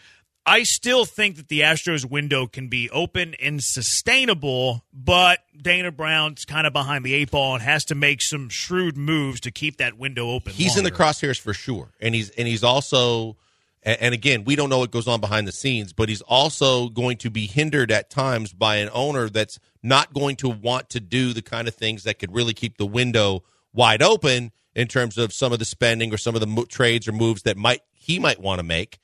I 0.48 0.62
still 0.62 1.04
think 1.04 1.36
that 1.36 1.48
the 1.48 1.60
Astros 1.60 2.08
window 2.08 2.46
can 2.46 2.68
be 2.68 2.88
open 2.88 3.34
and 3.34 3.62
sustainable, 3.62 4.82
but 4.94 5.40
Dana 5.60 5.92
Brown's 5.92 6.46
kind 6.46 6.66
of 6.66 6.72
behind 6.72 7.04
the 7.04 7.12
eight 7.12 7.30
ball 7.30 7.54
and 7.54 7.62
has 7.62 7.84
to 7.86 7.94
make 7.94 8.22
some 8.22 8.48
shrewd 8.48 8.96
moves 8.96 9.40
to 9.40 9.50
keep 9.50 9.76
that 9.76 9.98
window 9.98 10.30
open. 10.30 10.54
He's 10.54 10.68
longer. 10.68 10.78
in 10.78 10.84
the 10.84 10.90
crosshairs 10.90 11.38
for 11.38 11.52
sure, 11.52 11.90
and 12.00 12.14
he's 12.14 12.30
and 12.30 12.48
he's 12.48 12.64
also, 12.64 13.36
and 13.82 14.14
again, 14.14 14.44
we 14.44 14.56
don't 14.56 14.70
know 14.70 14.78
what 14.78 14.90
goes 14.90 15.06
on 15.06 15.20
behind 15.20 15.46
the 15.46 15.52
scenes, 15.52 15.92
but 15.92 16.08
he's 16.08 16.22
also 16.22 16.88
going 16.88 17.18
to 17.18 17.30
be 17.30 17.46
hindered 17.46 17.92
at 17.92 18.08
times 18.08 18.54
by 18.54 18.76
an 18.76 18.88
owner 18.94 19.28
that's 19.28 19.58
not 19.82 20.14
going 20.14 20.36
to 20.36 20.48
want 20.48 20.88
to 20.90 21.00
do 21.00 21.34
the 21.34 21.42
kind 21.42 21.68
of 21.68 21.74
things 21.74 22.04
that 22.04 22.18
could 22.18 22.34
really 22.34 22.54
keep 22.54 22.78
the 22.78 22.86
window 22.86 23.42
wide 23.74 24.02
open 24.02 24.52
in 24.74 24.88
terms 24.88 25.18
of 25.18 25.32
some 25.32 25.52
of 25.52 25.58
the 25.58 25.66
spending 25.66 26.12
or 26.12 26.16
some 26.16 26.34
of 26.34 26.40
the 26.40 26.46
mo- 26.46 26.64
trades 26.64 27.06
or 27.06 27.12
moves 27.12 27.42
that 27.42 27.58
might 27.58 27.82
he 27.92 28.18
might 28.18 28.40
want 28.40 28.60
to 28.60 28.62
make. 28.62 28.98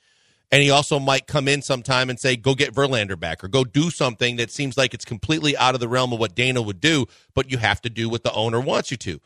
And 0.53 0.63
he 0.63 0.71
also 0.71 1.01
might 1.01 1.27
come 1.27 1.49
in 1.49 1.63
sometime 1.63 2.11
and 2.11 2.21
say, 2.21 2.37
go 2.37 2.55
get 2.55 2.73
Verlander 2.73 3.19
back 3.19 3.43
or 3.43 3.49
go 3.49 3.65
do 3.65 3.91
something 3.91 4.37
that 4.37 4.51
seems 4.51 4.77
like 4.77 4.95
it's 4.95 5.05
completely 5.05 5.57
out 5.57 5.75
of 5.75 5.81
the 5.81 5.89
realm 5.89 6.13
of 6.13 6.21
what 6.21 6.35
Dana 6.35 6.63
would 6.63 6.81
do, 6.81 7.07
but 7.35 7.51
you 7.51 7.59
have 7.59 7.81
to 7.83 7.91
do 7.91 8.09
what 8.09 8.23
the 8.23 8.33
owner 8.33 8.61
wants 8.61 8.91
you 8.91 8.97
to. 8.99 9.21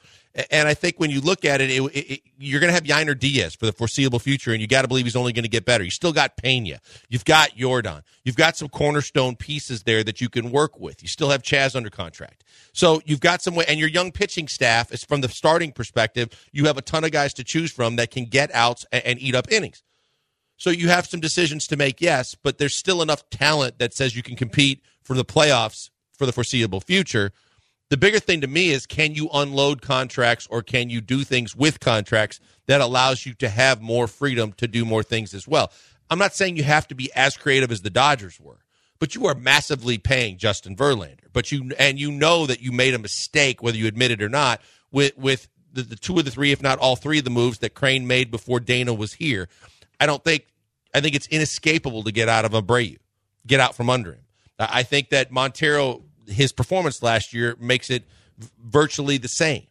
And 0.51 0.69
I 0.69 0.75
think 0.75 1.01
when 1.01 1.11
you 1.11 1.21
look 1.21 1.45
at 1.45 1.61
it, 1.61 1.71
it, 1.71 1.83
it 1.83 2.21
you're 2.39 2.61
going 2.61 2.69
to 2.69 2.75
have 2.75 2.85
Yainer 2.85 3.19
Diaz 3.19 3.57
for 3.57 3.67
the 3.67 3.73
foreseeable 3.73 4.21
future, 4.21 4.53
and 4.53 4.61
you 4.61 4.69
got 4.69 4.83
to 4.83 4.89
believe 4.89 5.05
he's 5.05 5.17
only 5.17 5.33
going 5.33 5.45
to 5.45 5.49
get 5.49 5.65
better. 5.65 5.83
You 5.83 5.91
still 5.91 6.13
got 6.13 6.37
Pena, 6.37 6.79
you've 7.09 7.25
got 7.25 7.57
Yordan, 7.57 8.03
you've 8.25 8.37
got 8.37 8.57
some 8.57 8.69
cornerstone 8.69 9.35
pieces 9.37 9.83
there 9.83 10.05
that 10.05 10.21
you 10.21 10.29
can 10.29 10.51
work 10.53 10.79
with. 10.79 11.03
You 11.03 11.09
still 11.09 11.31
have 11.31 11.43
Chas 11.43 11.75
under 11.75 11.91
contract, 11.91 12.45
so 12.73 13.01
you've 13.05 13.21
got 13.21 13.43
some 13.43 13.55
way. 13.55 13.65
And 13.67 13.81
your 13.81 13.89
young 13.89 14.13
pitching 14.13 14.49
staff 14.49 14.93
is 14.93 15.03
from 15.03 15.23
the 15.23 15.29
starting 15.29 15.73
perspective. 15.73 16.29
You 16.53 16.67
have 16.67 16.79
a 16.79 16.83
ton 16.83 17.05
of 17.05 17.11
guys 17.11 17.35
to 17.35 17.45
choose 17.45 17.73
from 17.73 17.97
that 17.97 18.11
can 18.11 18.27
get 18.27 18.55
outs 18.55 18.87
and, 18.93 19.05
and 19.05 19.19
eat 19.19 19.35
up 19.35 19.51
innings. 19.51 19.83
So 20.59 20.71
you 20.71 20.89
have 20.89 21.07
some 21.07 21.21
decisions 21.21 21.69
to 21.69 21.77
make, 21.77 22.01
yes, 22.01 22.35
but 22.35 22.59
there's 22.59 22.77
still 22.77 23.01
enough 23.01 23.31
talent 23.31 23.79
that 23.79 23.95
says 23.95 24.17
you 24.17 24.25
can 24.25 24.37
compete 24.37 24.83
for 25.03 25.15
the 25.15 25.25
playoffs 25.25 25.91
for 26.13 26.27
the 26.27 26.33
foreseeable 26.33 26.81
future. 26.81 27.33
The 27.91 27.97
bigger 27.97 28.19
thing 28.19 28.43
to 28.43 28.49
me 28.49 28.71
is 28.71 28.85
can 28.85 29.15
you 29.15 29.31
unload 29.33 29.81
contracts 29.81 30.47
or 30.51 30.63
can 30.63 30.91
you 30.91 31.01
do 31.01 31.23
things 31.23 31.57
with 31.57 31.81
contracts 31.81 32.41
that 32.67 32.81
allows 32.81 33.25
you 33.25 33.35
to 33.35 33.49
have 33.49 33.81
more 33.81 34.09
freedom 34.09 34.53
to 34.55 34.67
do 34.67 34.85
more 34.85 35.05
things 35.05 35.33
as 35.33 35.47
well? 35.47 35.71
I'm 36.11 36.19
not 36.19 36.35
saying 36.35 36.57
you 36.57 36.65
have 36.65 36.89
to 36.89 36.95
be 36.95 37.11
as 37.15 37.37
creative 37.37 37.71
as 37.71 37.83
the 37.83 37.91
Dodgers 37.91 38.41
were, 38.41 38.59
but 38.99 39.15
you 39.15 39.27
are 39.27 39.35
massively 39.35 39.97
paying 39.97 40.39
Justin 40.39 40.75
Verlander. 40.75 41.29
But 41.33 41.53
you 41.53 41.71
and 41.79 42.01
you 42.01 42.11
know 42.11 42.47
that 42.47 42.61
you 42.61 42.73
made 42.73 42.95
a 42.95 42.99
mistake, 42.99 43.63
whether 43.63 43.79
you 43.79 43.87
admit 43.87 44.11
it 44.11 44.23
or 44.23 44.29
not, 44.29 44.61
with 44.91 45.17
with 45.17 45.49
the, 45.73 45.83
the 45.83 45.97
two 45.97 46.19
of 46.19 46.25
the 46.25 46.31
three, 46.31 46.51
if 46.51 46.63
not 46.63 46.79
all 46.79 46.97
three 46.97 47.19
of 47.19 47.25
the 47.25 47.31
moves 47.31 47.59
that 47.59 47.75
Crane 47.75 48.07
made 48.07 48.31
before 48.31 48.59
Dana 48.59 48.93
was 48.93 49.15
here. 49.15 49.49
I 50.01 50.07
don't 50.07 50.23
think 50.23 50.47
I 50.95 51.01
think 51.01 51.15
it's 51.15 51.27
inescapable 51.29 52.03
to 52.05 52.13
get 52.13 52.29
out 52.29 52.45
of 52.45 52.53
Abreu, 52.53 52.99
get 53.47 53.61
out 53.61 53.75
from 53.75 53.91
under 53.91 54.13
him. 54.13 54.23
I 54.59 54.83
think 54.83 55.11
that 55.11 55.31
Montero 55.31 56.03
his 56.27 56.53
performance 56.53 57.03
last 57.03 57.33
year 57.33 57.57
makes 57.59 57.91
it 57.91 58.05
virtually 58.63 59.19
the 59.19 59.29
same. 59.29 59.67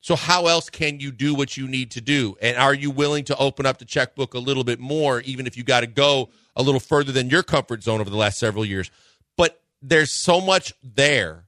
So 0.00 0.16
how 0.16 0.48
else 0.48 0.68
can 0.68 0.98
you 0.98 1.12
do 1.12 1.32
what 1.34 1.56
you 1.56 1.68
need 1.68 1.92
to 1.92 2.00
do? 2.00 2.36
And 2.42 2.56
are 2.56 2.74
you 2.74 2.90
willing 2.90 3.24
to 3.26 3.36
open 3.36 3.66
up 3.66 3.78
the 3.78 3.84
checkbook 3.84 4.34
a 4.34 4.38
little 4.40 4.64
bit 4.64 4.80
more, 4.80 5.20
even 5.20 5.46
if 5.46 5.56
you 5.56 5.62
got 5.62 5.80
to 5.80 5.86
go 5.86 6.30
a 6.56 6.62
little 6.62 6.80
further 6.80 7.12
than 7.12 7.30
your 7.30 7.44
comfort 7.44 7.84
zone 7.84 8.00
over 8.00 8.10
the 8.10 8.16
last 8.16 8.38
several 8.38 8.64
years? 8.64 8.90
But 9.36 9.62
there's 9.80 10.10
so 10.10 10.40
much 10.40 10.74
there. 10.82 11.44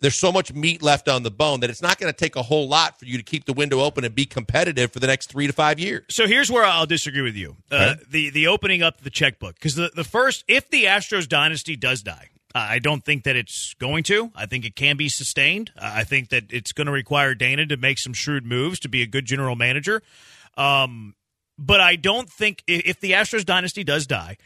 There's 0.00 0.16
so 0.16 0.30
much 0.30 0.52
meat 0.52 0.82
left 0.82 1.08
on 1.08 1.24
the 1.24 1.30
bone 1.30 1.60
that 1.60 1.70
it's 1.70 1.82
not 1.82 1.98
going 1.98 2.12
to 2.12 2.16
take 2.16 2.36
a 2.36 2.42
whole 2.42 2.68
lot 2.68 2.98
for 2.98 3.04
you 3.04 3.16
to 3.16 3.24
keep 3.24 3.46
the 3.46 3.52
window 3.52 3.80
open 3.80 4.04
and 4.04 4.14
be 4.14 4.26
competitive 4.26 4.92
for 4.92 5.00
the 5.00 5.08
next 5.08 5.26
three 5.26 5.46
to 5.46 5.52
five 5.52 5.80
years. 5.80 6.04
So 6.08 6.26
here's 6.26 6.50
where 6.50 6.64
I'll 6.64 6.86
disagree 6.86 7.22
with 7.22 7.34
you: 7.36 7.56
uh, 7.70 7.96
the 8.08 8.30
the 8.30 8.46
opening 8.46 8.82
up 8.82 9.00
the 9.00 9.10
checkbook 9.10 9.54
because 9.54 9.74
the 9.74 9.90
the 9.94 10.04
first, 10.04 10.44
if 10.46 10.70
the 10.70 10.84
Astros 10.84 11.28
dynasty 11.28 11.74
does 11.74 12.02
die, 12.02 12.28
I 12.54 12.78
don't 12.78 13.04
think 13.04 13.24
that 13.24 13.36
it's 13.36 13.74
going 13.74 14.04
to. 14.04 14.30
I 14.34 14.46
think 14.46 14.64
it 14.64 14.74
can 14.74 14.96
be 14.96 15.08
sustained. 15.08 15.72
I 15.80 16.04
think 16.04 16.30
that 16.30 16.44
it's 16.50 16.72
going 16.72 16.86
to 16.86 16.92
require 16.92 17.34
Dana 17.34 17.66
to 17.66 17.76
make 17.76 17.98
some 17.98 18.12
shrewd 18.12 18.46
moves 18.46 18.80
to 18.80 18.88
be 18.88 19.02
a 19.02 19.06
good 19.06 19.26
general 19.26 19.56
manager. 19.56 20.02
Um, 20.56 21.14
but 21.58 21.80
I 21.80 21.96
don't 21.96 22.30
think 22.30 22.62
if 22.66 23.00
the 23.00 23.12
Astros 23.12 23.44
dynasty 23.44 23.84
does 23.84 24.06
die, 24.06 24.36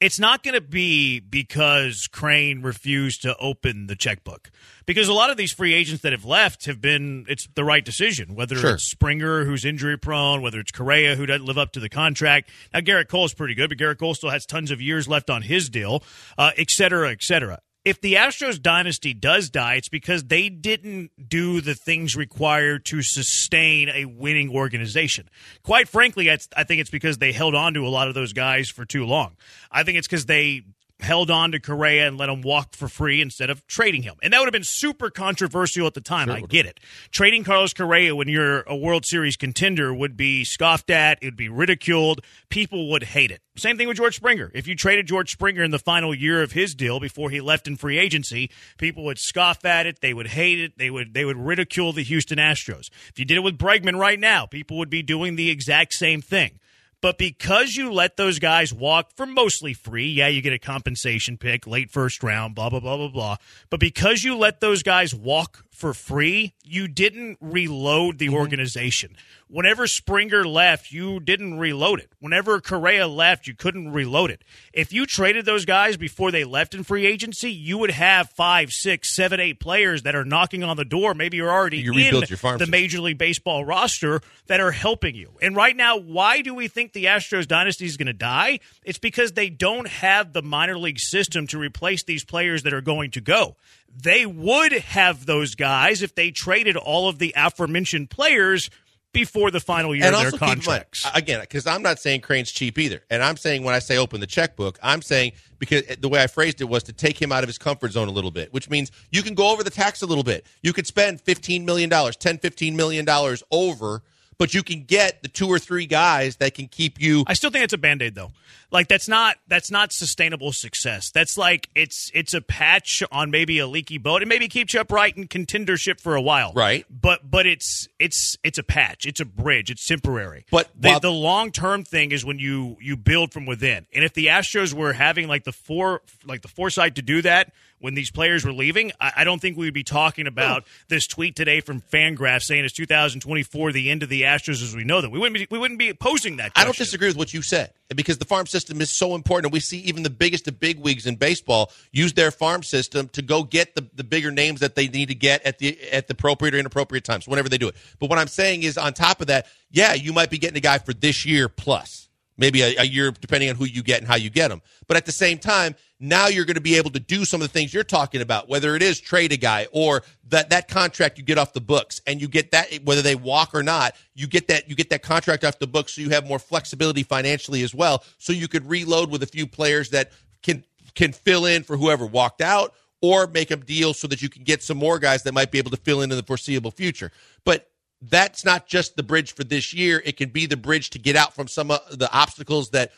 it's 0.00 0.18
not 0.18 0.42
going 0.42 0.54
to 0.54 0.60
be 0.60 1.20
because 1.20 2.08
Crane 2.10 2.62
refused 2.62 3.22
to 3.22 3.36
open 3.36 3.86
the 3.86 3.96
checkbook. 3.96 4.50
Because 4.86 5.08
a 5.08 5.12
lot 5.12 5.30
of 5.30 5.36
these 5.36 5.52
free 5.52 5.74
agents 5.74 6.02
that 6.02 6.12
have 6.12 6.24
left 6.24 6.64
have 6.64 6.80
been, 6.80 7.26
it's 7.28 7.46
the 7.54 7.64
right 7.64 7.84
decision. 7.84 8.34
Whether 8.34 8.56
sure. 8.56 8.74
it's 8.74 8.90
Springer, 8.90 9.44
who's 9.44 9.64
injury 9.64 9.98
prone, 9.98 10.40
whether 10.40 10.58
it's 10.58 10.72
Correa, 10.72 11.16
who 11.16 11.26
doesn't 11.26 11.46
live 11.46 11.58
up 11.58 11.72
to 11.72 11.80
the 11.80 11.90
contract. 11.90 12.50
Now, 12.72 12.80
Gerrit 12.80 13.08
Cole 13.08 13.26
is 13.26 13.34
pretty 13.34 13.54
good, 13.54 13.68
but 13.68 13.78
Gerrit 13.78 13.98
Cole 13.98 14.14
still 14.14 14.30
has 14.30 14.46
tons 14.46 14.70
of 14.70 14.80
years 14.80 15.06
left 15.06 15.28
on 15.28 15.42
his 15.42 15.68
deal, 15.68 16.02
uh, 16.38 16.52
et 16.56 16.70
cetera, 16.70 17.10
et 17.10 17.22
cetera 17.22 17.60
if 17.84 18.00
the 18.00 18.14
Astros 18.14 18.60
dynasty 18.60 19.14
does 19.14 19.48
die, 19.48 19.76
it's 19.76 19.88
because 19.88 20.24
they 20.24 20.48
didn't 20.48 21.10
do 21.28 21.60
the 21.60 21.74
things 21.74 22.14
required 22.14 22.84
to 22.86 23.02
sustain 23.02 23.88
a 23.88 24.04
winning 24.04 24.50
organization. 24.50 25.30
Quite 25.62 25.88
frankly, 25.88 26.30
I 26.30 26.36
think 26.36 26.80
it's 26.80 26.90
because 26.90 27.18
they 27.18 27.32
held 27.32 27.54
on 27.54 27.74
to 27.74 27.86
a 27.86 27.88
lot 27.88 28.08
of 28.08 28.14
those 28.14 28.32
guys 28.32 28.68
for 28.68 28.84
too 28.84 29.06
long. 29.06 29.36
I 29.70 29.82
think 29.82 29.96
it's 29.96 30.06
because 30.06 30.26
they 30.26 30.62
held 31.00 31.30
on 31.30 31.52
to 31.52 31.60
Correa 31.60 32.06
and 32.06 32.18
let 32.18 32.28
him 32.28 32.42
walk 32.42 32.74
for 32.74 32.88
free 32.88 33.20
instead 33.20 33.50
of 33.50 33.66
trading 33.66 34.02
him. 34.02 34.16
And 34.22 34.32
that 34.32 34.38
would 34.38 34.46
have 34.46 34.52
been 34.52 34.64
super 34.64 35.10
controversial 35.10 35.86
at 35.86 35.94
the 35.94 36.00
time. 36.00 36.28
Sure 36.28 36.36
I 36.36 36.40
get 36.40 36.66
it. 36.66 36.80
Trading 37.10 37.44
Carlos 37.44 37.72
Correa 37.72 38.14
when 38.14 38.28
you're 38.28 38.62
a 38.62 38.76
World 38.76 39.04
Series 39.04 39.36
contender 39.36 39.92
would 39.92 40.16
be 40.16 40.44
scoffed 40.44 40.90
at, 40.90 41.18
it 41.22 41.26
would 41.26 41.36
be 41.36 41.48
ridiculed, 41.48 42.22
people 42.48 42.90
would 42.90 43.02
hate 43.02 43.30
it. 43.30 43.42
Same 43.56 43.76
thing 43.76 43.88
with 43.88 43.96
George 43.96 44.16
Springer. 44.16 44.50
If 44.54 44.66
you 44.66 44.74
traded 44.74 45.06
George 45.06 45.32
Springer 45.32 45.62
in 45.62 45.70
the 45.70 45.78
final 45.78 46.14
year 46.14 46.42
of 46.42 46.52
his 46.52 46.74
deal 46.74 47.00
before 47.00 47.30
he 47.30 47.40
left 47.40 47.66
in 47.66 47.76
free 47.76 47.98
agency, 47.98 48.50
people 48.78 49.04
would 49.04 49.18
scoff 49.18 49.64
at 49.64 49.86
it, 49.86 50.00
they 50.00 50.14
would 50.14 50.28
hate 50.28 50.60
it, 50.60 50.78
they 50.78 50.90
would 50.90 51.12
they 51.14 51.24
would 51.24 51.36
ridicule 51.36 51.92
the 51.92 52.02
Houston 52.02 52.38
Astros. 52.38 52.90
If 53.08 53.18
you 53.18 53.24
did 53.24 53.36
it 53.36 53.42
with 53.42 53.58
Bregman 53.58 53.98
right 53.98 54.18
now, 54.18 54.46
people 54.46 54.78
would 54.78 54.90
be 54.90 55.02
doing 55.02 55.36
the 55.36 55.50
exact 55.50 55.92
same 55.94 56.22
thing. 56.22 56.58
But 57.02 57.16
because 57.16 57.76
you 57.76 57.90
let 57.92 58.16
those 58.16 58.38
guys 58.38 58.74
walk 58.74 59.12
for 59.16 59.24
mostly 59.24 59.72
free, 59.72 60.08
yeah, 60.08 60.28
you 60.28 60.42
get 60.42 60.52
a 60.52 60.58
compensation 60.58 61.38
pick, 61.38 61.66
late 61.66 61.90
first 61.90 62.22
round, 62.22 62.54
blah, 62.54 62.68
blah, 62.68 62.80
blah, 62.80 62.96
blah, 62.98 63.08
blah. 63.08 63.36
But 63.70 63.80
because 63.80 64.22
you 64.22 64.36
let 64.36 64.60
those 64.60 64.82
guys 64.82 65.14
walk 65.14 65.64
for 65.80 65.94
free, 65.94 66.52
you 66.62 66.86
didn't 66.86 67.38
reload 67.40 68.18
the 68.18 68.26
mm-hmm. 68.26 68.34
organization. 68.34 69.16
Whenever 69.48 69.88
Springer 69.88 70.44
left, 70.44 70.92
you 70.92 71.18
didn't 71.18 71.58
reload 71.58 71.98
it. 71.98 72.12
Whenever 72.20 72.60
Correa 72.60 73.08
left, 73.08 73.48
you 73.48 73.54
couldn't 73.54 73.90
reload 73.90 74.30
it. 74.30 74.44
If 74.72 74.92
you 74.92 75.06
traded 75.06 75.44
those 75.44 75.64
guys 75.64 75.96
before 75.96 76.30
they 76.30 76.44
left 76.44 76.72
in 76.72 76.84
free 76.84 77.04
agency, 77.04 77.50
you 77.50 77.76
would 77.78 77.90
have 77.90 78.30
five, 78.30 78.72
six, 78.72 79.16
seven, 79.16 79.40
eight 79.40 79.58
players 79.58 80.02
that 80.02 80.14
are 80.14 80.24
knocking 80.24 80.62
on 80.62 80.76
the 80.76 80.84
door. 80.84 81.14
Maybe 81.14 81.38
you're 81.38 81.50
already 81.50 81.78
you 81.78 81.92
in 81.92 81.96
the 81.96 82.26
system. 82.26 82.70
Major 82.70 83.00
League 83.00 83.18
Baseball 83.18 83.64
roster 83.64 84.20
that 84.46 84.60
are 84.60 84.70
helping 84.70 85.16
you. 85.16 85.32
And 85.42 85.56
right 85.56 85.74
now, 85.74 85.96
why 85.98 86.42
do 86.42 86.54
we 86.54 86.68
think 86.68 86.92
the 86.92 87.06
Astros 87.06 87.48
dynasty 87.48 87.86
is 87.86 87.96
going 87.96 88.06
to 88.06 88.12
die? 88.12 88.60
It's 88.84 88.98
because 88.98 89.32
they 89.32 89.48
don't 89.48 89.88
have 89.88 90.32
the 90.32 90.42
minor 90.42 90.78
league 90.78 91.00
system 91.00 91.48
to 91.48 91.58
replace 91.58 92.04
these 92.04 92.22
players 92.22 92.62
that 92.62 92.72
are 92.72 92.82
going 92.82 93.10
to 93.12 93.20
go 93.20 93.56
they 94.02 94.24
would 94.26 94.72
have 94.72 95.26
those 95.26 95.54
guys 95.54 95.69
if 96.02 96.14
they 96.14 96.30
traded 96.30 96.76
all 96.76 97.08
of 97.08 97.18
the 97.18 97.34
aforementioned 97.36 98.10
players 98.10 98.70
before 99.12 99.50
the 99.50 99.60
final 99.60 99.94
year 99.94 100.06
and 100.06 100.14
of 100.14 100.22
their 100.22 100.30
contracts. 100.32 101.04
Mind, 101.04 101.16
again, 101.16 101.40
because 101.40 101.66
I'm 101.66 101.82
not 101.82 101.98
saying 101.98 102.20
Crane's 102.20 102.52
cheap 102.52 102.78
either. 102.78 103.02
And 103.10 103.22
I'm 103.22 103.36
saying 103.36 103.64
when 103.64 103.74
I 103.74 103.80
say 103.80 103.96
open 103.98 104.20
the 104.20 104.26
checkbook, 104.26 104.78
I'm 104.82 105.02
saying 105.02 105.32
because 105.58 105.82
eh, 105.88 105.96
the 105.98 106.08
way 106.08 106.22
I 106.22 106.26
phrased 106.26 106.60
it 106.60 106.68
was 106.68 106.84
to 106.84 106.92
take 106.92 107.20
him 107.20 107.32
out 107.32 107.42
of 107.42 107.48
his 107.48 107.58
comfort 107.58 107.92
zone 107.92 108.08
a 108.08 108.12
little 108.12 108.30
bit, 108.30 108.52
which 108.52 108.70
means 108.70 108.92
you 109.10 109.22
can 109.22 109.34
go 109.34 109.52
over 109.52 109.64
the 109.64 109.70
tax 109.70 110.02
a 110.02 110.06
little 110.06 110.24
bit. 110.24 110.46
You 110.62 110.72
could 110.72 110.86
spend 110.86 111.24
$15 111.24 111.64
million, 111.64 111.90
$10, 111.90 112.12
$15 112.14 112.74
million 112.74 113.06
over 113.50 114.02
but 114.40 114.54
you 114.54 114.62
can 114.62 114.84
get 114.84 115.22
the 115.22 115.28
two 115.28 115.46
or 115.48 115.58
three 115.58 115.84
guys 115.84 116.36
that 116.36 116.54
can 116.54 116.66
keep 116.66 116.98
you. 116.98 117.24
I 117.26 117.34
still 117.34 117.50
think 117.50 117.62
it's 117.62 117.74
a 117.74 117.78
band 117.78 118.00
aid 118.00 118.14
though. 118.14 118.30
Like 118.72 118.88
that's 118.88 119.08
not 119.08 119.36
that's 119.48 119.70
not 119.70 119.92
sustainable 119.92 120.52
success. 120.52 121.10
That's 121.10 121.36
like 121.36 121.68
it's 121.74 122.10
it's 122.14 122.34
a 122.34 122.40
patch 122.40 123.02
on 123.10 123.30
maybe 123.30 123.58
a 123.58 123.66
leaky 123.66 123.98
boat. 123.98 124.22
It 124.22 124.28
maybe 124.28 124.46
keeps 124.46 124.74
you 124.74 124.80
upright 124.80 125.16
in 125.16 125.26
contendership 125.26 126.00
for 126.00 126.14
a 126.14 126.22
while, 126.22 126.52
right? 126.54 126.86
But 126.88 127.28
but 127.28 127.46
it's 127.46 127.88
it's 127.98 128.36
it's 128.44 128.58
a 128.58 128.62
patch. 128.62 129.06
It's 129.06 129.20
a 129.20 129.24
bridge. 129.24 129.70
It's 129.70 129.84
temporary. 129.84 130.46
But 130.50 130.70
the, 130.78 131.00
the 131.00 131.10
long 131.10 131.50
term 131.50 131.82
thing 131.82 132.12
is 132.12 132.24
when 132.24 132.38
you 132.38 132.76
you 132.80 132.96
build 132.96 133.32
from 133.32 133.44
within. 133.44 133.86
And 133.92 134.04
if 134.04 134.14
the 134.14 134.26
Astros 134.26 134.72
were 134.72 134.92
having 134.92 135.26
like 135.26 135.42
the 135.42 135.52
four 135.52 136.02
like 136.24 136.42
the 136.42 136.48
foresight 136.48 136.94
to 136.94 137.02
do 137.02 137.22
that 137.22 137.52
when 137.80 137.94
these 137.94 138.10
players 138.10 138.44
were 138.44 138.52
leaving, 138.52 138.92
I, 139.00 139.12
I 139.16 139.24
don't 139.24 139.40
think 139.40 139.56
we'd 139.56 139.74
be 139.74 139.82
talking 139.82 140.28
about 140.28 140.62
oh. 140.62 140.70
this 140.88 141.08
tweet 141.08 141.34
today 141.34 141.60
from 141.60 141.80
Fangraph 141.80 142.42
saying 142.42 142.64
it's 142.64 142.74
2024, 142.74 143.72
the 143.72 143.90
end 143.90 144.02
of 144.02 144.08
the 144.08 144.22
Astros 144.22 144.62
as 144.62 144.76
we 144.76 144.84
know 144.84 145.00
them. 145.00 145.10
We 145.10 145.18
wouldn't 145.18 145.34
be, 145.34 145.46
we 145.50 145.58
wouldn't 145.58 145.78
be 145.78 145.92
posing 145.94 146.36
that. 146.36 146.52
Question. 146.52 146.60
I 146.60 146.64
don't 146.64 146.76
disagree 146.76 147.08
with 147.08 147.16
what 147.16 147.32
you 147.32 147.42
said 147.42 147.72
because 147.96 148.18
the 148.18 148.24
farm 148.24 148.46
system 148.46 148.80
is 148.80 148.90
so 148.90 149.14
important. 149.14 149.52
We 149.52 149.60
see 149.60 149.78
even 149.80 150.02
the 150.02 150.10
biggest 150.10 150.46
of 150.48 150.60
big 150.60 150.78
wigs 150.78 151.06
in 151.06 151.16
baseball 151.16 151.72
use 151.92 152.12
their 152.12 152.30
farm 152.30 152.62
system 152.62 153.08
to 153.10 153.22
go 153.22 153.42
get 153.42 153.74
the, 153.74 153.86
the 153.94 154.04
bigger 154.04 154.30
names 154.30 154.60
that 154.60 154.74
they 154.74 154.88
need 154.88 155.08
to 155.08 155.14
get 155.14 155.44
at 155.44 155.58
the 155.58 155.80
at 155.90 156.06
the 156.06 156.12
appropriate 156.12 156.54
or 156.54 156.58
inappropriate 156.58 157.04
times, 157.04 157.26
whenever 157.26 157.48
they 157.48 157.58
do 157.58 157.68
it. 157.68 157.76
But 157.98 158.10
what 158.10 158.18
I'm 158.18 158.28
saying 158.28 158.62
is, 158.62 158.76
on 158.78 158.92
top 158.92 159.20
of 159.20 159.28
that, 159.28 159.46
yeah, 159.70 159.94
you 159.94 160.12
might 160.12 160.30
be 160.30 160.38
getting 160.38 160.56
a 160.56 160.60
guy 160.60 160.78
for 160.78 160.92
this 160.92 161.24
year 161.24 161.48
plus 161.48 162.09
maybe 162.40 162.62
a, 162.62 162.74
a, 162.78 162.84
year, 162.84 163.12
depending 163.12 163.50
on 163.50 163.54
who 163.54 163.66
you 163.66 163.82
get 163.82 164.00
and 164.00 164.08
how 164.08 164.16
you 164.16 164.30
get 164.30 164.48
them. 164.48 164.62
But 164.88 164.96
at 164.96 165.04
the 165.04 165.12
same 165.12 165.38
time, 165.38 165.76
now 166.00 166.28
you're 166.28 166.46
going 166.46 166.56
to 166.56 166.62
be 166.62 166.76
able 166.76 166.90
to 166.90 166.98
do 166.98 167.26
some 167.26 167.42
of 167.42 167.46
the 167.46 167.52
things 167.52 167.72
you're 167.72 167.84
talking 167.84 168.22
about, 168.22 168.48
whether 168.48 168.74
it 168.74 168.82
is 168.82 168.98
trade 168.98 169.30
a 169.32 169.36
guy 169.36 169.68
or 169.70 170.02
that 170.30 170.50
that 170.50 170.66
contract 170.66 171.18
you 171.18 171.24
get 171.24 171.36
off 171.36 171.52
the 171.52 171.60
books, 171.60 172.00
and 172.06 172.20
you 172.20 172.26
get 172.26 172.50
that 172.52 172.72
whether 172.84 173.02
they 173.02 173.14
walk 173.14 173.54
or 173.54 173.62
not, 173.62 173.94
you 174.14 174.26
get 174.26 174.48
that 174.48 174.68
you 174.68 174.74
get 174.74 174.90
that 174.90 175.02
contract 175.02 175.44
off 175.44 175.58
the 175.58 175.66
books, 175.66 175.94
so 175.94 176.00
you 176.00 176.10
have 176.10 176.26
more 176.26 176.38
flexibility 176.38 177.02
financially 177.02 177.62
as 177.62 177.74
well, 177.74 178.02
so 178.18 178.32
you 178.32 178.48
could 178.48 178.68
reload 178.68 179.10
with 179.10 179.22
a 179.22 179.26
few 179.26 179.46
players 179.46 179.90
that 179.90 180.10
can 180.42 180.64
can 180.94 181.12
fill 181.12 181.44
in 181.44 181.62
for 181.62 181.76
whoever 181.76 182.06
walked 182.06 182.40
out. 182.40 182.74
Or 183.02 183.26
make 183.26 183.50
a 183.50 183.56
deal 183.56 183.94
so 183.94 184.06
that 184.08 184.20
you 184.20 184.28
can 184.28 184.44
get 184.44 184.62
some 184.62 184.76
more 184.76 184.98
guys 184.98 185.22
that 185.22 185.32
might 185.32 185.50
be 185.50 185.56
able 185.56 185.70
to 185.70 185.78
fill 185.78 186.02
in 186.02 186.10
in 186.10 186.18
the 186.18 186.22
foreseeable 186.22 186.70
future. 186.70 187.10
But 187.46 187.69
that's 188.02 188.44
not 188.44 188.66
just 188.66 188.96
the 188.96 189.02
bridge 189.02 189.34
for 189.34 189.44
this 189.44 189.74
year. 189.74 190.02
It 190.04 190.16
can 190.16 190.30
be 190.30 190.46
the 190.46 190.56
bridge 190.56 190.90
to 190.90 190.98
get 190.98 191.16
out 191.16 191.34
from 191.34 191.48
some 191.48 191.70
of 191.70 191.98
the 191.98 192.10
obstacles 192.12 192.70
that, 192.70 192.92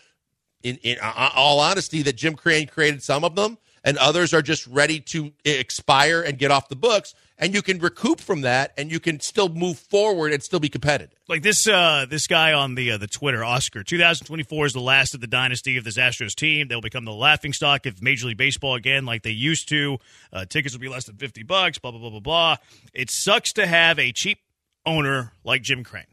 in, 0.62 0.76
in 0.76 0.98
all 1.02 1.60
honesty, 1.60 2.02
that 2.02 2.16
Jim 2.16 2.34
Crane 2.34 2.66
created 2.68 3.02
some 3.02 3.24
of 3.24 3.34
them, 3.34 3.58
and 3.84 3.98
others 3.98 4.32
are 4.32 4.42
just 4.42 4.66
ready 4.68 5.00
to 5.00 5.32
expire 5.44 6.22
and 6.22 6.38
get 6.38 6.52
off 6.52 6.68
the 6.68 6.76
books. 6.76 7.14
And 7.36 7.52
you 7.52 7.62
can 7.62 7.80
recoup 7.80 8.20
from 8.20 8.42
that, 8.42 8.72
and 8.78 8.92
you 8.92 9.00
can 9.00 9.18
still 9.18 9.48
move 9.48 9.76
forward 9.76 10.32
and 10.32 10.40
still 10.40 10.60
be 10.60 10.68
competitive. 10.68 11.18
Like 11.28 11.42
this, 11.42 11.66
uh, 11.66 12.06
this 12.08 12.28
guy 12.28 12.52
on 12.52 12.76
the 12.76 12.92
uh, 12.92 12.98
the 12.98 13.08
Twitter, 13.08 13.42
Oscar. 13.42 13.82
2024 13.82 14.66
is 14.66 14.72
the 14.72 14.80
last 14.80 15.14
of 15.14 15.20
the 15.20 15.26
dynasty 15.26 15.76
of 15.76 15.82
this 15.82 15.98
Astros 15.98 16.36
team. 16.36 16.68
They'll 16.68 16.80
become 16.80 17.04
the 17.04 17.12
laughing 17.12 17.52
stock 17.52 17.86
of 17.86 18.00
Major 18.00 18.28
League 18.28 18.36
Baseball 18.36 18.76
again, 18.76 19.04
like 19.06 19.24
they 19.24 19.30
used 19.30 19.68
to. 19.70 19.98
Uh, 20.32 20.44
tickets 20.44 20.72
will 20.72 20.80
be 20.80 20.88
less 20.88 21.06
than 21.06 21.16
50 21.16 21.42
bucks. 21.42 21.80
Blah 21.80 21.90
blah 21.90 21.98
blah 21.98 22.10
blah 22.10 22.20
blah. 22.20 22.56
It 22.94 23.10
sucks 23.10 23.52
to 23.54 23.66
have 23.66 23.98
a 23.98 24.12
cheap 24.12 24.38
owner 24.84 25.32
like 25.44 25.62
Jim 25.62 25.84
Crane. 25.84 26.04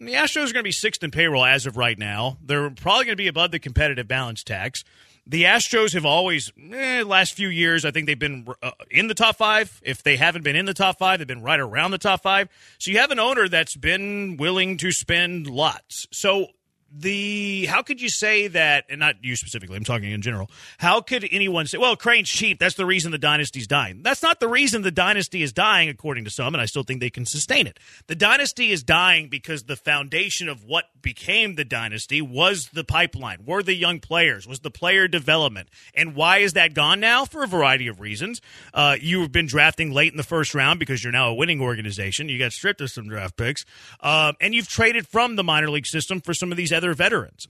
The 0.00 0.14
Astros 0.14 0.50
are 0.50 0.52
going 0.52 0.54
to 0.54 0.62
be 0.62 0.72
sixth 0.72 1.02
in 1.02 1.10
payroll 1.10 1.44
as 1.44 1.66
of 1.66 1.76
right 1.76 1.98
now. 1.98 2.38
They're 2.44 2.70
probably 2.70 3.06
going 3.06 3.16
to 3.16 3.22
be 3.22 3.26
above 3.26 3.50
the 3.50 3.58
competitive 3.58 4.06
balance 4.06 4.44
tax. 4.44 4.84
The 5.26 5.42
Astros 5.42 5.92
have 5.92 6.06
always, 6.06 6.52
eh, 6.72 7.02
last 7.04 7.34
few 7.34 7.48
years, 7.48 7.84
I 7.84 7.90
think 7.90 8.06
they've 8.06 8.18
been 8.18 8.46
uh, 8.62 8.70
in 8.90 9.08
the 9.08 9.14
top 9.14 9.36
five. 9.36 9.78
If 9.84 10.02
they 10.02 10.16
haven't 10.16 10.42
been 10.42 10.56
in 10.56 10.64
the 10.64 10.72
top 10.72 10.98
five, 10.98 11.18
they've 11.18 11.26
been 11.26 11.42
right 11.42 11.60
around 11.60 11.90
the 11.90 11.98
top 11.98 12.22
five. 12.22 12.48
So 12.78 12.90
you 12.90 12.98
have 12.98 13.10
an 13.10 13.18
owner 13.18 13.46
that's 13.48 13.76
been 13.76 14.38
willing 14.38 14.78
to 14.78 14.90
spend 14.90 15.46
lots. 15.46 16.06
So 16.12 16.46
the 16.90 17.66
how 17.66 17.82
could 17.82 18.00
you 18.00 18.08
say 18.08 18.48
that 18.48 18.84
and 18.88 19.00
not 19.00 19.16
you 19.22 19.36
specifically 19.36 19.76
i'm 19.76 19.84
talking 19.84 20.10
in 20.10 20.22
general 20.22 20.50
how 20.78 21.00
could 21.00 21.26
anyone 21.30 21.66
say 21.66 21.76
well 21.78 21.96
crane's 21.96 22.28
cheap 22.28 22.58
that's 22.58 22.76
the 22.76 22.86
reason 22.86 23.12
the 23.12 23.18
dynasty's 23.18 23.66
dying. 23.66 24.02
That's 24.02 24.22
not 24.22 24.40
the 24.40 24.48
reason 24.48 24.82
the 24.82 24.90
dynasty 24.90 25.42
is 25.42 25.52
dying 25.52 25.88
according 25.88 26.24
to 26.24 26.30
some 26.30 26.54
and 26.54 26.62
i 26.62 26.64
still 26.64 26.82
think 26.82 27.00
they 27.00 27.10
can 27.10 27.26
sustain 27.26 27.66
it. 27.66 27.78
The 28.06 28.14
dynasty 28.14 28.72
is 28.72 28.82
dying 28.82 29.28
because 29.28 29.64
the 29.64 29.76
foundation 29.76 30.48
of 30.48 30.64
what 30.64 30.86
became 31.02 31.54
the 31.54 31.64
dynasty 31.64 32.20
was 32.22 32.68
the 32.72 32.84
pipeline 32.84 33.44
were 33.44 33.62
the 33.62 33.74
young 33.74 34.00
players 34.00 34.46
was 34.46 34.60
the 34.60 34.70
player 34.70 35.08
development. 35.08 35.68
And 35.94 36.14
why 36.14 36.38
is 36.38 36.54
that 36.54 36.74
gone 36.74 37.00
now? 37.00 37.24
For 37.24 37.42
a 37.42 37.46
variety 37.46 37.88
of 37.88 38.00
reasons. 38.00 38.40
Uh, 38.72 38.96
you've 39.00 39.32
been 39.32 39.46
drafting 39.46 39.92
late 39.92 40.12
in 40.12 40.16
the 40.16 40.22
first 40.22 40.54
round 40.54 40.78
because 40.78 41.02
you're 41.02 41.12
now 41.12 41.30
a 41.30 41.34
winning 41.34 41.60
organization. 41.60 42.28
You 42.28 42.38
got 42.38 42.52
stripped 42.52 42.80
of 42.80 42.90
some 42.90 43.08
draft 43.08 43.36
picks. 43.36 43.64
Um, 44.00 44.34
and 44.40 44.54
you've 44.54 44.68
traded 44.68 45.06
from 45.06 45.36
the 45.36 45.44
minor 45.44 45.70
league 45.70 45.86
system 45.86 46.20
for 46.20 46.34
some 46.34 46.50
of 46.50 46.56
these 46.56 46.72
other 46.78 46.94
veterans. 46.94 47.48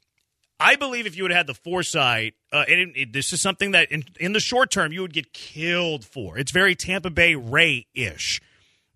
I 0.61 0.75
believe 0.75 1.07
if 1.07 1.17
you 1.17 1.23
would 1.23 1.31
have 1.31 1.39
had 1.39 1.47
the 1.47 1.55
foresight, 1.55 2.35
uh, 2.53 2.65
and 2.69 2.81
it, 2.81 2.89
it, 2.97 3.13
this 3.13 3.33
is 3.33 3.41
something 3.41 3.71
that 3.71 3.93
in, 3.93 4.05
in, 4.19 4.33
the 4.33 4.41
short 4.41 4.73
term 4.73 4.93
you 4.93 5.03
would 5.03 5.13
get 5.13 5.33
killed 5.33 6.05
for. 6.05 6.37
It's 6.37 6.51
very 6.51 6.75
Tampa 6.75 7.11
Bay 7.11 7.37
Ray 7.37 7.87
ish. 7.95 8.41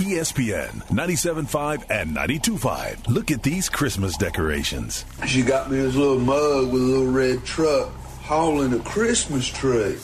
ESPN 0.00 0.82
97.5 0.88 1.90
and 1.90 2.16
92.5. 2.16 3.08
Look 3.08 3.30
at 3.30 3.42
these 3.42 3.68
Christmas 3.68 4.16
decorations. 4.16 5.04
She 5.26 5.42
got 5.42 5.70
me 5.70 5.76
this 5.76 5.94
little 5.94 6.18
mug 6.18 6.72
with 6.72 6.80
a 6.80 6.86
little 6.86 7.12
red 7.12 7.44
truck 7.44 7.92
hauling 8.22 8.72
a 8.72 8.78
Christmas 8.78 9.46
tree. 9.48 9.98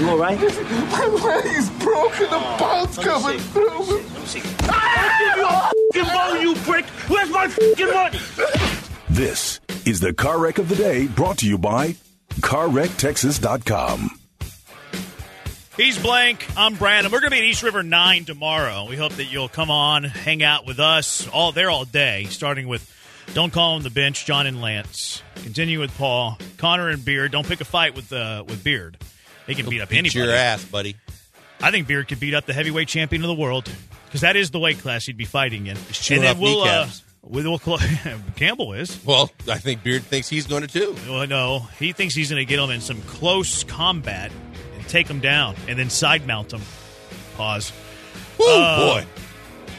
You 0.00 0.08
all 0.08 0.16
right? 0.16 0.40
My 0.40 1.06
leg's 1.06 1.68
broken. 1.78 2.30
The 2.30 2.40
oh, 2.40 2.56
bone's 2.58 2.98
coming 2.98 3.38
see. 3.38 3.44
through. 3.48 3.68
Let 3.68 3.88
me 3.88 3.92
see. 3.92 4.08
Let 4.08 4.20
me 4.20 4.26
see. 4.26 4.42
Ah! 4.62 5.70
Give 5.92 6.06
me 6.06 6.12
your 6.12 6.36
you 6.38 6.54
prick. 6.62 6.86
Where's 7.08 7.28
my 7.28 7.48
fucking 7.48 7.86
money? 7.86 8.18
This 9.10 9.60
is 9.84 10.00
the 10.00 10.14
car 10.14 10.38
wreck 10.38 10.56
of 10.56 10.70
the 10.70 10.76
day 10.76 11.06
brought 11.06 11.36
to 11.38 11.46
you 11.46 11.58
by 11.58 11.96
CarWreckTexas.com. 12.36 14.18
He's 15.76 15.98
Blank. 15.98 16.46
I'm 16.56 16.76
Branham. 16.76 17.12
We're 17.12 17.20
going 17.20 17.32
to 17.32 17.36
be 17.36 17.42
at 17.42 17.44
East 17.44 17.62
River 17.62 17.82
9 17.82 18.24
tomorrow. 18.24 18.86
We 18.88 18.96
hope 18.96 19.12
that 19.12 19.26
you'll 19.26 19.48
come 19.48 19.70
on, 19.70 20.04
hang 20.04 20.42
out 20.42 20.66
with 20.66 20.80
us 20.80 21.28
all 21.28 21.52
there 21.52 21.68
all 21.68 21.84
day, 21.84 22.24
starting 22.30 22.68
with 22.68 22.90
Don't 23.34 23.52
Call 23.52 23.76
Him 23.76 23.82
the 23.82 23.90
Bench, 23.90 24.24
John 24.24 24.46
and 24.46 24.62
Lance. 24.62 25.22
Continue 25.36 25.78
with 25.78 25.94
Paul, 25.98 26.38
Connor 26.56 26.88
and 26.88 27.04
Beard. 27.04 27.32
Don't 27.32 27.46
pick 27.46 27.60
a 27.60 27.66
fight 27.66 27.94
with 27.94 28.10
uh, 28.12 28.44
with 28.46 28.64
Beard. 28.64 28.96
He 29.46 29.54
can 29.54 29.68
beat 29.68 29.80
up 29.80 29.88
beat 29.88 29.98
anybody. 29.98 30.18
your 30.18 30.34
ass, 30.34 30.64
buddy. 30.64 30.96
I 31.62 31.70
think 31.70 31.86
Beard 31.86 32.08
could 32.08 32.20
beat 32.20 32.34
up 32.34 32.46
the 32.46 32.52
heavyweight 32.52 32.88
champion 32.88 33.22
of 33.22 33.28
the 33.28 33.34
world 33.34 33.70
because 34.06 34.22
that 34.22 34.36
is 34.36 34.50
the 34.50 34.58
weight 34.58 34.78
class 34.78 35.06
he'd 35.06 35.16
be 35.16 35.24
fighting 35.24 35.66
in. 35.66 35.76
and 35.76 36.22
then 36.22 36.38
we'll, 36.38 36.62
uh, 36.62 36.88
we'll 37.22 37.58
Campbell 38.36 38.72
is. 38.72 39.04
Well, 39.04 39.30
I 39.48 39.58
think 39.58 39.82
Beard 39.82 40.02
thinks 40.02 40.28
he's 40.28 40.46
going 40.46 40.62
to 40.62 40.68
too. 40.68 40.96
Well, 41.08 41.26
no, 41.26 41.60
he 41.78 41.92
thinks 41.92 42.14
he's 42.14 42.30
going 42.30 42.40
to 42.40 42.46
get 42.46 42.58
him 42.58 42.70
in 42.70 42.80
some 42.80 43.00
close 43.02 43.62
combat 43.64 44.32
and 44.76 44.88
take 44.88 45.06
him 45.06 45.20
down, 45.20 45.54
and 45.68 45.78
then 45.78 45.90
side 45.90 46.26
mount 46.26 46.52
him. 46.52 46.62
Pause. 47.36 47.72
Oh 48.40 48.62
uh, 48.62 48.94
boy. 48.94 49.06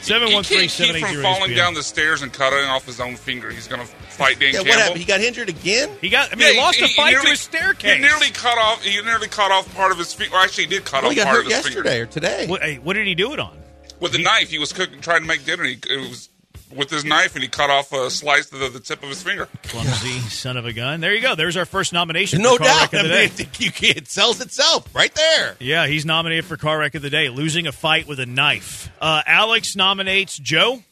Seven 0.02 0.32
one 0.32 0.42
three 0.42 0.68
seven 0.68 0.96
eight 0.96 1.06
zero. 1.06 1.22
From 1.22 1.34
falling 1.34 1.54
down 1.54 1.74
the 1.74 1.82
stairs 1.82 2.22
and 2.22 2.32
cutting 2.32 2.68
off 2.68 2.84
his 2.84 3.00
own 3.00 3.16
finger, 3.16 3.50
he's 3.50 3.68
going 3.68 3.80
to 3.80 3.86
fight 3.86 4.40
Dan 4.40 4.48
yeah, 4.48 4.54
Campbell. 4.58 4.70
What 4.70 4.80
happened? 4.80 4.98
He 4.98 5.04
got 5.04 5.20
injured 5.20 5.48
again. 5.48 5.90
He 6.00 6.08
got. 6.08 6.32
I 6.32 6.34
mean, 6.34 6.48
yeah, 6.48 6.52
he 6.54 6.58
lost 6.58 6.78
he, 6.78 6.84
a 6.84 6.88
fight 6.88 7.10
nearly, 7.10 7.24
to 7.26 7.30
his 7.30 7.40
staircase. 7.40 7.94
He 7.94 8.00
nearly 8.00 8.30
cut 8.30 8.58
off. 8.58 8.82
He 8.82 9.00
nearly 9.00 9.28
cut 9.28 9.52
off 9.52 9.72
part 9.74 9.92
of 9.92 9.98
his 9.98 10.12
finger. 10.12 10.32
Well, 10.32 10.42
actually, 10.42 10.64
he 10.64 10.70
did 10.70 10.84
cut 10.84 11.02
well, 11.02 11.06
off 11.06 11.12
he 11.12 11.16
got 11.16 11.26
part 11.26 11.36
hurt 11.36 11.46
of 11.46 11.52
his 11.52 11.64
yesterday 11.64 11.90
finger. 11.90 12.02
or 12.02 12.06
today. 12.06 12.46
What, 12.48 12.84
what, 12.84 12.94
did 12.94 13.06
he 13.06 13.14
do 13.14 13.32
it 13.32 13.38
on? 13.38 13.56
With 14.00 14.14
a 14.16 14.18
knife. 14.18 14.50
He 14.50 14.58
was 14.58 14.72
cooking, 14.72 15.00
trying 15.00 15.20
to 15.20 15.26
make 15.26 15.44
dinner. 15.44 15.62
He, 15.62 15.78
it 15.88 16.08
was 16.08 16.28
with 16.74 16.90
his 16.90 17.04
knife, 17.04 17.34
and 17.34 17.42
he 17.42 17.48
cut 17.48 17.70
off 17.70 17.92
a 17.92 18.10
slice 18.10 18.50
of 18.52 18.58
the, 18.58 18.68
the 18.68 18.80
tip 18.80 19.02
of 19.02 19.08
his 19.08 19.22
finger. 19.22 19.48
Clumsy 19.64 20.18
son 20.28 20.56
of 20.56 20.66
a 20.66 20.72
gun. 20.72 21.00
There 21.00 21.14
you 21.14 21.20
go. 21.20 21.34
There's 21.34 21.56
our 21.56 21.64
first 21.64 21.92
nomination. 21.92 22.42
No 22.42 22.58
doubt. 22.58 22.94
I 22.94 23.02
mean, 23.02 23.12
it 23.38 24.08
sells 24.08 24.40
itself 24.40 24.94
right 24.94 25.14
there. 25.14 25.56
Yeah, 25.60 25.86
he's 25.86 26.04
nominated 26.04 26.44
for 26.44 26.56
car 26.56 26.78
wreck 26.78 26.94
of 26.94 27.02
the 27.02 27.10
day, 27.10 27.28
losing 27.28 27.66
a 27.66 27.72
fight 27.72 28.06
with 28.06 28.20
a 28.20 28.26
knife. 28.26 28.90
Uh, 29.00 29.22
Alex 29.26 29.76
nominates 29.76 30.38
Joe 30.38 30.82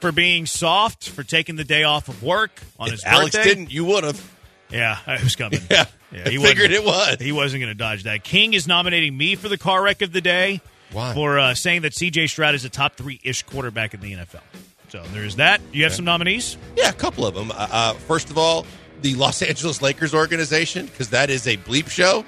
for 0.00 0.12
being 0.12 0.46
soft, 0.46 1.08
for 1.08 1.22
taking 1.22 1.56
the 1.56 1.64
day 1.64 1.84
off 1.84 2.08
of 2.08 2.22
work 2.22 2.62
on 2.78 2.88
if 2.88 2.92
his 2.92 3.04
Alex 3.04 3.36
birthday. 3.36 3.50
didn't, 3.50 3.72
you 3.72 3.84
would 3.86 4.04
have. 4.04 4.36
Yeah, 4.72 4.98
I 5.04 5.14
was 5.14 5.34
coming. 5.34 5.58
Yeah, 5.68 5.86
yeah 6.12 6.28
he 6.28 6.38
figured 6.38 6.70
it 6.70 6.84
was. 6.84 7.16
He 7.18 7.32
wasn't 7.32 7.60
going 7.60 7.72
to 7.72 7.76
dodge 7.76 8.04
that. 8.04 8.22
King 8.22 8.54
is 8.54 8.68
nominating 8.68 9.16
me 9.16 9.34
for 9.34 9.48
the 9.48 9.58
car 9.58 9.82
wreck 9.82 10.00
of 10.00 10.12
the 10.12 10.20
day. 10.20 10.60
Why? 10.92 11.12
For 11.12 11.40
uh, 11.40 11.54
saying 11.54 11.82
that 11.82 11.92
C.J. 11.92 12.28
Stroud 12.28 12.54
is 12.54 12.64
a 12.64 12.68
top 12.68 12.94
three 12.94 13.20
ish 13.24 13.42
quarterback 13.42 13.94
in 13.94 14.00
the 14.00 14.12
NFL. 14.12 14.42
So 14.90 15.02
there's 15.12 15.36
that. 15.36 15.60
You 15.72 15.84
have 15.84 15.92
okay. 15.92 15.96
some 15.96 16.04
nominees? 16.04 16.56
Yeah, 16.76 16.88
a 16.88 16.92
couple 16.92 17.24
of 17.24 17.34
them. 17.34 17.52
Uh, 17.52 17.68
uh, 17.70 17.92
first 17.94 18.28
of 18.30 18.36
all, 18.36 18.66
the 19.02 19.14
Los 19.14 19.40
Angeles 19.40 19.80
Lakers 19.80 20.14
organization, 20.14 20.86
because 20.86 21.10
that 21.10 21.30
is 21.30 21.46
a 21.46 21.56
bleep 21.58 21.88
show. 21.88 22.24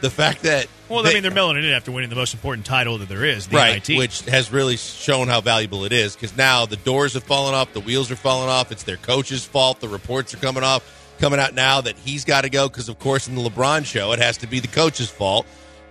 The 0.00 0.10
fact 0.10 0.42
that 0.42 0.66
well, 0.88 1.02
they, 1.02 1.10
I 1.10 1.14
mean, 1.14 1.22
they're 1.22 1.32
milling 1.32 1.56
it 1.56 1.70
after 1.70 1.90
winning 1.90 2.10
the 2.10 2.16
most 2.16 2.34
important 2.34 2.66
title 2.66 2.98
that 2.98 3.08
there 3.08 3.24
is, 3.24 3.48
the 3.48 3.56
right, 3.56 3.88
which 3.88 4.20
has 4.22 4.52
really 4.52 4.76
shown 4.76 5.28
how 5.28 5.40
valuable 5.40 5.84
it 5.84 5.92
is. 5.92 6.14
Because 6.14 6.36
now 6.36 6.66
the 6.66 6.76
doors 6.76 7.14
have 7.14 7.24
fallen 7.24 7.54
off, 7.54 7.72
the 7.72 7.80
wheels 7.80 8.10
are 8.10 8.16
falling 8.16 8.48
off. 8.48 8.72
It's 8.72 8.82
their 8.82 8.98
coach's 8.98 9.44
fault. 9.44 9.80
The 9.80 9.88
reports 9.88 10.34
are 10.34 10.38
coming 10.38 10.62
off, 10.62 11.14
coming 11.18 11.40
out 11.40 11.54
now 11.54 11.80
that 11.80 11.96
he's 11.96 12.24
got 12.24 12.42
to 12.42 12.50
go. 12.50 12.68
Because 12.68 12.88
of 12.88 12.98
course, 12.98 13.26
in 13.26 13.34
the 13.34 13.42
LeBron 13.42 13.84
show, 13.86 14.12
it 14.12 14.18
has 14.18 14.38
to 14.38 14.46
be 14.46 14.60
the 14.60 14.68
coach's 14.68 15.10
fault, 15.10 15.46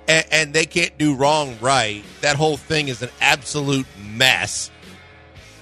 and, 0.08 0.26
and 0.32 0.54
they 0.54 0.66
can't 0.66 0.96
do 0.98 1.16
wrong 1.16 1.58
right. 1.60 2.04
That 2.22 2.36
whole 2.36 2.58
thing 2.58 2.88
is 2.88 3.02
an 3.02 3.10
absolute 3.22 3.88
mess. 4.16 4.70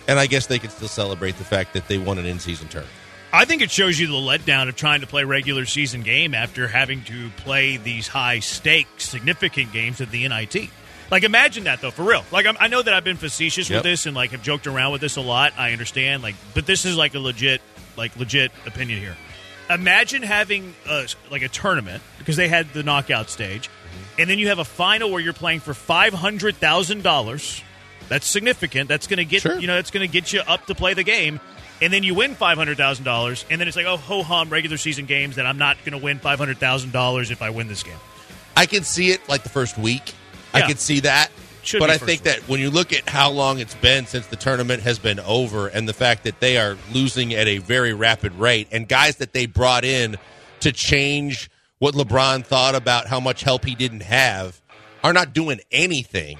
And 0.07 0.19
I 0.19 0.27
guess 0.27 0.47
they 0.47 0.59
can 0.59 0.69
still 0.69 0.87
celebrate 0.87 1.37
the 1.37 1.43
fact 1.43 1.73
that 1.73 1.87
they 1.87 1.97
won 1.97 2.17
an 2.17 2.25
in-season 2.25 2.67
tournament. 2.67 2.93
I 3.31 3.45
think 3.45 3.61
it 3.63 3.71
shows 3.71 3.99
you 3.99 4.07
the 4.07 4.13
letdown 4.13 4.69
of 4.69 4.75
trying 4.75 5.01
to 5.01 5.07
play 5.07 5.23
regular 5.23 5.65
season 5.65 6.03
game 6.03 6.35
after 6.35 6.67
having 6.67 7.03
to 7.05 7.29
play 7.37 7.77
these 7.77 8.07
high 8.07 8.39
stakes, 8.39 9.09
significant 9.09 9.71
games 9.73 10.01
at 10.01 10.11
the 10.11 10.27
NIT. 10.27 10.69
Like, 11.09 11.23
imagine 11.23 11.63
that 11.63 11.81
though, 11.81 11.89
for 11.91 12.03
real. 12.03 12.23
Like, 12.31 12.45
I'm, 12.45 12.57
I 12.59 12.67
know 12.67 12.81
that 12.81 12.93
I've 12.93 13.03
been 13.03 13.17
facetious 13.17 13.69
Yep. 13.69 13.77
with 13.77 13.83
this 13.83 14.05
and 14.05 14.15
like 14.15 14.31
have 14.31 14.43
joked 14.43 14.67
around 14.67 14.91
with 14.91 15.01
this 15.01 15.15
a 15.15 15.21
lot. 15.21 15.53
I 15.57 15.71
understand, 15.71 16.21
like, 16.21 16.35
but 16.53 16.65
this 16.65 16.85
is 16.85 16.95
like 16.95 17.15
a 17.15 17.19
legit, 17.19 17.61
like 17.97 18.15
legit 18.17 18.51
opinion 18.67 18.99
here. 18.99 19.15
Imagine 19.69 20.21
having 20.21 20.75
a, 20.87 21.07
like 21.31 21.41
a 21.41 21.49
tournament 21.49 22.03
because 22.19 22.35
they 22.35 22.47
had 22.47 22.71
the 22.73 22.83
knockout 22.83 23.29
stage, 23.29 23.67
mm-hmm. 23.67 24.21
and 24.21 24.29
then 24.29 24.37
you 24.37 24.49
have 24.49 24.59
a 24.59 24.65
final 24.65 25.09
where 25.09 25.21
you're 25.21 25.33
playing 25.33 25.61
for 25.61 25.73
five 25.73 26.13
hundred 26.13 26.55
thousand 26.57 27.01
dollars. 27.01 27.63
That's 28.09 28.27
significant. 28.27 28.89
That's 28.89 29.07
going 29.07 29.17
to 29.17 29.25
get 29.25 29.41
Sure. 29.41 29.57
you 29.59 29.67
know 29.67 29.75
that's 29.75 29.91
going 29.91 30.05
to 30.07 30.11
get 30.11 30.31
you 30.33 30.41
up 30.41 30.65
to 30.67 30.75
play 30.75 30.93
the 30.93 31.03
game, 31.03 31.39
and 31.81 31.91
then 31.91 32.03
you 32.03 32.13
win 32.13 32.35
five 32.35 32.57
hundred 32.57 32.77
thousand 32.77 33.05
dollars, 33.05 33.45
and 33.49 33.59
then 33.59 33.67
it's 33.67 33.77
like 33.77 33.85
oh 33.85 33.97
ho 33.97 34.23
hum 34.23 34.49
regular 34.49 34.77
season 34.77 35.05
games 35.05 35.35
that 35.37 35.45
I'm 35.45 35.57
not 35.57 35.77
going 35.85 35.97
to 35.97 36.03
win 36.03 36.19
five 36.19 36.37
hundred 36.39 36.57
thousand 36.57 36.91
dollars 36.91 37.31
if 37.31 37.41
I 37.41 37.49
win 37.49 37.67
this 37.67 37.83
game. 37.83 37.97
I 38.55 38.65
can 38.65 38.83
see 38.83 39.09
it 39.11 39.27
like 39.27 39.43
the 39.43 39.49
first 39.49 39.77
week. 39.77 40.13
I 40.53 40.59
Yeah. 40.59 40.67
could 40.67 40.79
see 40.79 40.99
that. 41.01 41.31
Should 41.63 41.79
but 41.79 41.89
I 41.89 41.97
think 41.97 42.07
week. 42.07 42.23
that 42.23 42.39
when 42.49 42.59
you 42.59 42.69
look 42.69 42.91
at 42.91 43.07
how 43.07 43.31
long 43.31 43.57
it's 43.59 43.73
been 43.75 44.05
since 44.05 44.27
the 44.27 44.35
tournament 44.35 44.83
has 44.83 44.99
been 44.99 45.19
over 45.21 45.67
and 45.69 45.87
the 45.87 45.93
fact 45.93 46.25
that 46.25 46.41
they 46.41 46.57
are 46.57 46.77
losing 46.91 47.33
at 47.33 47.47
a 47.47 47.59
very 47.59 47.93
rapid 47.93 48.35
rate 48.35 48.67
and 48.71 48.85
guys 48.87 49.15
that 49.15 49.31
they 49.31 49.45
brought 49.45 49.85
in 49.85 50.17
to 50.59 50.73
change 50.73 51.49
what 51.79 51.95
LeBron 51.95 52.45
thought 52.45 52.75
about 52.75 53.07
how 53.07 53.21
much 53.21 53.43
help 53.43 53.63
he 53.63 53.75
didn't 53.75 54.01
have 54.03 54.59
are 55.05 55.13
not 55.13 55.33
doing 55.33 55.61
anything. 55.71 56.37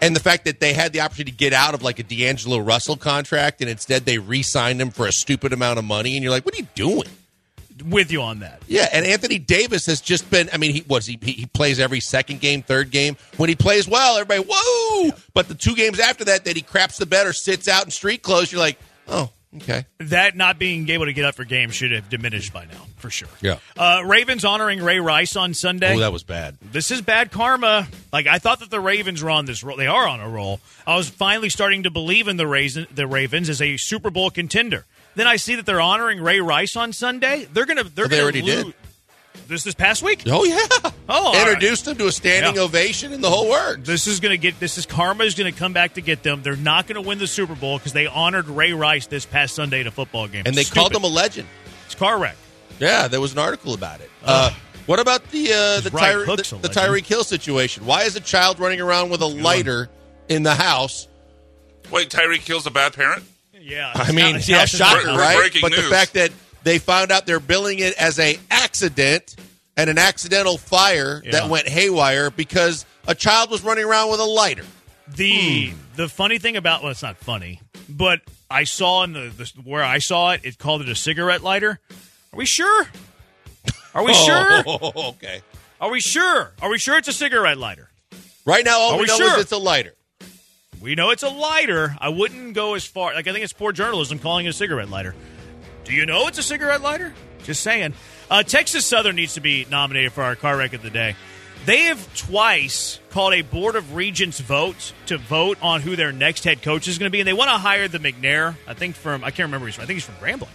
And 0.00 0.14
the 0.14 0.20
fact 0.20 0.44
that 0.44 0.60
they 0.60 0.72
had 0.72 0.92
the 0.92 1.00
opportunity 1.00 1.32
to 1.32 1.36
get 1.36 1.52
out 1.52 1.74
of 1.74 1.82
like 1.82 1.98
a 1.98 2.02
D'Angelo 2.02 2.58
Russell 2.58 2.96
contract 2.96 3.60
and 3.60 3.70
instead 3.70 4.04
they 4.04 4.18
re 4.18 4.42
signed 4.42 4.80
him 4.80 4.90
for 4.90 5.06
a 5.06 5.12
stupid 5.12 5.52
amount 5.52 5.78
of 5.78 5.84
money 5.84 6.14
and 6.14 6.22
you're 6.22 6.30
like, 6.30 6.44
what 6.44 6.54
are 6.54 6.58
you 6.58 6.68
doing? 6.74 7.08
With 7.84 8.10
you 8.10 8.22
on 8.22 8.38
that. 8.40 8.62
Yeah, 8.66 8.88
and 8.90 9.04
Anthony 9.04 9.38
Davis 9.38 9.84
has 9.84 10.00
just 10.00 10.30
been. 10.30 10.48
I 10.50 10.56
mean, 10.56 10.72
he 10.72 10.82
was 10.88 11.04
he, 11.04 11.18
he 11.20 11.44
plays 11.44 11.78
every 11.78 12.00
second 12.00 12.40
game, 12.40 12.62
third 12.62 12.90
game. 12.90 13.18
When 13.36 13.50
he 13.50 13.54
plays 13.54 13.86
well, 13.86 14.16
everybody 14.16 14.48
whoa. 14.50 15.10
But 15.34 15.48
the 15.48 15.54
two 15.54 15.74
games 15.74 16.00
after 16.00 16.24
that, 16.24 16.46
that 16.46 16.56
he 16.56 16.62
craps 16.62 16.96
the 16.96 17.04
bed 17.04 17.26
or 17.26 17.34
sits 17.34 17.68
out 17.68 17.84
in 17.84 17.90
street 17.90 18.22
clothes, 18.22 18.50
you're 18.50 18.62
like, 18.62 18.78
oh, 19.08 19.28
okay. 19.56 19.86
that 19.98 20.36
not 20.36 20.58
being 20.58 20.88
able 20.90 21.04
to 21.06 21.12
get 21.12 21.24
up 21.24 21.34
for 21.34 21.44
games 21.44 21.74
should 21.74 21.92
have 21.92 22.08
diminished 22.08 22.52
by 22.52 22.64
now, 22.64 22.86
for 22.96 23.10
sure. 23.10 23.28
Yeah. 23.40 23.58
Uh, 23.76 24.02
Ravens 24.04 24.44
honoring 24.44 24.82
Ray 24.82 24.98
Rice 25.00 25.36
on 25.36 25.54
Sunday. 25.54 25.94
Oh, 25.94 25.98
that 26.00 26.12
was 26.12 26.22
bad. 26.24 26.56
this 26.60 26.90
is 26.90 27.00
bad 27.02 27.30
karma. 27.30 27.88
Like 28.12 28.26
I 28.26 28.38
thought 28.38 28.60
that 28.60 28.70
the 28.70 28.80
Ravens 28.80 29.22
were 29.22 29.30
on 29.30 29.46
this 29.46 29.62
roll. 29.62 29.76
They 29.76 29.86
are 29.86 30.06
on 30.08 30.20
a 30.20 30.28
roll. 30.28 30.60
I 30.86 30.96
was 30.96 31.08
finally 31.08 31.48
starting 31.50 31.84
to 31.84 31.90
believe 31.90 32.28
in 32.28 32.36
the 32.36 32.46
Raisin, 32.46 32.86
the 32.94 33.06
Ravens 33.06 33.48
as 33.48 33.60
a 33.62 33.76
Super 33.76 34.10
Bowl 34.10 34.30
contender. 34.30 34.84
Then 35.14 35.26
I 35.26 35.36
see 35.36 35.54
that 35.54 35.64
they're 35.64 35.80
honoring 35.80 36.20
Ray 36.20 36.40
Rice 36.40 36.76
on 36.76 36.92
Sunday. 36.92 37.46
They're 37.50 37.64
gonna. 37.64 37.84
They're 37.84 38.04
Oh, 38.04 38.08
they 38.08 38.16
gonna 38.16 38.22
already 38.22 38.42
lose. 38.42 38.64
did. 38.64 38.74
This 39.48 39.64
this 39.64 39.74
past 39.74 40.02
week. 40.02 40.22
Oh 40.26 40.44
yeah. 40.44 40.58
Oh, 40.82 40.92
all 41.08 41.32
right. 41.32 41.46
introduced 41.46 41.84
them 41.84 41.96
to 41.98 42.06
a 42.08 42.12
standing 42.12 42.56
Yeah. 42.56 42.62
ovation 42.62 43.12
and 43.12 43.22
the 43.22 43.30
whole 43.30 43.48
works. 43.48 43.86
This 43.86 44.06
is 44.08 44.18
going 44.20 44.32
to 44.32 44.38
get 44.38 44.58
this 44.58 44.76
is 44.76 44.86
karma 44.86 45.22
is 45.24 45.34
going 45.36 45.52
to 45.52 45.56
come 45.56 45.72
back 45.72 45.94
to 45.94 46.00
get 46.00 46.22
them. 46.24 46.42
They're 46.42 46.56
not 46.56 46.86
going 46.88 47.00
to 47.00 47.06
win 47.08 47.18
the 47.18 47.26
Super 47.28 47.54
Bowl 47.54 47.78
because 47.78 47.92
they 47.92 48.06
honored 48.06 48.48
Ray 48.48 48.72
Rice 48.72 49.06
this 49.06 49.24
past 49.24 49.54
Sunday 49.54 49.80
at 49.80 49.86
a 49.86 49.90
football 49.92 50.26
game. 50.26 50.42
and 50.46 50.54
they 50.56 50.64
Stupid. 50.64 50.78
called 50.80 50.94
him 50.96 51.04
a 51.04 51.14
legend. 51.14 51.46
It's 51.84 51.94
car 51.94 52.18
wreck. 52.18 52.36
Yeah, 52.80 53.06
there 53.08 53.20
was 53.20 53.32
an 53.32 53.38
article 53.38 53.72
about 53.74 54.00
it. 54.00 54.10
Uh, 54.24 54.50
what 54.86 54.98
about 54.98 55.30
the 55.30 55.52
uh, 55.52 55.80
the, 55.80 55.90
right 55.90 56.12
Tyre- 56.12 56.24
the, 56.26 56.32
a 56.32 56.36
the 56.36 56.56
legend. 56.56 56.74
Tyreek 56.74 57.06
Hill 57.06 57.22
situation? 57.24 57.86
Why 57.86 58.02
is 58.02 58.16
a 58.16 58.20
child 58.20 58.58
running 58.58 58.80
around 58.80 59.10
with 59.10 59.20
a 59.22 59.26
lighter 59.26 59.88
in 60.28 60.42
the 60.42 60.54
house? 60.54 61.06
Wait, 61.92 62.10
Tyreek 62.10 62.40
Hill's 62.46 62.66
a 62.66 62.70
bad 62.72 62.94
parent? 62.94 63.22
Yeah, 63.58 63.92
I 63.94 64.12
mean, 64.12 64.34
his 64.36 64.48
yeah, 64.48 64.58
house 64.60 64.70
shocker, 64.70 65.06
right? 65.08 65.36
breaking 65.38 65.60
but 65.60 65.72
the 65.74 65.82
fact 65.82 66.14
that 66.14 66.30
they 66.66 66.78
found 66.78 67.12
out 67.12 67.26
they're 67.26 67.38
billing 67.40 67.78
it 67.78 67.94
as 67.94 68.18
a 68.18 68.38
accident 68.50 69.36
and 69.76 69.88
an 69.88 69.98
accidental 69.98 70.58
fire 70.58 71.22
Yeah. 71.24 71.32
that 71.32 71.48
went 71.48 71.68
haywire 71.68 72.28
because 72.30 72.84
a 73.06 73.14
child 73.14 73.50
was 73.50 73.62
running 73.62 73.84
around 73.84 74.10
with 74.10 74.18
a 74.20 74.24
lighter. 74.24 74.64
The 75.08 75.68
Hmm. 75.70 75.76
the 75.94 76.08
funny 76.08 76.38
thing 76.38 76.56
about 76.56 76.82
well, 76.82 76.90
it's 76.90 77.02
not 77.02 77.16
funny, 77.18 77.60
but 77.88 78.20
I 78.50 78.64
saw 78.64 79.04
in 79.04 79.12
the, 79.12 79.30
the 79.36 79.44
where 79.64 79.84
I 79.84 79.98
saw 79.98 80.32
it, 80.32 80.40
it 80.42 80.58
called 80.58 80.82
it 80.82 80.88
a 80.88 80.96
cigarette 80.96 81.42
lighter. 81.42 81.78
Are 82.32 82.36
we 82.36 82.46
sure? 82.46 82.86
Are 83.94 84.04
we 84.04 84.12
sure? 84.26 84.62
Oh, 84.66 84.92
okay. 85.10 85.42
Are 85.80 85.90
we 85.90 86.00
sure? 86.00 86.52
Are 86.60 86.68
we 86.68 86.78
sure 86.78 86.98
it's 86.98 87.06
a 87.08 87.12
cigarette 87.12 87.58
lighter? 87.58 87.90
Right 88.44 88.64
now, 88.64 88.78
all 88.78 88.92
Are 88.92 88.96
we, 88.96 89.02
we 89.02 89.06
know 89.06 89.16
sure? 89.18 89.34
is 89.36 89.42
it's 89.42 89.52
a 89.52 89.56
lighter. 89.58 89.94
We 90.80 90.94
know 90.96 91.10
it's 91.10 91.22
a 91.22 91.28
lighter. 91.28 91.96
I 92.00 92.08
wouldn't 92.08 92.54
go 92.54 92.74
as 92.74 92.84
far. 92.84 93.14
Like 93.14 93.28
I 93.28 93.32
think 93.32 93.44
it's 93.44 93.52
poor 93.52 93.70
journalism 93.72 94.18
calling 94.18 94.46
it 94.46 94.50
a 94.50 94.52
cigarette 94.52 94.90
lighter. 94.90 95.14
Do 95.86 95.94
you 95.94 96.04
know 96.04 96.26
it's 96.26 96.36
a 96.36 96.42
cigarette 96.42 96.82
lighter? 96.82 97.14
Just 97.44 97.62
saying. 97.62 97.94
Uh, 98.28 98.42
Texas 98.42 98.84
Southern 98.84 99.14
needs 99.14 99.34
to 99.34 99.40
be 99.40 99.66
nominated 99.70 100.12
for 100.12 100.24
our 100.24 100.34
car 100.34 100.56
wreck 100.56 100.72
of 100.72 100.82
the 100.82 100.90
day. 100.90 101.14
They 101.64 101.82
have 101.82 102.16
twice 102.16 102.98
called 103.10 103.34
a 103.34 103.42
board 103.42 103.76
of 103.76 103.94
regents 103.94 104.40
vote 104.40 104.92
to 105.06 105.16
vote 105.16 105.58
on 105.62 105.82
who 105.82 105.94
their 105.94 106.10
next 106.10 106.42
head 106.42 106.60
coach 106.60 106.88
is 106.88 106.98
going 106.98 107.06
to 107.06 107.12
be, 107.12 107.20
and 107.20 107.28
they 107.28 107.32
want 107.32 107.50
to 107.50 107.56
hire 107.56 107.86
the 107.86 107.98
McNair. 107.98 108.56
I 108.66 108.74
think 108.74 108.96
from 108.96 109.22
I 109.22 109.30
can't 109.30 109.46
remember. 109.46 109.70
From, 109.70 109.84
I 109.84 109.86
think 109.86 109.96
he's 109.96 110.04
from 110.04 110.16
Grambling, 110.16 110.48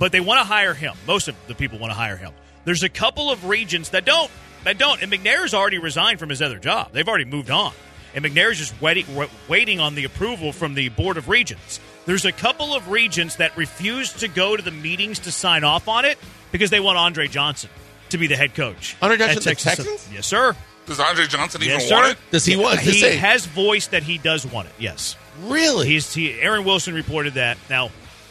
but 0.00 0.10
they 0.10 0.20
want 0.20 0.40
to 0.40 0.44
hire 0.44 0.74
him. 0.74 0.94
Most 1.06 1.28
of 1.28 1.36
the 1.46 1.54
people 1.54 1.78
want 1.78 1.92
to 1.92 1.96
hire 1.96 2.16
him. 2.16 2.32
There's 2.64 2.82
a 2.82 2.88
couple 2.88 3.30
of 3.30 3.44
regents 3.44 3.90
that 3.90 4.04
don't. 4.04 4.30
That 4.64 4.78
don't. 4.78 5.00
And 5.00 5.12
McNair's 5.12 5.54
already 5.54 5.78
resigned 5.78 6.18
from 6.18 6.28
his 6.28 6.42
other 6.42 6.58
job. 6.58 6.90
They've 6.90 7.06
already 7.06 7.24
moved 7.24 7.52
on. 7.52 7.72
And 8.16 8.24
McNair's 8.24 8.58
just 8.58 8.80
waiting, 8.80 9.06
waiting 9.46 9.78
on 9.78 9.94
the 9.94 10.04
approval 10.04 10.52
from 10.52 10.74
the 10.74 10.88
Board 10.88 11.18
of 11.18 11.28
Regents. 11.28 11.78
There's 12.06 12.24
a 12.24 12.32
couple 12.32 12.74
of 12.74 12.88
regents 12.90 13.36
that 13.36 13.56
refuse 13.56 14.12
to 14.14 14.28
go 14.28 14.56
to 14.56 14.62
the 14.62 14.70
meetings 14.70 15.18
to 15.20 15.32
sign 15.32 15.64
off 15.64 15.88
on 15.88 16.04
it 16.04 16.18
because 16.52 16.70
they 16.70 16.80
want 16.80 16.96
Andre 16.98 17.26
Johnson 17.28 17.68
to 18.10 18.18
be 18.18 18.26
the 18.28 18.36
head 18.36 18.54
coach. 18.54 18.96
Andre 19.02 19.18
Johnson, 19.18 19.36
at 19.38 19.42
the 19.42 19.50
Texas. 19.50 19.76
Texans? 19.76 20.08
Yes, 20.14 20.26
sir. 20.26 20.54
Does 20.86 21.00
Andre 21.00 21.26
Johnson 21.26 21.62
even 21.62 21.80
Yes, 21.80 21.90
want 21.90 22.06
sir. 22.06 22.12
it? 22.12 22.18
Does 22.30 22.44
he 22.46 22.56
want? 22.56 22.78
He 22.78 23.00
say- 23.00 23.16
has 23.16 23.44
voiced 23.44 23.90
that 23.90 24.04
he 24.04 24.18
does 24.18 24.46
want 24.46 24.68
it. 24.68 24.74
Yes. 24.78 25.16
really? 25.42 25.88
He's 25.88 26.14
he, 26.14 26.40
Aaron 26.40 26.64
Wilson 26.64 26.94
reported 26.94 27.34
that. 27.34 27.58
Now, 27.68 27.90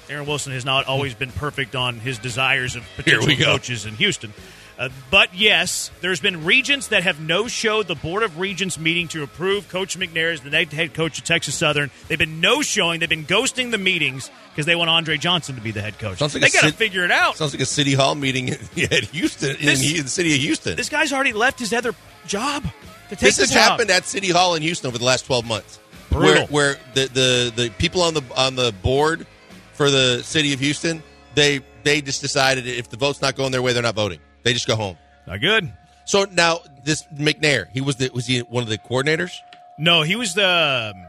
Aaron 0.09 0.25
Wilson 0.25 0.53
has 0.53 0.63
not 0.63 0.85
always 0.85 1.13
been 1.13 1.31
perfect 1.31 1.75
on 1.75 1.99
his 1.99 2.17
desires 2.17 2.75
of 2.77 2.83
potential 2.95 3.35
coaches 3.45 3.85
in 3.85 3.95
Houston. 3.95 4.33
Uh, 4.77 4.89
but 5.09 5.33
yes, 5.33 5.89
there's 6.01 6.19
been 6.19 6.43
regents 6.43 6.87
that 6.87 7.03
have 7.03 7.19
no 7.21 7.47
showed 7.47 7.87
the 7.87 7.95
Board 7.95 8.23
of 8.23 8.37
Regents 8.39 8.77
meeting 8.77 9.07
to 9.09 9.23
approve 9.23 9.69
Coach 9.69 9.97
McNair 9.97 10.33
as 10.33 10.41
the 10.41 10.49
next 10.49 10.73
head 10.73 10.93
coach 10.93 11.17
of 11.17 11.23
Texas 11.23 11.55
Southern. 11.55 11.89
They've 12.09 12.19
been 12.19 12.41
no 12.41 12.61
showing. 12.61 12.99
They've 12.99 13.07
been 13.07 13.25
ghosting 13.25 13.71
the 13.71 13.77
meetings 13.77 14.29
because 14.51 14.65
they 14.65 14.75
want 14.75 14.89
Andre 14.89 15.15
Johnson 15.17 15.55
to 15.55 15.61
be 15.61 15.71
the 15.71 15.81
head 15.81 15.97
coach. 15.97 16.17
Sounds 16.17 16.33
like 16.33 16.43
they 16.43 16.49
got 16.49 16.67
to 16.67 16.73
figure 16.73 17.05
it 17.05 17.11
out. 17.11 17.37
Sounds 17.37 17.53
like 17.53 17.61
a 17.61 17.65
city 17.65 17.93
hall 17.93 18.15
meeting 18.15 18.49
at 18.77 19.03
Houston 19.05 19.55
in, 19.55 19.65
This- 19.65 19.97
in 19.97 20.03
the 20.03 20.09
city 20.09 20.33
of 20.35 20.41
Houston. 20.41 20.75
this 20.75 20.89
guy's 20.89 21.13
already 21.13 21.33
left 21.33 21.59
his 21.59 21.71
other 21.71 21.95
job 22.27 22.63
to 22.63 22.69
take 23.15 23.19
This 23.19 23.37
has 23.37 23.51
happened 23.51 23.91
at 23.91 24.03
City 24.05 24.29
Hall 24.29 24.55
in 24.55 24.61
Houston 24.61 24.87
over 24.87 24.97
the 24.97 25.05
last 25.05 25.25
twelve 25.25 25.45
months. 25.45 25.79
Brutal. 26.09 26.47
Where, 26.47 26.73
where 26.75 26.79
the, 26.95 27.07
the, 27.07 27.53
the 27.63 27.69
people 27.77 28.01
on 28.01 28.13
the 28.13 28.23
on 28.35 28.55
the 28.55 28.73
board 28.81 29.25
for 29.73 29.89
the 29.89 30.21
city 30.23 30.53
of 30.53 30.59
Houston, 30.59 31.01
they 31.33 31.61
they 31.83 32.01
just 32.01 32.21
decided 32.21 32.67
if 32.67 32.89
the 32.89 32.97
vote's 32.97 33.21
not 33.21 33.35
going 33.35 33.51
their 33.51 33.61
way, 33.61 33.71
they're 33.73 33.83
not 33.83 33.95
voting. 33.95 34.19
They 34.45 34.53
just 34.53 34.67
go 34.67 34.77
home. 34.77 34.97
Not 35.27 35.41
good. 35.41 35.73
So 36.05 36.25
now 36.31 36.59
this 36.85 37.03
McNair, 37.13 37.67
he 37.73 37.81
was 37.81 37.97
the 37.97 38.09
was 38.13 38.25
he 38.27 38.39
one 38.39 38.63
of 38.63 38.69
the 38.69 38.77
coordinators? 38.77 39.31
No, 39.77 40.03
he 40.03 40.15
was 40.15 40.33
the 40.35 40.93
um, 40.95 41.05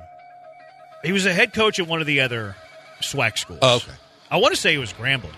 he 1.05 1.13
was 1.13 1.25
a 1.27 1.33
head 1.33 1.53
coach 1.53 1.79
at 1.79 1.87
one 1.87 2.01
of 2.01 2.07
the 2.09 2.21
other 2.23 2.57
SWAC 3.01 3.39
schools. 3.39 3.61
Oh, 3.63 3.77
okay. 3.77 3.93
I 4.31 4.39
want 4.39 4.55
to 4.55 4.61
say 4.61 4.73
he 4.73 4.79
was 4.79 4.93
Grambling. 4.93 5.35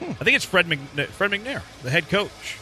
I 0.00 0.12
think 0.12 0.36
it's 0.36 0.44
Fred 0.44 0.66
McNair, 0.66 1.06
Fred 1.08 1.30
McNair, 1.30 1.62
the 1.82 1.90
head 1.90 2.08
coach. 2.10 2.58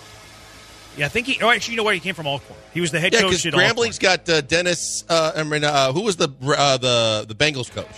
Yeah, 0.97 1.07
I 1.07 1.09
think 1.09 1.27
he. 1.27 1.43
Oh, 1.43 1.51
actually, 1.51 1.73
you 1.73 1.77
know 1.79 1.83
where 1.83 1.93
he 1.95 1.99
came 1.99 2.15
from? 2.15 2.29
Alcorn. 2.29 2.57
He 2.73 2.81
was 2.81 2.93
the 2.93 3.01
head 3.01 3.13
Yeah, 3.13 3.23
coach 3.23 3.43
because 3.43 3.47
at 3.47 3.53
Grambling's 3.55 3.99
got 3.99 4.29
uh, 4.29 4.41
Dennis. 4.41 5.05
Uh, 5.09 5.33
I 5.35 5.43
mean, 5.43 5.65
uh, 5.65 5.93
who 5.93 6.03
was 6.03 6.15
the 6.17 6.29
uh, 6.57 6.77
the 6.79 7.25
the 7.27 7.35
Bengals 7.35 7.69
coach? 7.73 7.89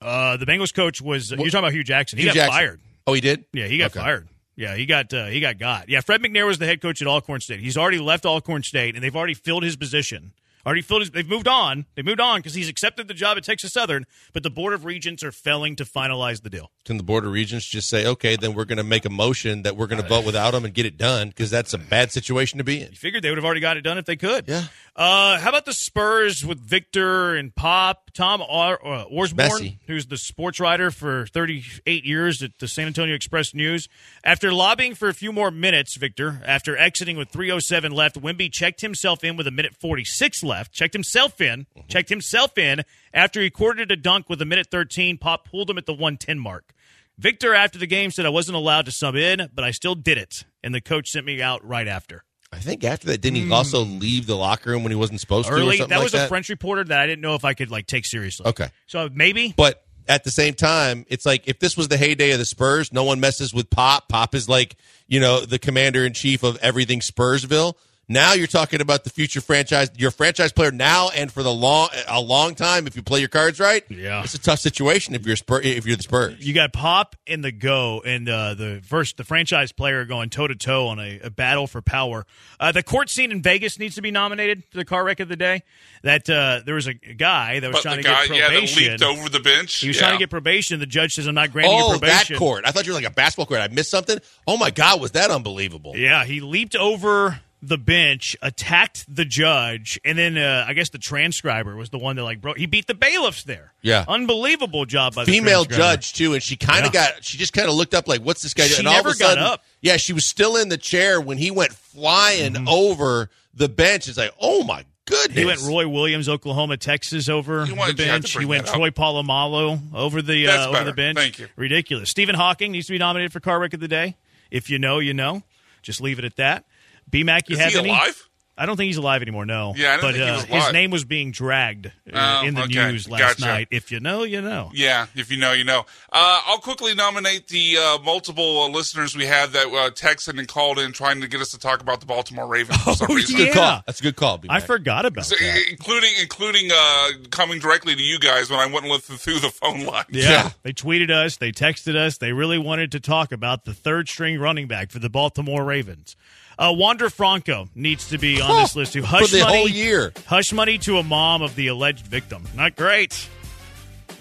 Uh, 0.00 0.38
the 0.38 0.46
Bengals 0.46 0.74
coach 0.74 1.02
was. 1.02 1.30
You're 1.30 1.38
talking 1.38 1.58
about 1.58 1.72
Hue 1.72 1.84
Jackson. 1.84 2.18
He 2.18 2.24
Hue 2.24 2.30
got 2.30 2.34
Jackson. 2.34 2.52
fired. 2.52 2.80
Oh, 3.06 3.12
he 3.12 3.20
did. 3.20 3.44
Yeah, 3.52 3.66
he 3.66 3.76
got 3.76 3.90
Okay. 3.90 4.00
fired. 4.00 4.26
Yeah, 4.62 4.76
he 4.76 4.86
got 4.86 5.12
uh, 5.12 5.26
he 5.26 5.40
got 5.40 5.58
got. 5.58 5.88
Yeah, 5.88 6.02
Fred 6.02 6.22
McNair 6.22 6.46
was 6.46 6.58
the 6.58 6.66
head 6.66 6.80
coach 6.80 7.02
at 7.02 7.08
Alcorn 7.08 7.40
State. 7.40 7.58
He's 7.58 7.76
already 7.76 7.98
left 7.98 8.24
Alcorn 8.24 8.62
State, 8.62 8.94
and 8.94 9.02
they've 9.02 9.16
already 9.16 9.34
filled 9.34 9.64
his 9.64 9.74
position. 9.74 10.34
Already 10.64 10.82
filled 10.82 11.02
his. 11.02 11.10
They've 11.10 11.28
moved 11.28 11.48
on. 11.48 11.86
They 11.96 12.02
moved 12.02 12.20
on 12.20 12.38
because 12.38 12.54
he's 12.54 12.68
accepted 12.68 13.08
the 13.08 13.14
job 13.14 13.36
at 13.36 13.42
Texas 13.42 13.72
Southern. 13.72 14.06
But 14.32 14.44
the 14.44 14.50
Board 14.50 14.72
of 14.72 14.84
Regents 14.84 15.24
are 15.24 15.32
failing 15.32 15.74
to 15.74 15.84
finalize 15.84 16.42
the 16.42 16.50
deal. 16.50 16.70
Can 16.84 16.96
the 16.96 17.02
board 17.02 17.24
of 17.24 17.32
regents 17.32 17.66
just 17.66 17.88
say, 17.88 18.06
okay, 18.06 18.36
then 18.36 18.54
we're 18.54 18.64
going 18.64 18.78
to 18.78 18.84
make 18.84 19.04
a 19.04 19.10
motion 19.10 19.62
that 19.62 19.76
we're 19.76 19.88
going 19.88 20.00
to 20.00 20.08
vote 20.08 20.24
without 20.24 20.54
him 20.54 20.64
and 20.64 20.72
get 20.72 20.86
it 20.86 20.96
done 20.96 21.30
because 21.30 21.50
that's 21.50 21.74
a 21.74 21.78
bad 21.78 22.12
situation 22.12 22.58
to 22.58 22.64
be 22.64 22.82
in. 22.82 22.90
You 22.90 22.96
figured 22.96 23.24
they 23.24 23.30
would 23.30 23.38
have 23.38 23.44
already 23.44 23.60
got 23.60 23.76
it 23.76 23.80
done 23.80 23.98
if 23.98 24.04
they 24.04 24.16
could. 24.16 24.48
Yeah. 24.48 24.64
Uh, 24.94 25.38
how 25.38 25.48
about 25.48 25.64
the 25.64 25.72
Spurs 25.72 26.44
with 26.44 26.60
Victor 26.60 27.34
and 27.34 27.54
Pop? 27.54 28.10
Tom 28.12 28.42
Or- 28.42 28.86
uh, 28.86 29.06
Orsborn, 29.06 29.36
Messy. 29.36 29.78
who's 29.86 30.04
the 30.06 30.18
sports 30.18 30.60
writer 30.60 30.90
for 30.90 31.26
38 31.28 32.04
years 32.04 32.42
at 32.42 32.58
the 32.58 32.68
San 32.68 32.88
Antonio 32.88 33.14
Express 33.14 33.54
News. 33.54 33.88
After 34.22 34.52
lobbying 34.52 34.94
for 34.94 35.08
a 35.08 35.14
few 35.14 35.32
more 35.32 35.50
minutes, 35.50 35.96
Victor, 35.96 36.42
after 36.44 36.76
exiting 36.76 37.16
with 37.16 37.30
307 37.30 37.90
left, 37.92 38.20
Wemby 38.20 38.52
checked 38.52 38.82
himself 38.82 39.24
in 39.24 39.34
with 39.34 39.46
a 39.46 39.50
minute 39.50 39.74
46 39.80 40.42
left. 40.42 40.72
Checked 40.72 40.92
himself 40.92 41.40
in. 41.40 41.66
Checked 41.88 42.10
himself 42.10 42.58
in. 42.58 42.82
After 43.14 43.40
he 43.40 43.48
courted 43.48 43.90
a 43.90 43.96
dunk 43.96 44.28
with 44.28 44.42
a 44.42 44.46
minute 44.46 44.66
13, 44.70 45.16
Pop 45.16 45.48
pulled 45.48 45.70
him 45.70 45.78
at 45.78 45.86
the 45.86 45.94
110 45.94 46.38
mark. 46.38 46.74
Victor, 47.16 47.54
after 47.54 47.78
the 47.78 47.86
game, 47.86 48.10
said, 48.10 48.26
I 48.26 48.30
wasn't 48.30 48.56
allowed 48.56 48.84
to 48.86 48.92
sub 48.92 49.16
in, 49.16 49.48
but 49.54 49.64
I 49.64 49.70
still 49.70 49.94
did 49.94 50.18
it. 50.18 50.44
And 50.62 50.74
the 50.74 50.80
coach 50.82 51.08
sent 51.08 51.24
me 51.24 51.40
out 51.40 51.64
right 51.66 51.88
after. 51.88 52.24
I 52.52 52.58
think 52.58 52.84
after 52.84 53.06
that, 53.08 53.20
didn't 53.20 53.36
he 53.36 53.44
hmm. 53.46 53.52
also 53.52 53.80
leave 53.80 54.26
the 54.26 54.36
locker 54.36 54.70
room 54.70 54.82
when 54.82 54.92
he 54.92 54.96
wasn't 54.96 55.20
supposed 55.20 55.48
to? 55.48 55.54
Or 55.54 55.56
Early, 55.56 55.78
something 55.78 55.88
that 55.88 55.96
like 55.96 56.12
was 56.12 56.14
a 56.14 56.28
French 56.28 56.48
reporter 56.48 56.84
that 56.84 56.98
I 56.98 57.06
didn't 57.06 57.22
know 57.22 57.34
if 57.34 57.44
I 57.44 57.54
could 57.54 57.70
like 57.70 57.86
take 57.86 58.04
seriously. 58.04 58.46
Okay. 58.46 58.68
So 58.86 59.08
maybe. 59.12 59.54
But 59.56 59.82
at 60.08 60.24
the 60.24 60.30
same 60.30 60.54
time, 60.54 61.06
it's 61.08 61.24
like 61.24 61.48
if 61.48 61.58
this 61.58 61.76
was 61.76 61.88
the 61.88 61.96
heyday 61.96 62.32
of 62.32 62.38
the 62.38 62.44
Spurs, 62.44 62.92
no 62.92 63.04
one 63.04 63.20
messes 63.20 63.54
with 63.54 63.70
Pop. 63.70 64.08
Pop 64.08 64.34
is 64.34 64.48
like, 64.48 64.76
you 65.06 65.20
know, 65.20 65.40
the 65.40 65.58
commander 65.58 66.04
in 66.04 66.12
chief 66.12 66.42
of 66.42 66.58
everything 66.58 67.00
Spursville. 67.00 67.74
Now 68.08 68.32
you're 68.32 68.48
talking 68.48 68.80
about 68.80 69.04
the 69.04 69.10
future 69.10 69.40
franchise, 69.40 69.90
your 69.96 70.10
franchise 70.10 70.52
player 70.52 70.72
now 70.72 71.10
and 71.10 71.30
for 71.30 71.44
the 71.44 71.52
long 71.52 71.88
a 72.08 72.20
long 72.20 72.56
time 72.56 72.88
if 72.88 72.96
you 72.96 73.02
play 73.02 73.20
your 73.20 73.28
cards 73.28 73.60
right. 73.60 73.84
Yeah. 73.88 74.24
It's 74.24 74.34
a 74.34 74.40
tough 74.40 74.58
situation 74.58 75.14
if 75.14 75.24
you're 75.24 75.36
Spur, 75.36 75.60
if 75.60 75.86
you're 75.86 75.96
the 75.96 76.02
Spurs. 76.02 76.44
You 76.44 76.52
got 76.52 76.72
Pop 76.72 77.14
and 77.28 77.44
the 77.44 77.52
go 77.52 78.02
and 78.04 78.28
uh, 78.28 78.54
the 78.54 78.82
first 78.84 79.18
the 79.18 79.24
franchise 79.24 79.70
player 79.70 80.04
going 80.04 80.30
toe 80.30 80.48
to 80.48 80.56
toe 80.56 80.88
on 80.88 80.98
a, 80.98 81.20
a, 81.20 81.30
battle 81.30 81.68
for 81.68 81.80
power. 81.80 82.26
Uh, 82.58 82.72
the 82.72 82.82
court 82.82 83.08
scene 83.08 83.30
in 83.30 83.40
Vegas 83.40 83.78
needs 83.78 83.94
to 83.94 84.02
be 84.02 84.10
nominated 84.10 84.64
for 84.70 84.78
the 84.78 84.84
car 84.84 85.04
wreck 85.04 85.20
of 85.20 85.28
the 85.28 85.36
day. 85.36 85.62
That 86.02 86.28
uh, 86.28 86.60
there 86.66 86.74
was 86.74 86.88
a 86.88 86.94
guy 86.94 87.60
that 87.60 87.68
was 87.68 87.76
but 87.76 87.82
trying 87.82 87.96
to 87.98 88.02
guy, 88.02 88.26
get 88.26 88.48
probation. 88.48 88.82
Yeah, 88.82 88.96
that 88.96 89.08
leaped 89.08 89.20
over 89.20 89.28
the 89.28 89.40
bench. 89.40 89.76
He 89.76 89.88
was 89.88 89.96
yeah. 89.96 90.02
trying 90.02 90.14
to 90.14 90.18
get 90.18 90.28
probation. 90.28 90.80
The 90.80 90.86
judge 90.86 91.14
says, 91.14 91.28
"I'm 91.28 91.36
not 91.36 91.52
granting 91.52 91.78
oh, 91.80 91.92
you 91.92 91.98
probation." 91.98 92.34
that 92.34 92.38
court. 92.38 92.64
I 92.66 92.72
thought 92.72 92.84
you 92.84 92.92
were 92.92 92.98
like 92.98 93.06
a 93.06 93.14
basketball 93.14 93.46
court. 93.46 93.60
I 93.60 93.68
missed 93.68 93.90
something. 93.90 94.18
Oh 94.46 94.56
my 94.56 94.70
god, 94.70 95.00
was 95.00 95.12
that 95.12 95.30
unbelievable? 95.30 95.96
Yeah, 95.96 96.24
he 96.24 96.40
leaped 96.40 96.74
over 96.74 97.40
the 97.62 97.78
bench, 97.78 98.36
attacked 98.42 99.04
the 99.14 99.24
judge, 99.24 99.98
and 100.04 100.18
then 100.18 100.36
uh, 100.36 100.64
I 100.66 100.72
guess 100.72 100.90
the 100.90 100.98
transcriber 100.98 101.76
was 101.76 101.90
the 101.90 101.98
one 101.98 102.16
that 102.16 102.24
like 102.24 102.40
broke. 102.40 102.58
He 102.58 102.66
beat 102.66 102.88
the 102.88 102.94
bailiffs 102.94 103.44
there. 103.44 103.72
Yeah, 103.82 104.04
unbelievable 104.08 104.84
job 104.84 105.14
by 105.14 105.24
the 105.24 105.32
female 105.32 105.64
the 105.64 105.76
judge 105.76 106.12
too, 106.12 106.34
and 106.34 106.42
she 106.42 106.56
kind 106.56 106.84
of 106.84 106.92
yeah. 106.92 107.12
got. 107.12 107.24
She 107.24 107.38
just 107.38 107.52
kind 107.52 107.68
of 107.68 107.74
looked 107.74 107.94
up 107.94 108.08
like, 108.08 108.20
"What's 108.20 108.42
this 108.42 108.52
guy?" 108.52 108.64
She 108.64 108.76
and 108.76 108.84
never 108.84 108.96
all 108.96 109.06
of 109.06 109.06
a 109.06 109.14
sudden, 109.14 109.44
got 109.44 109.52
up. 109.52 109.64
Yeah, 109.80 109.96
she 109.96 110.12
was 110.12 110.26
still 110.26 110.56
in 110.56 110.68
the 110.68 110.76
chair 110.76 111.20
when 111.20 111.38
he 111.38 111.52
went 111.52 111.72
flying 111.72 112.54
mm-hmm. 112.54 112.68
over 112.68 113.30
the 113.54 113.68
bench. 113.68 114.08
It's 114.08 114.18
like, 114.18 114.34
oh 114.40 114.64
my 114.64 114.84
goodness! 115.04 115.38
He 115.38 115.44
went 115.44 115.60
Roy 115.60 115.86
Williams, 115.86 116.28
Oklahoma, 116.28 116.78
Texas 116.78 117.28
over 117.28 117.64
the 117.64 117.94
bench. 117.96 118.36
He 118.36 118.44
went 118.44 118.66
Troy 118.66 118.90
Polamalu 118.90 119.94
over 119.94 120.20
the 120.20 120.48
uh, 120.48 120.68
over 120.68 120.82
the 120.82 120.92
bench. 120.92 121.16
Thank 121.16 121.38
you. 121.38 121.48
Ridiculous. 121.54 122.10
Stephen 122.10 122.34
Hawking 122.34 122.72
needs 122.72 122.86
to 122.86 122.92
be 122.92 122.98
nominated 122.98 123.32
for 123.32 123.38
car 123.38 123.60
wreck 123.60 123.72
of 123.72 123.80
the 123.80 123.88
day. 123.88 124.16
If 124.50 124.68
you 124.68 124.80
know, 124.80 124.98
you 124.98 125.14
know. 125.14 125.44
Just 125.82 126.00
leave 126.00 126.20
it 126.20 126.24
at 126.24 126.36
that. 126.36 126.64
BMAC, 127.10 127.48
you 127.48 127.54
Is 127.56 127.60
have 127.60 127.72
he 127.72 127.78
any? 127.78 127.88
alive? 127.90 128.28
I 128.54 128.66
don't 128.66 128.76
think 128.76 128.88
he's 128.88 128.98
alive 128.98 129.22
anymore. 129.22 129.46
No. 129.46 129.72
Yeah, 129.74 129.88
I 129.88 129.96
don't 129.96 130.00
but 130.02 130.12
think 130.14 130.24
he 130.26 130.30
was 130.30 130.44
uh, 130.44 130.48
alive. 130.52 130.62
his 130.64 130.72
name 130.74 130.90
was 130.90 131.04
being 131.06 131.30
dragged 131.32 131.86
uh, 131.86 132.40
Oh, 132.42 132.46
in 132.46 132.54
the 132.54 132.64
okay. 132.64 132.90
news 132.92 133.08
last 133.08 133.38
Gotcha. 133.38 133.40
night. 133.40 133.68
If 133.70 133.90
you 133.90 133.98
know, 133.98 134.24
you 134.24 134.42
know. 134.42 134.70
Yeah, 134.74 135.06
if 135.16 135.30
you 135.30 135.38
know, 135.38 135.52
you 135.54 135.64
know. 135.64 135.80
Uh, 136.12 136.40
I'll 136.46 136.58
quickly 136.58 136.94
nominate 136.94 137.48
the 137.48 137.78
uh, 137.78 137.98
multiple 138.04 138.60
uh, 138.64 138.68
listeners 138.68 139.16
we 139.16 139.24
had 139.24 139.50
that 139.52 139.66
uh, 139.68 139.90
texted 139.92 140.38
and 140.38 140.46
called 140.46 140.78
in 140.78 140.92
trying 140.92 141.22
to 141.22 141.28
get 141.28 141.40
us 141.40 141.50
to 141.52 141.58
talk 141.58 141.80
about 141.80 142.00
the 142.00 142.06
Baltimore 142.06 142.46
Ravens. 142.46 142.76
For 142.82 142.92
some 142.94 143.06
Oh, 143.10 143.14
reason. 143.14 143.38
yeah. 143.38 143.44
Good 143.46 143.54
call. 143.54 143.82
That's 143.86 144.00
a 144.00 144.02
good 144.02 144.16
call. 144.16 144.34
I 144.34 144.36
B-Mac. 144.36 144.62
I 144.62 144.66
forgot 144.66 145.06
about 145.06 145.24
So, 145.24 145.34
that. 145.40 145.62
including 145.70 146.10
including 146.20 146.70
uh, 146.72 147.08
coming 147.30 147.58
directly 147.58 147.96
to 147.96 148.02
you 148.02 148.18
guys 148.18 148.50
when 148.50 148.60
I 148.60 148.66
went 148.66 148.84
and 148.84 148.92
listened 148.92 149.18
through 149.18 149.38
the 149.40 149.50
phone 149.50 149.86
line. 149.86 150.04
Yeah. 150.10 150.28
Yeah. 150.30 150.50
They 150.62 150.74
tweeted 150.74 151.10
us. 151.10 151.38
They 151.38 151.52
texted 151.52 151.96
us. 151.96 152.18
They 152.18 152.34
really 152.34 152.58
wanted 152.58 152.92
to 152.92 153.00
talk 153.00 153.32
about 153.32 153.64
the 153.64 153.72
third 153.72 154.10
string 154.10 154.38
running 154.38 154.68
back 154.68 154.90
for 154.90 154.98
the 154.98 155.10
Baltimore 155.10 155.64
Ravens. 155.64 156.16
Uh, 156.62 156.72
Wander 156.72 157.10
Franco 157.10 157.68
needs 157.74 158.08
to 158.10 158.18
be 158.18 158.40
on 158.40 158.62
this 158.62 158.76
list 158.76 158.92
too. 158.92 159.02
Hush 159.02 159.30
for 159.30 159.36
the 159.36 159.42
money, 159.42 159.56
whole 159.58 159.68
year. 159.68 160.12
Hush 160.26 160.52
money 160.52 160.78
to 160.78 160.98
a 160.98 161.02
mom 161.02 161.42
of 161.42 161.54
the 161.56 161.66
alleged 161.68 162.06
victim. 162.06 162.44
Not 162.54 162.76
great. 162.76 163.28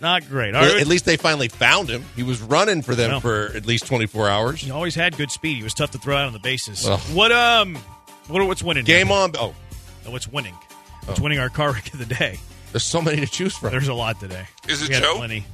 Not 0.02 0.28
great. 0.28 0.56
All 0.56 0.62
Well, 0.62 0.74
right. 0.74 0.82
at 0.82 0.88
least 0.88 1.06
they 1.06 1.18
finally 1.18 1.48
found 1.48 1.88
him. 1.90 2.04
He 2.16 2.24
was 2.24 2.42
running 2.42 2.82
for 2.82 2.96
them 2.96 3.12
Well. 3.12 3.20
for 3.20 3.52
at 3.56 3.68
least 3.68 3.86
24 3.86 4.28
hours. 4.30 4.60
He 4.62 4.72
always 4.72 4.96
had 4.96 5.16
good 5.16 5.30
speed. 5.30 5.58
He 5.58 5.64
was 5.64 5.76
tough 5.76 5.92
to 5.92 6.00
throw 6.00 6.18
out 6.18 6.26
on 6.26 6.34
the 6.34 6.40
bases. 6.40 6.88
Ugh. 6.88 7.00
What 7.14 7.32
um, 7.32 7.76
what 8.28 8.46
what's 8.48 8.64
winning? 8.64 8.86
here? 8.86 8.98
Game 8.98 9.12
on. 9.12 9.34
Oh, 9.38 9.54
What's 10.08 10.28
winning? 10.28 10.56
What's 11.06 11.20
winning 11.20 11.38
our 11.38 11.50
car 11.50 11.74
wreck 11.74 11.88
of 11.94 12.00
the 12.00 12.06
day? 12.08 12.40
there's 12.72 12.84
so 12.84 13.02
many 13.02 13.18
to 13.22 13.28
choose 13.28 13.56
from. 13.56 13.70
There's 13.70 13.88
a 13.90 13.94
lot 13.94 14.20
today. 14.20 14.46
Is 14.68 14.82
it 14.82 14.90
We 14.90 14.96
Joe? 14.96 15.18
Plenty. 15.18 15.46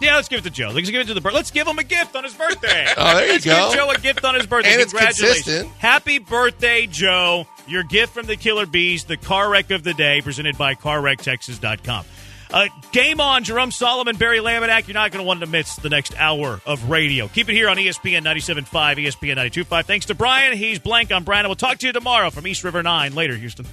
Yeah, 0.00 0.16
let's 0.16 0.28
give 0.28 0.38
it 0.40 0.42
to 0.42 0.50
Joe. 0.50 0.70
Let's 0.70 0.90
give 0.90 1.00
it 1.00 1.06
to 1.08 1.14
the 1.14 1.20
bird. 1.20 1.32
Let's 1.34 1.50
give 1.50 1.66
him 1.66 1.78
a 1.78 1.84
gift 1.84 2.14
on 2.14 2.24
his 2.24 2.34
birthday. 2.34 2.86
Oh, 2.96 3.16
there 3.16 3.26
you 3.26 3.32
let's 3.32 3.44
go. 3.44 3.68
Give 3.70 3.78
Joe 3.78 3.90
a 3.90 3.98
gift 3.98 4.24
on 4.24 4.34
his 4.34 4.46
birthday. 4.46 4.72
And 4.72 4.80
it's 4.80 4.92
consistent. 4.92 5.68
Happy 5.78 6.18
birthday, 6.18 6.86
Joe. 6.86 7.46
Your 7.66 7.82
gift 7.82 8.12
from 8.14 8.26
the 8.26 8.36
Killer 8.36 8.66
B's, 8.66 9.04
the 9.04 9.16
car 9.16 9.50
wreck 9.50 9.70
of 9.70 9.82
the 9.84 9.94
day, 9.94 10.20
presented 10.20 10.56
by 10.56 10.74
CarWreckTexas.com. 10.74 12.04
Uh, 12.50 12.66
game 12.92 13.20
on, 13.20 13.44
Jerome 13.44 13.70
Solomon, 13.70 14.16
Barry 14.16 14.38
Laminack. 14.38 14.86
You're 14.88 14.94
not 14.94 15.12
going 15.12 15.22
to 15.22 15.26
want 15.26 15.40
to 15.40 15.46
miss 15.46 15.76
the 15.76 15.90
next 15.90 16.16
hour 16.16 16.60
of 16.64 16.88
radio. 16.88 17.28
Keep 17.28 17.50
it 17.50 17.52
here 17.52 17.68
on 17.68 17.76
ESPN 17.76 18.22
97.5, 18.22 18.66
ESPN 18.96 19.36
92.5. 19.36 19.84
Thanks 19.84 20.06
to 20.06 20.14
Brian. 20.14 20.56
He's 20.56 20.78
blank 20.78 21.12
on 21.12 21.24
Brian. 21.24 21.46
We'll 21.46 21.56
talk 21.56 21.78
to 21.78 21.86
you 21.86 21.92
tomorrow 21.92 22.30
from 22.30 22.46
East 22.46 22.64
River 22.64 22.82
9. 22.82 23.14
Later, 23.14 23.36
Houston. 23.36 23.66